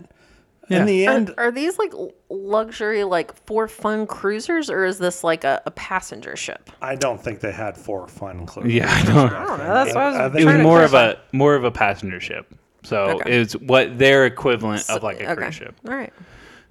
Yeah. 0.69 0.79
In 0.81 0.85
the 0.85 1.05
end, 1.07 1.33
are 1.37 1.51
these 1.51 1.77
like 1.79 1.93
luxury, 2.29 3.03
like 3.03 3.33
for 3.45 3.67
fun 3.67 4.05
cruisers, 4.07 4.69
or 4.69 4.85
is 4.85 4.99
this 4.99 5.23
like 5.23 5.43
a, 5.43 5.61
a 5.65 5.71
passenger 5.71 6.35
ship? 6.35 6.69
I 6.81 6.95
don't 6.95 7.21
think 7.21 7.39
they 7.39 7.51
had 7.51 7.75
four 7.75 8.07
fun 8.07 8.45
cruisers. 8.45 8.73
Yeah, 8.73 8.87
I 8.89 9.03
don't- 9.05 9.33
I 9.33 9.45
don't 9.45 9.57
know. 9.59 9.73
That's 9.73 9.95
what 9.95 10.03
I 10.03 10.09
was 10.09 10.15
I 10.17 10.25
it 10.27 10.33
was 10.35 10.43
trying 10.43 10.57
to 10.57 10.63
more 10.63 10.83
of 10.83 10.93
a 10.93 11.19
more 11.31 11.55
of 11.55 11.63
a 11.63 11.71
passenger 11.71 12.19
ship. 12.19 12.53
So 12.83 13.19
Okay. 13.19 13.41
it's 13.41 13.53
what 13.53 13.97
their 13.97 14.25
equivalent 14.25 14.89
of 14.89 15.03
like 15.03 15.19
a 15.19 15.25
okay. 15.31 15.35
cruise 15.35 15.55
ship. 15.55 15.75
All 15.87 15.95
right. 15.95 16.13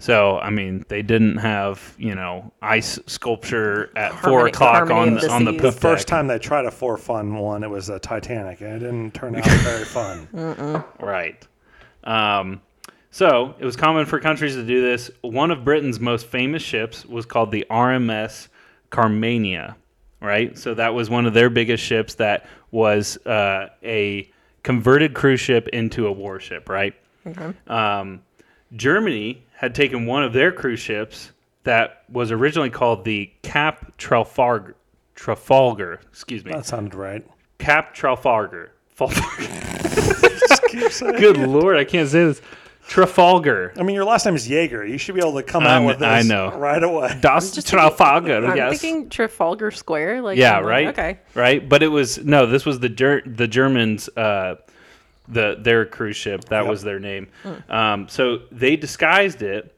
So 0.00 0.38
I 0.38 0.50
mean, 0.50 0.84
they 0.88 1.02
didn't 1.02 1.38
have 1.38 1.94
you 1.98 2.14
know 2.14 2.52
ice 2.62 3.00
sculpture 3.06 3.90
at 3.96 4.12
four 4.20 4.46
o'clock 4.46 4.90
on 4.90 5.14
the 5.14 5.28
on 5.28 5.44
the 5.44 5.52
poop 5.52 5.60
The 5.60 5.72
first 5.72 6.06
deck. 6.06 6.16
time 6.18 6.28
they 6.28 6.38
tried 6.38 6.66
a 6.66 6.70
four 6.70 6.96
fun 6.96 7.34
one, 7.34 7.64
it 7.64 7.68
was 7.70 7.88
a 7.88 7.98
Titanic, 7.98 8.60
and 8.60 8.74
it 8.74 8.78
didn't 8.78 9.12
turn 9.12 9.34
out 9.34 9.44
very 9.44 9.84
fun. 9.84 10.28
Right. 11.00 11.44
Um, 12.04 12.60
so 13.18 13.52
it 13.58 13.64
was 13.64 13.74
common 13.74 14.06
for 14.06 14.20
countries 14.20 14.54
to 14.54 14.64
do 14.64 14.80
this. 14.80 15.10
One 15.22 15.50
of 15.50 15.64
Britain's 15.64 15.98
most 15.98 16.26
famous 16.26 16.62
ships 16.62 17.04
was 17.04 17.26
called 17.26 17.50
the 17.50 17.66
RMS 17.68 18.46
Carmania. 18.92 19.74
Right. 20.20 20.56
So 20.56 20.72
that 20.74 20.94
was 20.94 21.10
one 21.10 21.26
of 21.26 21.34
their 21.34 21.50
biggest 21.50 21.82
ships 21.82 22.14
that 22.14 22.46
was 22.70 23.16
uh, 23.26 23.70
a 23.82 24.30
converted 24.62 25.14
cruise 25.14 25.40
ship 25.40 25.66
into 25.72 26.06
a 26.06 26.12
warship, 26.12 26.68
right? 26.68 26.94
Okay. 27.26 27.52
Um, 27.66 28.22
Germany 28.76 29.42
had 29.52 29.74
taken 29.74 30.06
one 30.06 30.22
of 30.22 30.32
their 30.32 30.52
cruise 30.52 30.78
ships 30.78 31.32
that 31.64 32.04
was 32.08 32.30
originally 32.30 32.70
called 32.70 33.04
the 33.04 33.32
Cap 33.42 33.96
Trafalgar. 33.98 34.76
Trafalgar, 35.16 35.98
excuse 36.08 36.44
me. 36.44 36.52
That 36.52 36.66
sounded 36.66 36.94
right. 36.94 37.26
Cap 37.58 37.94
Trafalgar. 37.94 38.74
Trafalgar. 38.94 39.42
Just 40.48 40.62
keep 40.68 40.92
saying 40.92 41.16
Good 41.16 41.36
lord, 41.38 41.76
I 41.76 41.84
can't 41.84 42.08
say 42.08 42.26
this. 42.26 42.40
Trafalgar. 42.88 43.74
I 43.78 43.82
mean, 43.82 43.94
your 43.94 44.04
last 44.04 44.24
name 44.24 44.34
is 44.34 44.48
Jaeger. 44.48 44.84
You 44.84 44.96
should 44.98 45.14
be 45.14 45.20
able 45.20 45.34
to 45.34 45.42
come 45.42 45.62
out 45.64 45.70
I'm- 45.70 45.84
with 45.84 45.98
this 45.98 46.08
I 46.08 46.22
know. 46.22 46.50
right 46.56 46.82
away. 46.82 47.16
Das 47.20 47.50
just 47.52 47.68
Trafalgar, 47.68 48.44
I'm 48.46 48.56
yes. 48.56 48.80
thinking 48.80 49.10
Trafalgar 49.10 49.70
Square. 49.70 50.22
Like 50.22 50.38
yeah, 50.38 50.56
I'm 50.56 50.64
like, 50.64 50.70
right. 50.70 50.86
Okay. 50.88 51.18
right. 51.34 51.68
But 51.68 51.82
it 51.82 51.88
was 51.88 52.24
no. 52.24 52.46
This 52.46 52.64
was 52.66 52.80
the 52.80 52.88
Ger- 52.88 53.22
the 53.26 53.46
Germans. 53.46 54.08
Uh, 54.16 54.56
the 55.30 55.58
their 55.60 55.84
cruise 55.84 56.16
ship 56.16 56.46
that 56.46 56.62
Yep. 56.62 56.70
was 56.70 56.82
their 56.82 56.98
name. 56.98 57.28
Hmm. 57.42 57.70
Um, 57.72 58.08
so 58.08 58.38
they 58.50 58.76
disguised 58.76 59.42
it 59.42 59.74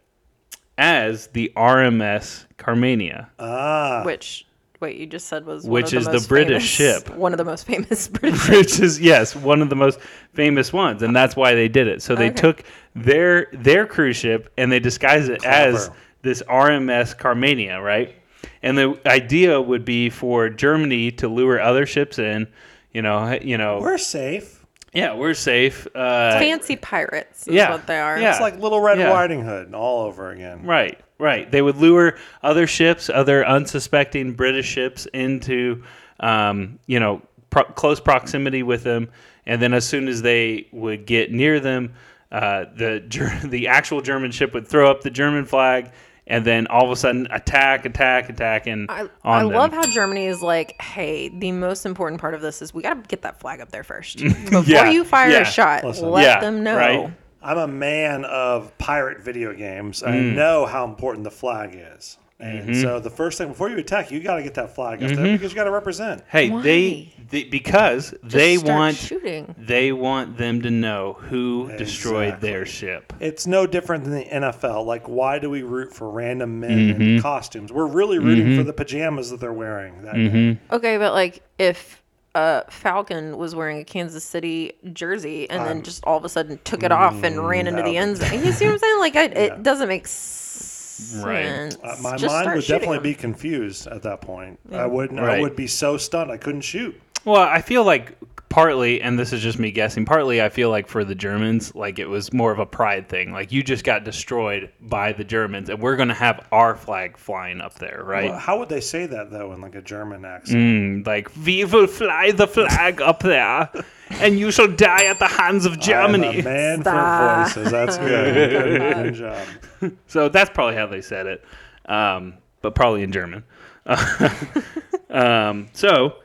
as 0.79 1.27
the 1.29 1.53
RMS 1.57 2.47
Carmania. 2.57 3.27
Ah, 3.41 4.03
Which 4.05 4.47
wait, 4.81 4.97
you 4.97 5.07
just 5.07 5.29
said 5.29 5.45
was 5.47 5.65
one 5.65 5.73
Which 5.73 5.93
of 5.93 6.01
is 6.01 6.07
the 6.07 6.13
most 6.15 6.29
British 6.29 6.77
famous- 6.77 7.05
ship. 7.05 7.17
One 7.17 7.33
of 7.33 7.39
the 7.39 7.45
most 7.45 7.67
famous 7.67 8.09
British. 8.21 8.49
which 8.49 8.81
is 8.81 9.01
yes, 9.01 9.37
one 9.37 9.63
of 9.63 9.69
the 9.71 9.77
most 9.77 10.01
famous 10.33 10.73
ones, 10.73 11.03
and 11.03 11.15
that's 11.15 11.37
why 11.37 11.55
they 11.55 11.69
did 11.69 11.87
it. 11.87 12.03
So 12.03 12.15
they 12.15 12.29
Okay. 12.31 12.37
took 12.41 12.63
their 12.95 13.47
their 13.53 13.87
cruise 13.87 14.17
ship 14.17 14.53
and 14.57 14.71
they 14.73 14.81
disguised 14.81 15.31
it 15.31 15.45
as 15.45 15.91
this 16.23 16.43
RMS 16.49 17.15
Carmania, 17.17 17.83
right? 17.83 18.15
And 18.63 18.77
the 18.77 18.99
idea 19.07 19.61
would 19.61 19.85
be 19.85 20.11
for 20.11 20.49
Germany 20.51 21.11
to 21.13 21.29
lure 21.29 21.61
other 21.61 21.87
ships 21.87 22.19
in. 22.19 22.47
You 22.93 23.03
know, 23.03 23.39
you 23.41 23.57
know, 23.57 23.79
we're 23.81 23.97
safe. 23.99 24.65
yeah, 24.93 25.15
we're 25.15 25.35
safe. 25.35 25.87
Uh, 25.95 26.39
Fancy 26.39 26.77
pirates 26.77 27.47
is 27.47 27.55
Yeah. 27.55 27.71
what 27.71 27.87
they 27.87 27.99
are. 28.01 28.19
Yeah. 28.19 28.33
It's 28.33 28.41
like 28.41 28.59
Little 28.59 28.81
Red 28.81 28.99
Yeah. 28.99 29.11
Riding 29.13 29.43
Hood 29.45 29.73
all 29.75 30.07
over 30.07 30.31
again. 30.31 30.65
Right, 30.67 30.99
right. 31.21 31.51
They 31.51 31.63
would 31.63 31.77
lure 31.77 32.17
other 32.43 32.67
ships, 32.67 33.09
other 33.09 33.47
unsuspecting 33.47 34.33
British 34.33 34.67
ships, 34.67 35.07
into, 35.15 35.85
um, 36.21 36.79
you 36.87 36.99
know, 36.99 37.23
pro- 37.51 37.65
close 37.65 38.01
proximity 38.01 38.63
with 38.63 38.83
them, 38.83 39.11
and 39.47 39.61
then 39.63 39.73
as 39.75 39.87
soon 39.87 40.09
as 40.09 40.23
they 40.23 40.67
would 40.73 41.07
get 41.07 41.31
near 41.33 41.61
them, 41.61 41.93
uh, 42.33 42.65
the 42.77 43.01
Ger- 43.09 43.41
the 43.45 43.69
actual 43.69 44.01
German 44.01 44.31
ship 44.31 44.55
would 44.55 44.67
throw 44.67 44.91
up 44.91 45.03
the 45.03 45.11
German 45.11 45.45
flag, 45.45 45.91
and 46.27 46.45
then 46.45 46.69
all 46.69 46.85
of 46.85 46.91
a 46.93 46.97
sudden 46.97 47.27
attack, 47.33 47.85
attack, 47.87 48.29
attack, 48.31 48.67
and 48.69 48.89
I, 48.89 49.01
on 49.03 49.09
I 49.25 49.43
them. 49.43 49.53
love 49.53 49.73
how 49.73 49.85
Germany 49.87 50.27
is 50.27 50.41
like, 50.43 50.81
hey, 50.81 51.29
the 51.29 51.51
most 51.51 51.85
important 51.87 52.21
part 52.21 52.35
of 52.35 52.41
this 52.41 52.63
is 52.63 52.73
we 52.73 52.83
got 52.83 53.03
to 53.03 53.09
get 53.09 53.23
that 53.23 53.41
flag 53.41 53.61
up 53.61 53.71
there 53.73 53.83
first. 53.83 54.19
Before 54.23 54.63
Yeah, 54.63 54.91
you 54.91 55.03
fire 55.05 55.31
yeah. 55.31 55.41
a 55.41 55.45
shot, 55.45 55.83
Listen. 55.85 56.09
let 56.11 56.23
Yeah, 56.23 56.41
them 56.41 56.63
know. 56.63 56.77
right. 56.77 57.13
I'm 57.43 57.59
a 57.59 57.67
man 57.69 58.25
of 58.25 58.77
pirate 58.79 59.21
video 59.21 59.55
games. 59.55 60.03
I 60.03 60.13
Mm. 60.17 60.35
know 60.35 60.67
how 60.67 60.85
important 60.85 61.25
the 61.25 61.31
flag 61.31 61.71
is. 61.97 62.19
And 62.39 62.71
Mm-hmm. 62.71 62.81
so 62.83 63.01
the 63.01 63.11
first 63.11 63.37
thing 63.37 63.49
before 63.49 63.69
you 63.69 63.77
attack, 63.77 64.11
you 64.11 64.19
got 64.21 64.37
to 64.37 64.43
get 64.43 64.55
that 64.55 64.75
flag 64.75 65.03
up 65.03 65.11
there 65.11 65.33
because 65.37 65.53
you 65.53 65.57
got 65.57 65.65
to 65.65 65.71
represent. 65.71 66.23
Hey, 66.27 66.49
Why? 66.49 66.63
they, 66.63 67.13
they 67.31 67.45
because 67.45 68.13
Just 68.23 68.31
they 68.35 68.57
start 68.57 68.79
want 68.79 68.97
shooting. 68.97 69.55
they 69.59 69.93
want 69.93 70.39
them 70.39 70.63
to 70.63 70.71
know 70.71 71.19
who 71.21 71.71
destroyed 71.77 72.41
their 72.41 72.65
ship. 72.65 73.13
It's 73.21 73.47
no 73.47 73.67
different 73.67 74.05
than 74.05 74.15
the 74.15 74.25
NFL. 74.25 74.87
Like, 74.87 75.07
why 75.07 75.39
do 75.39 75.51
we 75.51 75.63
root 75.63 75.93
for 75.93 76.09
random 76.09 76.61
men 76.61 76.71
Mm-hmm. 76.95 77.03
in 77.03 77.21
costumes? 77.21 77.75
We're 77.75 77.85
really 77.87 78.19
rooting 78.19 78.57
for 78.57 78.63
the 78.63 78.73
pajamas 78.73 79.29
that 79.31 79.41
they're 79.41 79.53
wearing. 79.53 80.01
That 80.03 80.15
Mm-hmm. 80.15 80.75
Okay, 80.75 80.97
but 80.97 81.13
like 81.13 81.43
if 81.59 82.03
uh, 82.35 82.63
Falcon 82.71 83.37
was 83.39 83.55
wearing 83.55 83.79
a 83.79 83.85
Kansas 83.85 84.25
City 84.25 84.73
jersey 84.93 85.49
and 85.51 85.65
then 85.67 85.83
just 85.83 86.05
all 86.05 86.17
of 86.17 86.25
a 86.25 86.29
sudden 86.29 86.59
took 86.65 86.83
it 86.83 86.93
off 86.93 87.23
and 87.23 87.47
ran 87.47 87.67
into 87.67 87.83
the 87.83 87.93
no. 87.93 87.99
end 87.99 88.17
zone, 88.19 88.45
you 88.45 88.53
see 88.53 88.67
what 88.67 88.73
I'm 88.75 88.79
saying? 88.79 88.99
Like, 89.01 89.17
I, 89.17 89.25
it 89.25 89.63
doesn't 89.63 89.89
make 89.89 90.07
sense. 90.07 91.23
Right. 91.25 91.75
Uh, 91.83 91.97
my 92.03 92.17
Just 92.17 92.27
mind 92.35 92.55
would 92.55 92.67
definitely 92.67 92.99
them. 92.99 93.03
be 93.05 93.15
confused 93.15 93.87
at 93.87 94.03
that 94.03 94.21
point. 94.21 94.61
I 94.71 94.87
would 94.87 95.19
I 95.19 95.23
Right. 95.27 95.41
would 95.41 95.57
be 95.57 95.67
so 95.67 95.97
stunned 95.97 96.31
I 96.31 96.37
couldn't 96.37 96.61
shoot. 96.61 97.01
Well, 97.25 97.41
I 97.43 97.61
feel 97.61 97.85
like 97.85 98.17
partly, 98.49 99.01
and 99.01 99.17
this 99.19 99.33
is 99.33 99.41
just 99.41 99.59
me 99.59 99.71
guessing, 99.71 100.05
partly 100.05 100.43
I 100.43 100.49
feel 100.49 100.71
like 100.71 100.89
for 100.89 101.05
the 101.05 101.15
Germans, 101.15 101.75
like 101.75 101.99
it 101.99 102.07
was 102.07 102.33
more 102.33 102.51
of 102.51 102.59
a 102.59 102.67
pride 102.67 103.09
thing. 103.09 103.33
Like 103.33 103.53
you 103.53 103.63
just 103.63 103.85
got 103.85 104.05
destroyed 104.05 104.71
by 104.81 105.13
the 105.13 105.23
Germans, 105.25 105.69
and 105.71 105.81
we're 105.81 105.97
going 105.97 106.09
to 106.09 106.15
have 106.15 106.47
our 106.51 106.75
flag 106.77 107.17
flying 107.17 107.61
up 107.61 107.75
there, 107.75 108.03
right? 108.05 108.31
Well, 108.31 108.39
how 108.39 108.59
would 108.59 108.69
they 108.69 108.81
say 108.81 109.07
that 109.07 109.31
though 109.31 109.53
in 109.53 109.61
like 109.61 109.75
a 109.77 109.83
German 109.83 110.25
accent? 110.25 110.59
Mm, 110.59 111.07
like, 111.07 111.29
we 111.45 111.65
will 111.65 111.87
fly 111.87 112.33
the 112.33 112.49
flag 112.49 113.01
up 113.01 113.21
there, 113.21 113.71
and 114.11 114.39
you 114.39 114.51
shall 114.51 114.69
die 114.69 115.05
at 115.05 115.19
the 115.19 115.29
hands 115.29 115.65
of 115.67 115.75
I'm 115.75 115.81
Germany. 115.81 116.41
a 116.41 116.43
man 116.43 116.81
Stop. 116.81 117.49
for 117.49 117.55
voices. 117.61 117.71
That's 117.71 117.99
good. 117.99 118.35
good, 118.51 118.95
good 118.95 119.15
job. 119.81 119.93
So 120.09 120.29
that's 120.29 120.51
probably 120.51 120.75
how 120.75 120.87
they 120.87 121.01
said 121.01 121.27
it, 121.27 121.45
um, 121.87 122.35
but 122.61 122.75
probably 122.75 123.03
in 123.03 123.13
German. 123.13 123.45
um, 125.11 125.69
so, 125.73 126.17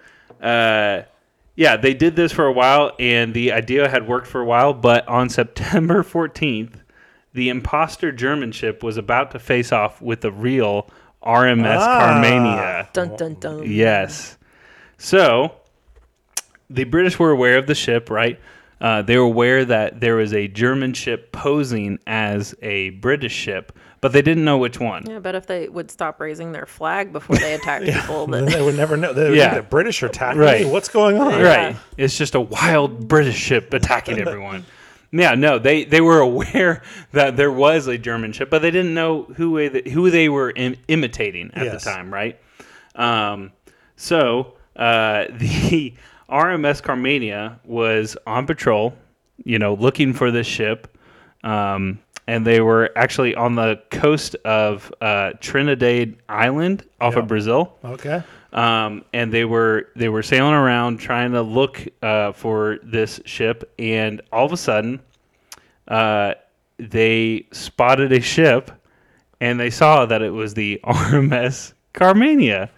uh, 0.45 1.03
yeah, 1.55 1.77
they 1.77 1.93
did 1.93 2.15
this 2.15 2.31
for 2.31 2.45
a 2.45 2.51
while, 2.51 2.91
and 2.99 3.33
the 3.33 3.51
idea 3.53 3.87
had 3.89 4.07
worked 4.07 4.27
for 4.27 4.41
a 4.41 4.45
while. 4.45 4.73
But 4.73 5.07
on 5.07 5.29
September 5.41 6.03
14th, 6.03 6.81
the 7.33 7.49
imposter 7.49 8.11
German 8.11 8.51
ship 8.51 8.83
was 8.83 8.97
about 8.97 9.31
to 9.31 9.39
face 9.39 9.71
off 9.71 10.01
with 10.01 10.21
the 10.21 10.31
real 10.31 10.89
RMS 11.23 11.77
Ah. 11.79 12.21
Carmania. 12.21 12.93
Dun 12.93 13.15
dun 13.15 13.33
dun. 13.35 13.63
Yes. 13.69 14.37
So 14.97 15.55
the 16.69 16.83
British 16.85 17.17
were 17.19 17.31
aware 17.31 17.57
of 17.57 17.67
the 17.67 17.75
ship, 17.75 18.09
right? 18.09 18.39
Uh, 18.81 19.01
they 19.01 19.17
were 19.17 19.23
aware 19.23 19.63
that 19.65 20.01
there 20.01 20.15
was 20.15 20.33
a 20.33 20.47
German 20.47 20.93
ship 20.93 21.31
posing 21.31 21.97
as 22.05 22.53
a 22.61 22.89
British 22.91 23.31
ship, 23.33 23.71
but 24.01 24.11
they 24.11 24.21
didn't 24.21 24.43
know 24.43 24.57
which 24.57 24.79
one. 24.79 25.05
Yeah, 25.09 25.19
but 25.19 25.33
if 25.33 25.47
they 25.47 25.69
would 25.69 25.89
stop 25.89 26.19
raising 26.19 26.51
their 26.51 26.65
flag 26.65 27.13
before 27.13 27.37
they 27.37 27.53
attack 27.53 27.83
people, 27.85 28.27
Then 28.31 28.45
they 28.45 28.61
would 28.61 28.75
never 28.75 28.97
know. 28.97 29.13
They 29.13 29.29
would 29.29 29.37
Yeah. 29.37 29.55
the 29.55 29.61
British 29.63 30.03
are 30.03 30.07
attacking 30.07 30.41
Right. 30.41 30.67
What's 30.67 30.89
going 30.89 31.17
on? 31.19 31.41
Right. 31.41 31.75
It's 31.97 32.17
just 32.17 32.35
a 32.35 32.41
wild 32.41 33.07
British 33.07 33.37
ship 33.37 33.73
attacking 33.73 34.19
everyone. 34.19 34.65
Yeah, 35.11 35.35
no, 35.35 35.57
they, 35.59 35.85
they 35.85 36.01
were 36.01 36.19
aware 36.31 36.83
that 37.13 37.37
there 37.37 37.51
was 37.51 37.87
a 37.87 37.97
German 37.97 38.33
ship, 38.33 38.49
but 38.49 38.61
they 38.61 38.71
didn't 38.71 38.93
know 38.93 39.23
who 39.23 39.69
they, 39.69 39.89
who 39.89 40.09
they 40.11 40.27
were 40.27 40.51
Im- 40.53 40.75
imitating 40.89 41.51
at 41.53 41.63
Yes. 41.65 41.83
the 41.85 41.89
time, 41.89 42.13
right? 42.13 42.37
Um, 42.95 43.53
so 43.95 44.55
uh, 44.75 45.25
the 45.31 45.93
RMS 46.29 46.81
Carmania 46.81 47.59
was 47.65 48.17
on 48.25 48.45
patrol, 48.47 48.95
you 49.43 49.59
know, 49.59 49.73
looking 49.75 50.13
for 50.13 50.31
this 50.31 50.47
ship, 50.47 50.97
um, 51.43 51.99
and 52.27 52.45
they 52.45 52.61
were 52.61 52.91
actually 52.95 53.35
on 53.35 53.55
the 53.55 53.79
coast 53.91 54.35
of 54.45 54.91
uh, 55.01 55.31
Trinidad 55.39 56.15
Island 56.27 56.83
off 56.99 57.13
Yeah. 57.13 57.19
of 57.19 57.27
Brazil 57.27 57.77
Okay. 57.85 58.23
um, 58.53 59.05
and 59.13 59.31
they 59.31 59.45
were 59.45 59.89
they 59.95 60.09
were 60.09 60.23
sailing 60.23 60.55
around 60.55 60.97
trying 60.97 61.31
to 61.33 61.41
look 61.43 61.85
uh, 62.01 62.31
for 62.31 62.79
this 62.81 63.19
ship, 63.25 63.71
and 63.77 64.21
all 64.31 64.45
of 64.45 64.51
a 64.51 64.57
sudden, 64.57 64.99
uh, 65.87 66.33
they 66.77 67.45
spotted 67.51 68.11
a 68.11 68.19
ship, 68.21 68.71
and 69.39 69.59
they 69.59 69.69
saw 69.69 70.05
that 70.07 70.21
it 70.23 70.31
was 70.31 70.55
the 70.55 70.79
RMS 70.85 71.73
Carmania, 71.93 72.69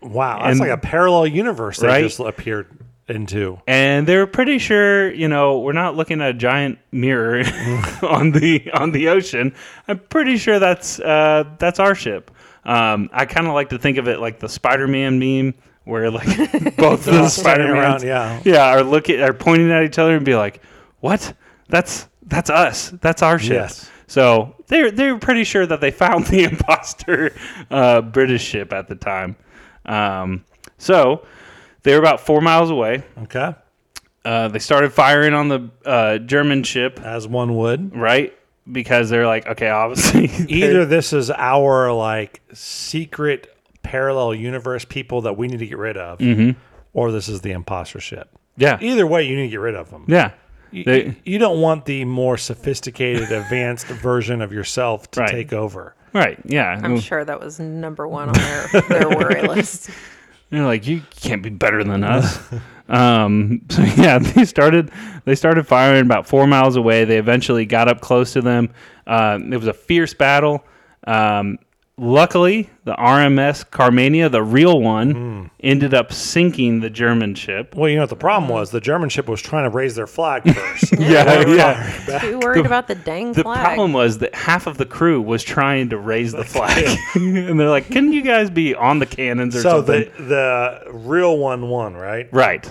Wow. 0.00 0.38
That's 0.38 0.50
And- 0.52 0.60
like 0.60 0.70
a 0.70 0.76
parallel 0.76 1.26
universe 1.28 1.78
they 1.78 1.86
Right? 1.88 2.02
just 2.04 2.20
appeared 2.20 2.66
into. 3.08 3.60
and 3.66 4.06
they 4.06 4.16
were 4.16 4.26
pretty 4.26 4.58
sure, 4.58 5.12
you 5.12 5.28
know, 5.28 5.60
we're 5.60 5.72
not 5.72 5.96
looking 5.96 6.20
at 6.20 6.30
a 6.30 6.34
giant 6.34 6.78
mirror 6.92 7.38
on 8.02 8.32
the 8.32 8.70
on 8.72 8.92
the 8.92 9.08
ocean. 9.08 9.54
I'm 9.86 9.98
pretty 9.98 10.36
sure 10.36 10.58
that's 10.58 11.00
uh, 11.00 11.44
that's 11.58 11.78
our 11.80 11.94
ship. 11.94 12.30
Um, 12.64 13.08
I 13.12 13.24
kind 13.24 13.46
of 13.46 13.54
like 13.54 13.70
to 13.70 13.78
think 13.78 13.98
of 13.98 14.08
it 14.08 14.20
like 14.20 14.40
the 14.40 14.48
Spider-Man 14.48 15.18
meme, 15.18 15.54
where 15.84 16.10
like 16.10 16.26
both 16.76 17.06
of 17.06 17.14
the 17.14 17.20
all 17.20 17.28
standing 17.28 17.28
Spider-Mans 17.28 18.02
around, 18.02 18.02
yeah. 18.02 18.42
yeah, 18.44 18.66
are 18.68 18.82
looking, 18.82 19.20
are 19.20 19.32
pointing 19.32 19.70
at 19.70 19.84
each 19.84 19.98
other 19.98 20.16
and 20.16 20.24
be 20.24 20.36
like, 20.36 20.62
"What? 21.00 21.32
That's 21.68 22.08
that's 22.22 22.50
us. 22.50 22.90
That's 23.00 23.22
our 23.22 23.38
ship." 23.38 23.52
Yes. 23.52 23.90
So 24.06 24.54
they're 24.66 24.90
they're 24.90 25.18
pretty 25.18 25.44
sure 25.44 25.66
that 25.66 25.80
they 25.80 25.90
found 25.90 26.26
the 26.26 26.44
imposter 26.44 27.34
uh, 27.70 28.02
British 28.02 28.42
ship 28.42 28.72
at 28.72 28.88
the 28.88 28.96
time. 28.96 29.36
Um, 29.86 30.44
so 30.76 31.26
they 31.82 31.92
were 31.92 31.98
about 32.00 32.20
four 32.20 32.40
miles 32.40 32.70
away. 32.70 33.02
Okay. 33.24 33.54
Uh, 34.24 34.48
they 34.48 34.58
started 34.58 34.92
firing 34.92 35.32
on 35.32 35.48
the 35.48 35.70
uh, 35.86 36.18
German 36.18 36.62
ship, 36.62 37.00
As 37.00 37.26
one 37.26 37.56
would. 37.56 37.96
right? 37.96 38.34
Because 38.70 39.08
they're 39.08 39.26
like, 39.26 39.46
okay, 39.46 39.70
obviously, 39.70 40.24
Either 40.48 40.84
this 40.84 41.12
is 41.14 41.30
our 41.30 41.90
like 41.92 42.42
secret 42.52 43.54
parallel 43.82 44.34
universe 44.34 44.84
people 44.84 45.22
that 45.22 45.36
we 45.38 45.48
need 45.48 45.60
to 45.60 45.66
get 45.66 45.78
rid 45.78 45.96
of, 45.96 46.18
Mm-hmm. 46.18 46.58
or 46.92 47.10
this 47.10 47.28
is 47.28 47.40
the 47.40 47.52
imposter 47.52 48.00
ship. 48.00 48.28
yeah, 48.58 48.76
Either 48.82 49.06
way, 49.06 49.22
you 49.22 49.34
need 49.36 49.42
to 49.44 49.48
get 49.48 49.60
rid 49.60 49.74
of 49.76 49.90
them. 49.90 50.04
yeah, 50.08 50.32
You, 50.72 50.84
They- 50.84 51.16
you 51.24 51.38
don't 51.38 51.62
want 51.62 51.86
the 51.86 52.04
more 52.04 52.36
sophisticated, 52.36 53.32
advanced 53.32 53.86
version 53.86 54.42
of 54.42 54.52
yourself 54.52 55.10
to 55.12 55.20
Right. 55.20 55.30
take 55.30 55.52
over. 55.54 55.94
right, 56.12 56.38
yeah. 56.44 56.78
I'm 56.82 57.00
sure 57.00 57.24
that 57.24 57.40
was 57.40 57.58
number 57.60 58.06
one 58.06 58.28
on 58.28 58.34
their, 58.34 58.66
their 58.88 59.08
worry 59.08 59.40
list. 59.48 59.88
They're 60.50 60.64
like, 60.64 60.86
you 60.86 61.02
can't 61.20 61.42
be 61.42 61.50
better 61.50 61.84
than 61.84 62.04
us. 62.04 62.40
um, 62.88 63.62
so 63.68 63.82
yeah, 63.96 64.18
they 64.18 64.44
started 64.44 64.90
they 65.24 65.34
started 65.34 65.66
firing 65.66 66.02
about 66.02 66.26
four 66.26 66.46
miles 66.46 66.76
away. 66.76 67.04
They 67.04 67.18
eventually 67.18 67.66
got 67.66 67.88
up 67.88 68.00
close 68.00 68.32
to 68.32 68.40
them. 68.40 68.70
Um, 69.06 69.52
it 69.52 69.56
was 69.56 69.68
a 69.68 69.74
fierce 69.74 70.14
battle. 70.14 70.64
Um, 71.06 71.58
luckily, 71.98 72.70
the 72.84 72.94
RMS 72.94 73.68
Carmania, 73.68 74.30
the 74.30 74.42
real 74.42 74.80
one, 74.80 75.50
ended 75.60 75.92
up 75.94 76.12
sinking 76.12 76.80
the 76.80 76.88
German 76.90 77.34
ship. 77.34 77.74
Well, 77.74 77.88
you 77.88 77.96
know 77.96 78.02
what 78.02 78.10
the 78.10 78.16
problem 78.16 78.48
was? 78.48 78.70
The 78.70 78.80
German 78.80 79.08
ship 79.08 79.28
was 79.28 79.42
trying 79.42 79.64
to 79.64 79.70
raise 79.76 79.94
their 79.94 80.06
flag 80.06 80.42
first. 80.54 80.92
Yeah, 80.98 81.40
yeah. 81.46 82.04
yeah. 82.08 82.18
Too 82.20 82.38
worried 82.38 82.66
about 82.66 82.88
the 82.88 82.94
dang 82.94 83.32
The 83.32 83.42
flag. 83.42 83.64
problem 83.64 83.92
was 83.92 84.18
that 84.18 84.34
half 84.34 84.66
of 84.66 84.78
the 84.78 84.86
crew 84.86 85.20
was 85.20 85.42
trying 85.42 85.88
to 85.90 85.98
raise 85.98 86.32
the 86.32 86.44
flag, 86.54 86.98
and 87.14 87.58
they're 87.58 87.68
like, 87.70 87.88
"Can 87.88 88.12
you 88.12 88.22
guys 88.22 88.50
be 88.50 88.74
on 88.74 88.98
the 88.98 89.06
cannons 89.06 89.56
or 89.56 89.60
so 89.60 89.70
something?" 89.84 90.04
So 90.16 90.22
the 90.24 90.82
the 90.86 90.92
real 90.92 91.38
one 91.38 91.68
won, 91.68 91.94
right? 91.94 92.28
right. 92.32 92.66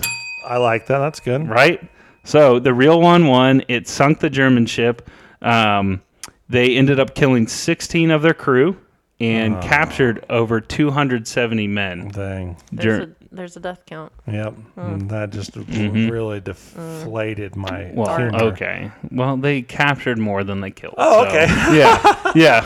I 0.46 0.56
like 0.56 0.86
that. 0.86 0.98
That's 0.98 1.20
good. 1.20 1.48
right? 1.48 1.80
So 2.24 2.58
the 2.58 2.72
real 2.74 3.00
one 3.00 3.26
won. 3.26 3.62
It 3.68 3.86
sunk 3.88 4.20
the 4.20 4.30
German 4.30 4.66
ship. 4.66 5.08
Um, 5.42 6.02
they 6.48 6.76
ended 6.76 6.98
up 6.98 7.14
killing 7.14 7.46
16 7.46 8.10
of 8.10 8.22
their 8.22 8.34
crew 8.34 8.76
and 9.20 9.60
captured 9.62 10.24
over 10.30 10.60
270 10.60 11.66
men. 11.66 12.08
Dang. 12.08 12.56
there's, 12.72 13.06
Ger- 13.06 13.12
a, 13.12 13.34
there's 13.34 13.56
a 13.56 13.60
death 13.60 13.84
count. 13.86 14.12
Yep. 14.26 14.54
And 14.76 15.10
that 15.10 15.30
just 15.30 15.56
really 15.56 16.40
deflated 16.40 17.56
my 17.56 17.68
Mm-hmm. 17.70 17.96
well, 17.96 18.16
humor. 18.16 18.42
okay. 18.52 18.90
Well, 19.10 19.36
they 19.36 19.62
captured 19.62 20.18
more 20.18 20.44
than 20.44 20.60
they 20.60 20.70
killed. 20.70 20.94
Oh, 20.98 21.24
so- 21.24 21.28
okay. 21.30 21.46
yeah, 21.76 22.32
yeah. 22.34 22.60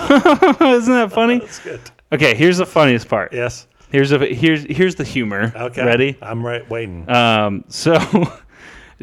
Isn't 0.75 0.93
that 0.95 1.11
funny? 1.13 1.39
That's 1.39 1.59
good. 1.61 1.81
Okay, 2.13 2.35
here's 2.35 2.59
the 2.59 2.67
funniest 2.67 3.09
part. 3.09 3.33
Yes. 3.33 3.67
Here's 3.91 4.13
a 4.13 4.19
here's 4.19 4.65
here's 4.65 4.95
the 4.95 5.05
humor. 5.05 5.53
Okay. 5.55 5.85
Ready? 5.85 6.17
I'm 6.23 6.45
right 6.45 6.69
waiting. 6.71 7.09
Um, 7.11 7.65
so 7.69 7.99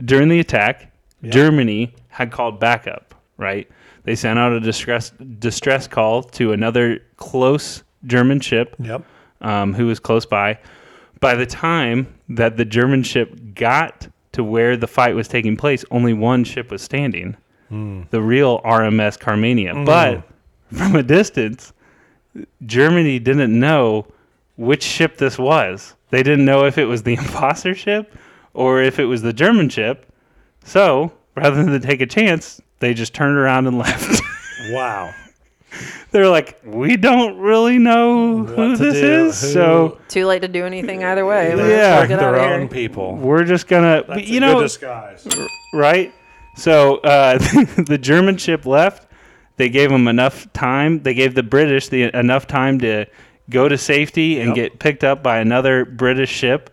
during 0.06 0.30
the 0.30 0.40
attack, 0.40 0.92
Germany 1.24 1.94
had 2.08 2.32
called 2.32 2.60
backup, 2.60 3.14
right? 3.38 3.70
They 4.04 4.16
sent 4.16 4.40
out 4.40 4.54
a 4.54 4.60
distress 4.60 5.12
distress 5.40 5.88
call 5.88 6.24
to 6.24 6.54
another 6.54 7.00
close 7.18 7.84
German 8.06 8.40
ship 8.40 8.76
yep. 8.80 9.04
um, 9.42 9.74
who 9.74 9.88
was 9.88 10.00
close 10.00 10.26
by. 10.26 10.60
By 11.20 11.36
the 11.36 11.46
time 11.46 12.14
that 12.30 12.58
the 12.58 12.66
German 12.66 13.04
ship 13.04 13.56
got 13.56 14.08
to 14.32 14.44
where 14.44 14.78
the 14.78 14.88
fight 14.88 15.16
was 15.16 15.28
taking 15.28 15.58
place, 15.58 15.84
only 15.92 16.14
one 16.14 16.44
ship 16.44 16.72
was 16.72 16.82
standing, 16.82 17.36
the 18.10 18.22
real 18.22 18.62
RMS 18.62 19.20
Carmania. 19.20 19.86
But 19.86 20.24
from 20.72 20.96
a 20.96 21.04
distance, 21.04 21.74
Germany 22.66 23.20
didn't 23.20 23.58
know 23.58 24.08
which 24.56 24.84
ship 24.84 25.18
this 25.18 25.38
was. 25.38 25.96
They 26.10 26.24
didn't 26.24 26.46
know 26.46 26.66
if 26.66 26.78
it 26.78 26.86
was 26.86 27.04
the 27.04 27.14
imposter 27.20 27.76
ship 27.76 28.16
or 28.54 28.82
if 28.82 29.00
it 29.00 29.06
was 29.06 29.22
the 29.22 29.34
German 29.34 29.70
ship. 29.70 30.06
So 30.64 31.12
rather 31.36 31.64
than 31.64 31.82
take 31.82 32.02
a 32.02 32.06
chance, 32.06 32.62
they 32.80 32.94
just 32.94 33.14
turned 33.14 33.38
around 33.38 33.68
and 33.68 33.78
left. 33.80 34.22
Wow. 34.72 35.14
They're 36.12 36.28
like, 36.28 36.60
we 36.66 36.98
don't 36.98 37.38
really 37.38 37.78
know 37.78 38.44
who 38.44 38.56
What 38.56 38.78
to 38.78 38.84
this 38.84 38.94
do, 38.96 39.26
is, 39.28 39.42
who- 39.42 39.48
so 39.50 39.98
Too 40.08 40.26
late 40.26 40.42
to 40.42 40.48
do 40.48 40.66
anything 40.66 41.04
either 41.04 41.26
way. 41.26 41.54
Might 41.54 41.60
as 41.66 41.70
Yeah. 41.70 42.08
get 42.08 42.20
out 42.20 42.32
their 42.32 42.36
of 42.36 42.52
own 42.52 42.60
here. 42.62 42.68
people. 42.70 43.16
we're 43.16 43.44
just 43.44 43.68
gonna, 43.68 44.04
That's 44.08 44.28
you 44.28 44.38
a 44.38 44.40
know, 44.42 44.56
good 44.56 44.64
disguise. 44.64 45.28
right? 45.74 46.12
So 46.56 46.98
uh, 46.98 47.38
the 47.78 48.00
German 48.02 48.38
ship 48.38 48.66
left. 48.66 49.06
They 49.58 49.70
gave 49.70 49.90
them 49.92 50.08
enough 50.08 50.52
time. 50.54 51.04
They 51.04 51.14
gave 51.14 51.36
the 51.36 51.44
British 51.44 51.90
the 51.90 52.18
enough 52.18 52.48
time 52.48 52.80
to 52.80 53.06
go 53.50 53.68
to 53.70 53.78
safety 53.78 54.40
and 54.40 54.50
Yep. 54.50 54.56
get 54.56 54.80
picked 54.80 55.04
up 55.04 55.22
by 55.22 55.40
another 55.40 55.86
British 55.86 56.30
ship, 56.32 56.70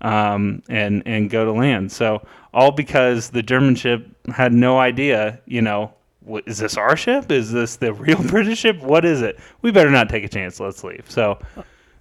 um, 0.00 0.62
and 0.68 1.02
and 1.04 1.28
go 1.30 1.44
to 1.44 1.52
land. 1.52 1.90
So 1.92 2.24
all 2.58 2.72
because 2.72 3.30
the 3.30 3.42
German 3.42 3.76
ship 3.76 4.04
had 4.30 4.52
no 4.52 4.80
idea. 4.80 5.40
You 5.46 5.62
know, 5.62 5.94
what, 6.20 6.42
is 6.48 6.58
this 6.58 6.76
our 6.76 6.96
ship? 6.96 7.30
Is 7.30 7.52
this 7.52 7.76
the 7.76 7.92
real 7.92 8.20
British 8.28 8.58
ship? 8.58 8.82
What 8.82 9.04
is 9.04 9.22
it? 9.22 9.38
We 9.62 9.70
better 9.70 9.90
not 9.90 10.08
take 10.08 10.24
a 10.24 10.28
chance. 10.28 10.58
Let's 10.58 10.82
leave. 10.82 11.04
So 11.08 11.38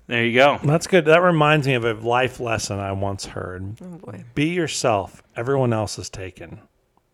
there 0.07 0.25
you 0.25 0.33
go. 0.33 0.59
That's 0.63 0.87
good. 0.87 1.05
That 1.05 1.21
reminds 1.21 1.67
me 1.67 1.75
of 1.75 1.85
a 1.85 1.93
life 1.93 2.39
lesson 2.39 2.79
I 2.79 2.91
once 2.93 3.25
heard. 3.25 3.77
Oh 3.83 3.97
boy. 3.97 4.23
Be 4.33 4.47
yourself. 4.47 5.21
Everyone 5.35 5.73
else 5.73 5.99
is 5.99 6.09
taken. 6.09 6.59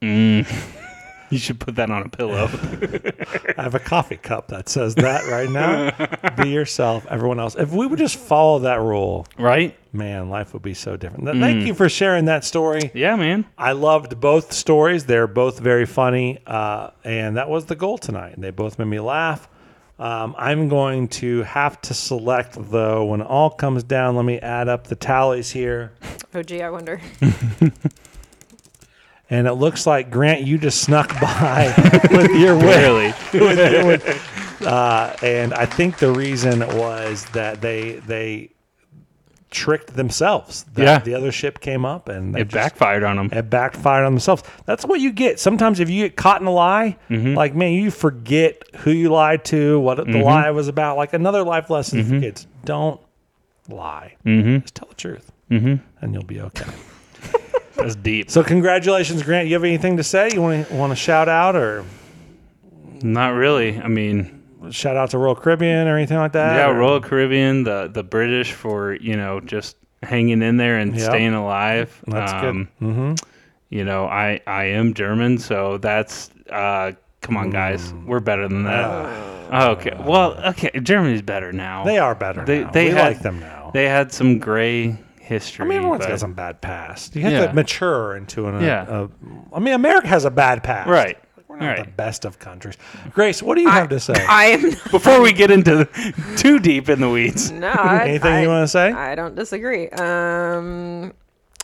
Mm. 0.01 0.47
You 1.29 1.37
should 1.37 1.59
put 1.59 1.75
that 1.75 1.89
on 1.89 2.03
a 2.03 2.09
pillow. 2.09 2.45
I 3.57 3.63
have 3.63 3.75
a 3.75 3.79
coffee 3.79 4.17
cup 4.17 4.49
that 4.49 4.69
says 4.69 4.95
that 4.95 5.25
right 5.25 5.49
now. 5.49 6.35
Be 6.41 6.49
yourself. 6.49 7.05
Everyone 7.09 7.39
else. 7.39 7.55
If 7.55 7.71
we 7.71 7.87
would 7.87 7.99
just 7.99 8.17
follow 8.17 8.59
that 8.59 8.79
rule, 8.79 9.25
right? 9.37 9.75
man, 9.93 10.29
life 10.29 10.53
would 10.53 10.63
be 10.63 10.73
so 10.73 10.97
different. 10.97 11.25
Mm. 11.25 11.39
Thank 11.39 11.67
you 11.67 11.73
for 11.73 11.87
sharing 11.87 12.25
that 12.25 12.43
story. 12.43 12.91
Yeah, 12.93 13.15
man. 13.15 13.45
I 13.57 13.73
loved 13.73 14.19
both 14.19 14.51
stories. 14.51 15.05
They're 15.05 15.27
both 15.27 15.59
very 15.59 15.85
funny, 15.85 16.39
uh, 16.45 16.89
and 17.03 17.37
that 17.37 17.47
was 17.49 17.65
the 17.65 17.75
goal 17.75 17.97
tonight. 17.97 18.35
They 18.37 18.49
both 18.51 18.79
made 18.79 18.87
me 18.87 18.99
laugh. 18.99 19.47
Um, 19.99 20.35
I'm 20.37 20.67
going 20.67 21.07
to 21.09 21.43
have 21.43 21.79
to 21.81 21.93
select 21.93 22.57
though. 22.71 23.05
When 23.05 23.21
all 23.21 23.51
comes 23.51 23.83
down, 23.83 24.15
let 24.15 24.25
me 24.25 24.39
add 24.39 24.67
up 24.67 24.87
the 24.87 24.95
tallies 24.95 25.51
here. 25.51 25.93
Oh 26.35 26.41
gee, 26.41 26.63
I 26.63 26.71
wonder. 26.71 26.99
And 29.29 29.47
it 29.47 29.53
looks 29.53 29.87
like 29.87 30.11
Grant, 30.11 30.41
you 30.41 30.57
just 30.57 30.81
snuck 30.81 31.09
by 31.21 31.73
with 32.11 32.31
your. 32.31 32.55
Really. 32.55 33.13
Uh, 34.63 35.13
and 35.21 35.53
I 35.53 35.65
think 35.65 35.97
the 35.97 36.09
reason 36.13 36.59
was 36.77 37.25
that 37.33 37.59
they 37.59 37.93
they 38.07 38.51
tricked 39.51 39.93
themselves. 39.95 40.63
That 40.75 40.83
Yeah. 40.83 40.99
the 40.99 41.15
other 41.15 41.33
ship 41.33 41.59
came 41.59 41.83
up 41.83 42.07
and 42.07 42.33
It 42.37 42.45
just- 42.45 42.53
backfired 42.53 43.03
on 43.03 43.17
them. 43.17 43.29
it 43.33 43.49
backfired 43.49 44.05
on 44.05 44.13
themselves. 44.13 44.41
That's 44.65 44.85
what 44.85 45.01
you 45.01 45.11
get. 45.11 45.37
Sometimes 45.37 45.81
if 45.81 45.89
you 45.89 46.03
get 46.07 46.15
caught 46.15 46.39
in 46.39 46.47
a 46.47 46.51
lie, 46.51 46.95
Mm-hmm. 47.09 47.33
like 47.33 47.53
man, 47.55 47.73
you 47.73 47.91
forget 47.91 48.63
who 48.77 48.91
you 48.91 49.09
lied 49.09 49.43
to, 49.45 49.81
what 49.81 49.97
the 49.97 50.19
lie 50.23 50.49
was 50.51 50.69
about. 50.69 50.95
Like 50.95 51.11
another 51.11 51.43
life 51.43 51.69
lesson 51.69 51.99
Mm-hmm. 51.99 52.13
for 52.15 52.21
kids: 52.21 52.47
don't 52.63 53.01
lie. 53.67 54.15
Just 54.25 54.75
tell 54.75 54.87
the 54.87 54.95
truth, 54.95 55.29
mm-hmm. 55.51 55.75
and 56.01 56.13
you'll 56.13 56.23
be 56.23 56.39
okay. 56.39 56.71
That's 57.83 57.95
deep. 57.95 58.29
so 58.31 58.43
congratulations, 58.43 59.23
Grant. 59.23 59.47
You 59.47 59.53
have 59.55 59.63
anything 59.63 59.97
to 59.97 60.03
say? 60.03 60.29
You 60.33 60.41
want 60.41 60.67
to 60.67 60.73
want 60.75 60.91
to 60.91 60.95
shout 60.95 61.29
out 61.29 61.55
or 61.55 61.83
Not 63.01 63.29
really. 63.29 63.79
I 63.79 63.87
mean, 63.87 64.41
shout 64.71 64.95
out 64.95 65.09
to 65.11 65.17
Royal 65.17 65.35
Caribbean 65.35 65.87
or 65.87 65.97
anything 65.97 66.17
like 66.17 66.31
that? 66.33 66.55
yeah, 66.55 66.69
or- 66.69 66.75
Royal 66.75 67.01
Caribbean, 67.01 67.63
the 67.63 67.89
the 67.93 68.03
British 68.03 68.51
for 68.53 68.93
you 68.95 69.15
know 69.17 69.39
just 69.39 69.75
hanging 70.01 70.41
in 70.41 70.57
there 70.57 70.77
and 70.79 70.95
Yep. 70.95 71.05
staying 71.05 71.33
alive. 71.33 72.01
That's 72.07 72.33
um, 72.33 72.69
good. 72.79 72.87
Mm-hmm. 72.87 73.13
You 73.69 73.83
know, 73.85 74.05
I 74.05 74.39
I 74.47 74.65
am 74.65 74.93
German, 74.93 75.37
so 75.37 75.77
that's 75.77 76.29
uh, 76.49 76.91
come 77.21 77.37
on, 77.37 77.49
guys, 77.49 77.91
Mm. 77.91 78.05
we're 78.05 78.19
better 78.19 78.47
than 78.47 78.63
that. 78.63 78.85
Ah. 79.51 79.69
okay, 79.71 79.95
well, 80.05 80.33
okay, 80.49 80.71
Germany's 80.81 81.21
better 81.21 81.51
now. 81.53 81.83
They 81.83 81.97
are 81.97 82.15
better. 82.15 82.43
They- 82.45 82.63
now. 82.63 82.71
they 82.71 82.85
we 82.85 82.91
had- 82.91 83.07
like 83.07 83.19
them 83.21 83.39
now. 83.39 83.71
They 83.73 83.87
had 83.89 84.11
some 84.11 84.37
gray 84.39 84.97
history. 85.23 85.65
I 85.65 85.69
mean, 85.69 85.77
everyone's 85.79 86.01
but- 86.03 86.09
got 86.09 86.19
some 86.19 86.33
bad 86.33 86.61
past. 86.61 87.15
You 87.15 87.21
have 87.23 87.31
Yeah. 87.31 87.47
to 87.47 87.53
mature 87.53 88.15
into 88.15 88.47
an. 88.47 88.61
Yeah. 88.61 88.85
A, 88.87 89.09
I 89.55 89.59
mean, 89.59 89.73
America 89.73 90.07
has 90.07 90.25
a 90.25 90.31
bad 90.31 90.63
past. 90.63 90.89
right. 90.89 91.17
We're 91.47 91.59
All 91.59 91.65
not 91.67 91.77
the 91.85 91.91
best 91.91 92.25
of 92.25 92.39
countries. 92.39 92.77
Grace, 93.11 93.43
what 93.43 93.55
do 93.55 93.61
you 93.61 93.69
have 93.69 93.89
to 93.89 93.99
say? 93.99 94.15
I 94.27 94.45
am 94.45 94.61
Before 94.91 95.21
we 95.21 95.33
get 95.33 95.51
into 95.51 95.87
too 96.35 96.57
deep 96.59 96.89
in 96.89 96.99
the 96.99 97.09
weeds, 97.09 97.51
no. 97.51 97.67
I, 97.67 98.07
Anything 98.07 98.33
I, 98.33 98.41
you 98.41 98.47
want 98.47 98.63
to 98.63 98.67
say? 98.67 98.91
I 98.91 99.13
don't 99.13 99.35
disagree. 99.35 99.87
Um, 99.89 101.13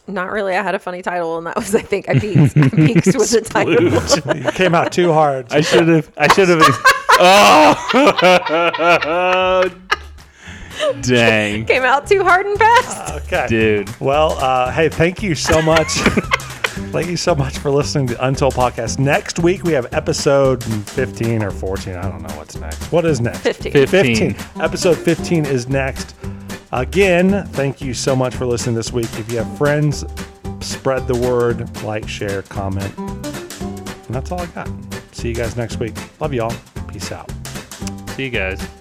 not 0.07 0.31
really. 0.31 0.55
I 0.55 0.61
had 0.61 0.75
a 0.75 0.79
funny 0.79 1.01
title, 1.01 1.39
and 1.39 1.47
that 1.47 1.55
was 1.55 1.73
I 1.73 1.81
think 1.81 2.07
I 2.07 2.19
peaked. 2.19 2.55
I 2.55 2.69
peaked 2.69 3.05
with 3.07 3.31
the 3.31 3.41
title. 3.41 4.35
you 4.37 4.51
came 4.51 4.75
out 4.75 4.91
too 4.91 5.11
hard. 5.11 5.51
I 5.51 5.61
should 5.61 5.87
have. 5.87 6.11
I 6.17 6.27
should 6.33 6.49
have. 6.49 6.61
oh, 7.21 7.75
dang, 11.01 11.65
Came 11.65 11.83
out 11.83 12.07
too 12.07 12.23
hard 12.23 12.45
and 12.45 12.57
fast. 12.57 13.25
okay. 13.25 13.47
dude. 13.47 13.99
Well, 13.99 14.31
uh, 14.39 14.71
hey, 14.71 14.89
thank 14.89 15.21
you 15.23 15.35
so 15.35 15.61
much. 15.61 15.87
thank 16.91 17.07
you 17.07 17.17
so 17.17 17.35
much 17.35 17.57
for 17.57 17.69
listening 17.71 18.07
to 18.07 18.25
Untold 18.25 18.53
Podcast. 18.53 18.99
Next 18.99 19.39
week, 19.39 19.63
we 19.63 19.73
have 19.73 19.93
episode 19.93 20.63
15 20.63 21.43
or 21.43 21.51
14. 21.51 21.95
I 21.95 22.03
don't 22.09 22.21
know 22.21 22.35
what's 22.35 22.55
next. 22.55 22.91
What 22.91 23.05
is 23.05 23.21
next? 23.21 23.39
15. 23.41 23.87
15. 23.87 24.35
Episode 24.61 24.97
15 24.97 25.45
is 25.45 25.67
next. 25.69 26.15
Again, 26.71 27.45
thank 27.47 27.81
you 27.81 27.93
so 27.93 28.15
much 28.15 28.35
for 28.35 28.45
listening 28.45 28.75
this 28.75 28.91
week. 28.93 29.07
If 29.17 29.31
you 29.31 29.37
have 29.39 29.57
friends, 29.57 30.05
spread 30.61 31.07
the 31.07 31.15
word, 31.17 31.81
like, 31.83 32.07
share, 32.07 32.43
comment. 32.43 32.95
And 32.97 34.15
that's 34.15 34.31
all 34.31 34.39
I 34.41 34.45
got. 34.47 34.69
See 35.11 35.29
you 35.29 35.35
guys 35.35 35.55
next 35.57 35.79
week. 35.79 35.93
Love 36.21 36.33
y'all. 36.33 36.53
Peace 36.87 37.11
out. 37.11 37.29
See 38.15 38.25
you 38.25 38.29
guys. 38.29 38.78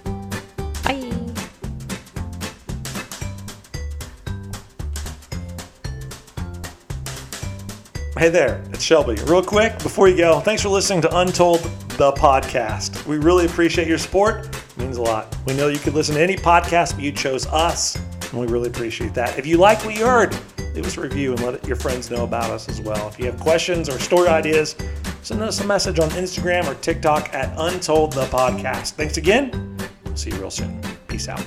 Hey 8.18 8.30
there, 8.30 8.60
it's 8.72 8.82
Shelby. 8.82 9.14
Real 9.26 9.44
quick, 9.44 9.78
before 9.78 10.08
you 10.08 10.16
go, 10.16 10.40
thanks 10.40 10.60
for 10.60 10.70
listening 10.70 11.00
to 11.02 11.18
Untold, 11.20 11.60
the 11.90 12.10
podcast. 12.10 13.06
We 13.06 13.16
really 13.16 13.46
appreciate 13.46 13.86
your 13.86 13.96
support. 13.96 14.46
It 14.46 14.76
means 14.76 14.96
a 14.96 15.02
lot. 15.02 15.36
We 15.46 15.54
know 15.54 15.68
you 15.68 15.78
could 15.78 15.94
listen 15.94 16.16
to 16.16 16.20
any 16.20 16.34
podcast, 16.34 16.96
but 16.96 17.04
you 17.04 17.12
chose 17.12 17.46
us. 17.46 17.94
And 18.32 18.40
we 18.40 18.48
really 18.48 18.70
appreciate 18.70 19.14
that. 19.14 19.38
If 19.38 19.46
you 19.46 19.56
like 19.56 19.84
what 19.84 19.94
you 19.94 20.04
heard, 20.04 20.36
leave 20.74 20.84
us 20.84 20.96
a 20.96 21.00
review 21.00 21.30
and 21.30 21.44
let 21.44 21.64
your 21.64 21.76
friends 21.76 22.10
know 22.10 22.24
about 22.24 22.50
us 22.50 22.68
as 22.68 22.80
well. 22.80 23.06
If 23.06 23.20
you 23.20 23.26
have 23.26 23.38
questions 23.38 23.88
or 23.88 24.00
story 24.00 24.26
ideas, 24.26 24.74
send 25.22 25.40
us 25.40 25.60
a 25.60 25.64
message 25.64 26.00
on 26.00 26.10
Instagram 26.10 26.66
or 26.66 26.74
TikTok 26.80 27.32
at 27.32 27.54
Untold 27.56 28.14
the 28.14 28.24
Podcast. 28.24 28.94
Thanks 28.94 29.16
again. 29.16 29.78
See 30.16 30.30
you 30.30 30.38
real 30.38 30.50
soon. 30.50 30.80
Peace 31.06 31.28
out. 31.28 31.46